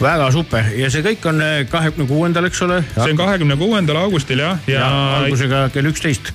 [0.00, 2.82] väga super ja see kõik on kahekümne kuuendal, eks ole?
[2.94, 4.92] see on kahekümne kuuendal augustil jah, ja, ja.
[5.22, 6.32] algusega kell üksteist.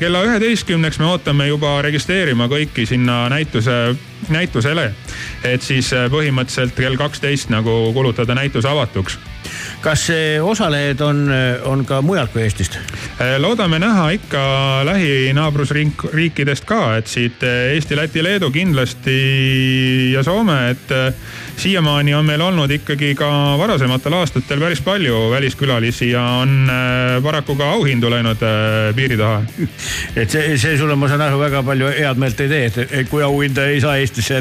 [0.00, 3.96] kella üheteistkümneks me ootame juba registreerima kõiki sinna näituse
[4.28, 4.90] näitusele.
[5.44, 9.18] et siis äh, põhimõtteliselt kell kaksteist nagu kulutada näitus avatuks
[9.80, 10.08] kas
[10.42, 12.78] osalejad on, äh, on ka mujalt kui Eestist?
[13.20, 14.42] Äh, loodame näha ikka
[14.88, 19.16] lähinaabrusriikidest ka, et siit Eesti, Läti, Leedu kindlasti
[20.12, 20.94] ja Soome, et
[21.56, 23.28] siiamaani on meil olnud ikkagi ka
[23.58, 26.68] varasematel aastatel päris palju väliskülalisi ja on
[27.22, 28.42] paraku ka auhindu läinud
[28.96, 29.42] piiri taha.
[30.16, 33.22] et see, see sulle, ma saan aru, väga palju head meelt ei tee, et kui
[33.24, 34.36] auhinda ei saa Eesti Eestisse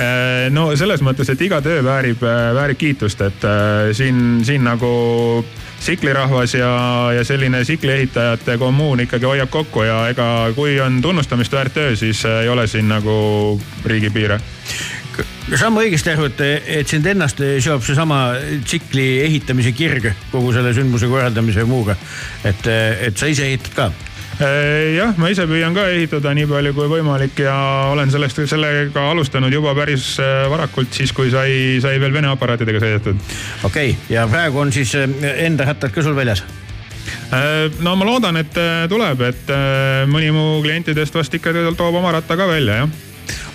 [0.00, 2.22] äh, no selles mõttes, et iga töö väärib,
[2.56, 5.44] väärib kiitust, et äh, siin, siin nagu
[5.80, 6.72] tšiklirahvas ja,
[7.14, 12.24] ja selline tsikliეhitajate kommuun ikkagi hoiab kokku ja ega kui on tunnustamist väärt töö, siis
[12.24, 14.40] ei ole siin nagu riigipiire
[15.56, 16.40] saan ma õigesti aru, et,
[16.80, 21.96] et sind ennast seob seesama tsikli ehitamise kirg kogu selle sündmuse korraldamise ja muuga,
[22.44, 22.66] et,
[23.08, 23.90] et sa ise ehitad ka?
[24.40, 27.54] jah, ma ise püüan ka ehitada nii palju kui võimalik ja
[27.92, 32.82] olen sellest, sellega alustanud juba päris äh, varakult, siis kui sai, sai veel Vene aparaatidega
[32.82, 33.24] sõidetud.
[33.64, 35.08] okei okay., ja praegu on siis eh,
[35.46, 36.44] enda rattad ka sul väljas?
[37.82, 38.54] No ma loodan, et
[38.90, 39.50] tuleb, et
[40.10, 43.05] mõni mu klientidest vast ikka toob oma ratta ka välja, jah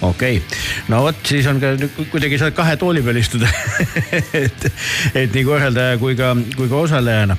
[0.01, 0.59] okei okay.,
[0.89, 1.73] no vot, siis on ka
[2.11, 3.49] kuidagi saad kahe tooli peal istuda
[4.43, 4.67] et,
[5.15, 7.37] et nii korraldaja kui ka, kui ka osalejana.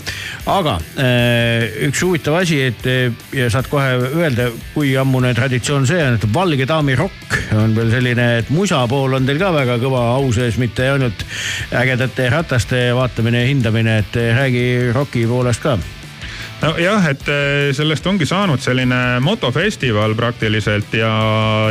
[0.53, 6.03] aga äh, üks huvitav asi, et eh, ja saad kohe öelda, kui ammune traditsioon see
[6.05, 9.79] on, et Valge daami rokk on veel selline, et musa pool on teil ka väga
[9.83, 11.27] kõva au sees, mitte ainult
[11.83, 14.65] ägedate rataste vaatamine ja hindamine, et eh, räägi
[14.95, 15.77] roki poolest ka
[16.63, 21.13] nojah, et eh, sellest ongi saanud selline motofestival praktiliselt ja,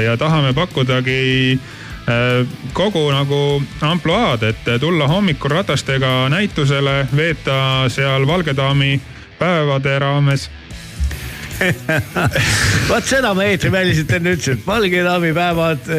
[0.03, 1.19] ja tahame pakkudagi
[1.53, 8.99] eh, kogu nagu ampluaad, et tulla hommikul ratastega näitusele, veeta seal Valge Daami
[9.39, 10.49] päevade raames.
[12.89, 15.91] Vot seda ma eetriväliselt enne ütlesin, et Valge daami päevad,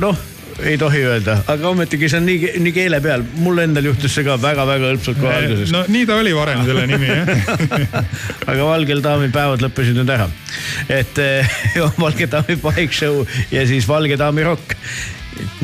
[0.00, 0.22] noh,
[0.62, 3.24] ei tohi öelda, aga ometigi see on nii, nii keele peal.
[3.42, 5.72] mul endal juhtus see ka väga-väga hõlpsalt kohe alguses.
[5.74, 7.32] no nii ta oli varem, selle nimi jah.
[8.50, 10.28] aga Valgel daamil päevad lõppesid nüüd ära.
[10.88, 11.56] et eh,
[12.02, 13.24] Valge daami bike show
[13.54, 14.76] ja siis Valge daami rokk.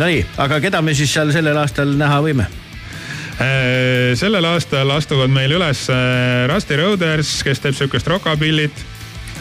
[0.00, 2.48] Nonii, aga keda me siis seal sellel aastal näha võime?
[3.40, 8.86] Eh, sellel aastal astuvad meil üles eh, Rusty Roaders, kes teeb sihukest rockabillit.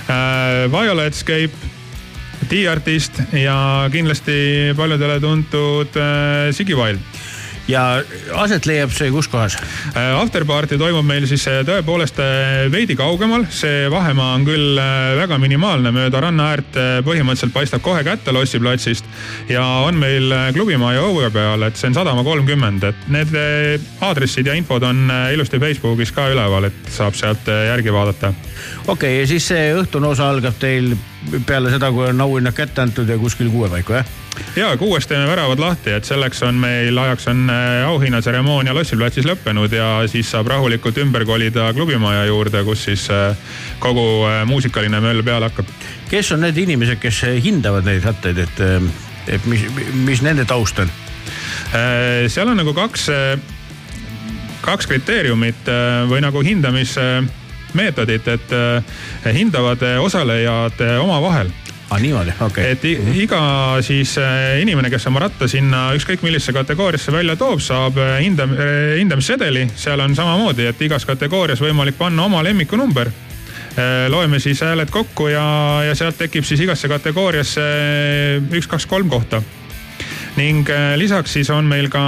[0.10, 1.70] Violetscape,
[2.50, 3.56] D-Artist ja
[3.94, 7.19] kindlasti paljudele tuntud eh, Ziggy Wild
[7.70, 7.84] ja
[8.42, 9.58] aset leiab see kus kohas?
[9.96, 15.38] Afterparty toimub meil siis eh, tõepoolest eh, veidi kaugemal, see vahemaa on küll eh, väga
[15.42, 19.08] minimaalne, mööda ranna äärt eh, põhimõtteliselt paistab kohe kätte Lossi platsist.
[19.50, 23.90] ja on meil eh, klubimaja õue peal, et see on Sadama kolmkümmend, et need eh,
[24.06, 28.34] aadressid ja infod on eh, ilusti Facebookis ka üleval, et saab sealt eh, järgi vaadata.
[28.34, 30.96] okei okay,, ja siis see õhtune osa algab teil
[31.46, 34.19] peale seda, kui on auhinnad kätte antud ja kuskil kuue paiku, jah?
[34.56, 39.28] Ja kuues teeme väravad lahti, et selleks on meil ajaks on äh, auhinnatseremoonia Lossi platsis
[39.28, 43.38] lõppenud ja siis saab rahulikult ümber kolida klubimaja juurde, kus siis äh,
[43.80, 45.70] kogu äh, muusikaline möll peale hakkab.
[46.10, 48.62] kes on need inimesed, kes hindavad neid rattaid, et,
[49.28, 50.92] et mis, mis nende taust on?
[52.30, 53.04] seal on nagu kaks,
[54.66, 55.68] kaks kriteeriumit
[56.10, 61.52] või nagu hindamismeetodit, et äh, hindavad osalejad omavahel
[61.90, 63.40] aa, niimoodi, okei et i- iga
[63.86, 68.54] siis äh, inimene, kes oma ratta sinna ükskõik millisesse kategooriasse välja toob, saab äh, hindam-,
[69.00, 69.68] hindamissedeli.
[69.76, 73.10] seal on samamoodi, et igas kategoorias võimalik panna oma lemmikunumber.
[74.10, 75.44] loeme siis hääled kokku ja,
[75.88, 77.62] ja sealt tekib siis igasse kategooriasse
[78.52, 79.40] üks, kaks, kolm kohta
[80.36, 80.68] ning
[81.00, 82.02] lisaks siis on meil ka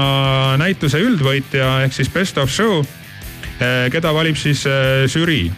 [0.59, 2.81] näituse üldvõitja ehk siis best of show,
[3.93, 4.65] keda valib siis
[5.13, 5.51] žürii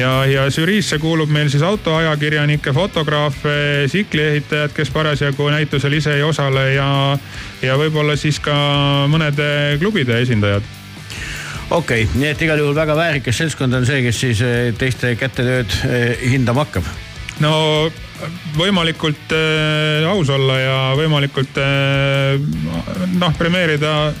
[0.00, 6.66] ja, ja žüriisse kuulub meil siis autoajakirjanikke, fotograafe, tsikliehitajaid, kes parasjagu näitusel ise ei osale
[6.74, 6.90] ja,
[7.62, 8.56] ja võib-olla siis ka
[9.12, 10.66] mõnede klubide esindajad.
[11.70, 15.14] okei okay,, nii et igal juhul väga väärikas seltskond on see, kes siis eh, teiste
[15.20, 16.88] kätetööd eh, hindama hakkab.
[17.44, 17.52] no
[18.56, 22.36] võimalikult äh, aus olla ja võimalikult äh,
[23.16, 24.12] noh, premeerida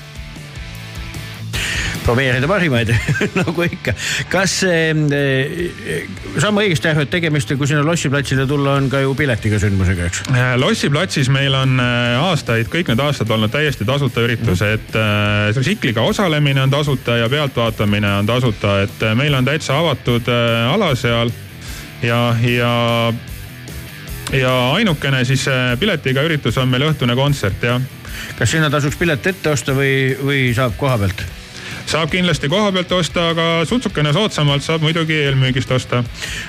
[2.10, 2.90] probeerida parimaid
[3.40, 3.94] nagu ikka.
[4.30, 4.94] kas eh,
[6.40, 9.60] saan ma õigesti aru, et tegemist, kui sinna Lossi platsile tulla, on ka ju piletiga
[9.62, 10.24] sündmusega, eks?
[10.34, 14.98] Äh, Lossi platsis meil on äh, aastaid, kõik need aastad olnud täiesti tasuta üritus, et
[14.98, 20.92] äh, tsikliga osalemine on tasuta ja pealtvaatamine on tasuta, et meil on täitsa avatud ala
[20.98, 21.30] seal
[22.02, 22.74] ja, ja
[24.30, 25.46] ja ainukene siis
[25.80, 27.82] piletiga üritus on meil õhtune kontsert jah.
[28.38, 31.39] kas sinna tasuks pilet ette osta või, või saab koha pealt?
[31.86, 36.04] Saab kindlasti koha pealt osta, aga sutsukene soodsamalt saab muidugi eelmüügist osta.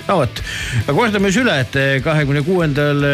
[0.07, 0.43] no vot,
[0.85, 3.05] aga kordame siis üle, et kahekümne kuuendal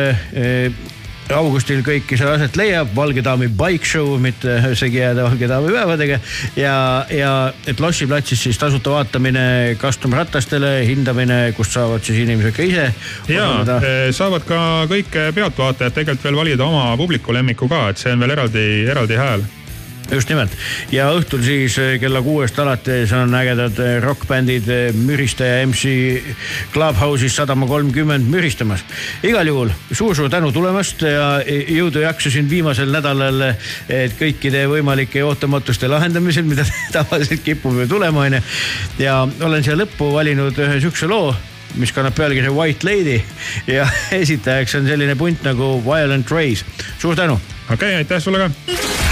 [1.36, 6.20] augustil kõike see aset leiab, Valge daami bike show, mitte segi jääda Valge daami päevadega
[6.60, 6.78] ja,
[7.12, 7.34] ja
[7.68, 12.88] et Lossi platsis siis tasuta vaatamine custom ratastele, hindamine, kust saavad siis inimesed ka ise
[13.34, 13.80] ja osaleda.
[13.84, 14.62] eh, saavad ka
[14.92, 19.20] kõik pealtvaatajad tegelikult veel valida oma publiku lemmiku ka, et see on veel eraldi, eraldi
[19.20, 19.48] hääl
[20.12, 20.52] just nimelt
[20.92, 25.92] ja õhtul siis eh, kella kuuest alates on ägedad eh, rokkbändid eh, Müristaja MC
[26.74, 28.86] Clubhouse'is sadama kolmkümmend müristamas.
[29.24, 33.44] igal juhul suur-suur tänu tulemast ja jõudu ja jaksu siin viimasel nädalal,
[34.20, 36.64] kõikide võimalike ootamatuste lahendamisel, mida
[36.96, 38.42] tavaliselt kipub ju tulema, onju.
[39.04, 41.36] ja olen siia lõppu valinud ühe siukse loo
[41.78, 43.20] mis kannab pealkirja White Lady
[43.78, 46.66] ja esitajaks on selline punt nagu Violent Race.
[47.00, 47.40] suur tänu.
[47.68, 49.07] okei okay,, aitäh sulle ka.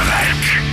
[0.00, 0.69] masinavärk.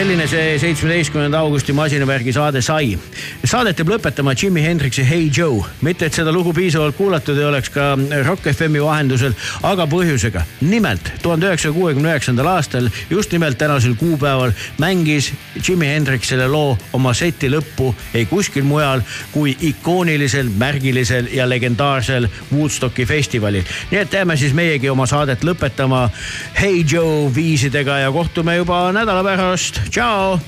[0.00, 2.94] Selline see seitsmeteistkümnenda augusti masinavärgi saade sai.
[3.40, 7.70] Saadet jääb lõpetama Jimi Hendrixi Hey Joe, mitte et seda lugu piisavalt kuulatud ei oleks
[7.72, 7.94] ka
[8.26, 9.32] Rock FM-i vahendusel,
[9.64, 10.42] aga põhjusega.
[10.60, 15.32] nimelt tuhande üheksasaja kuuekümne üheksandal aastal, just nimelt tänasel kuupäeval mängis
[15.68, 19.00] Jimi Hendrix selle loo oma seti lõppu ei kuskil mujal
[19.32, 23.64] kui ikoonilisel, märgilisel ja legendaarsel Woodstocki festivalil.
[23.90, 26.10] nii et jääme siis meiegi oma saadet lõpetama
[26.60, 29.80] Hey Joe viisidega ja kohtume juba nädala pärast.
[29.90, 30.38] tšau.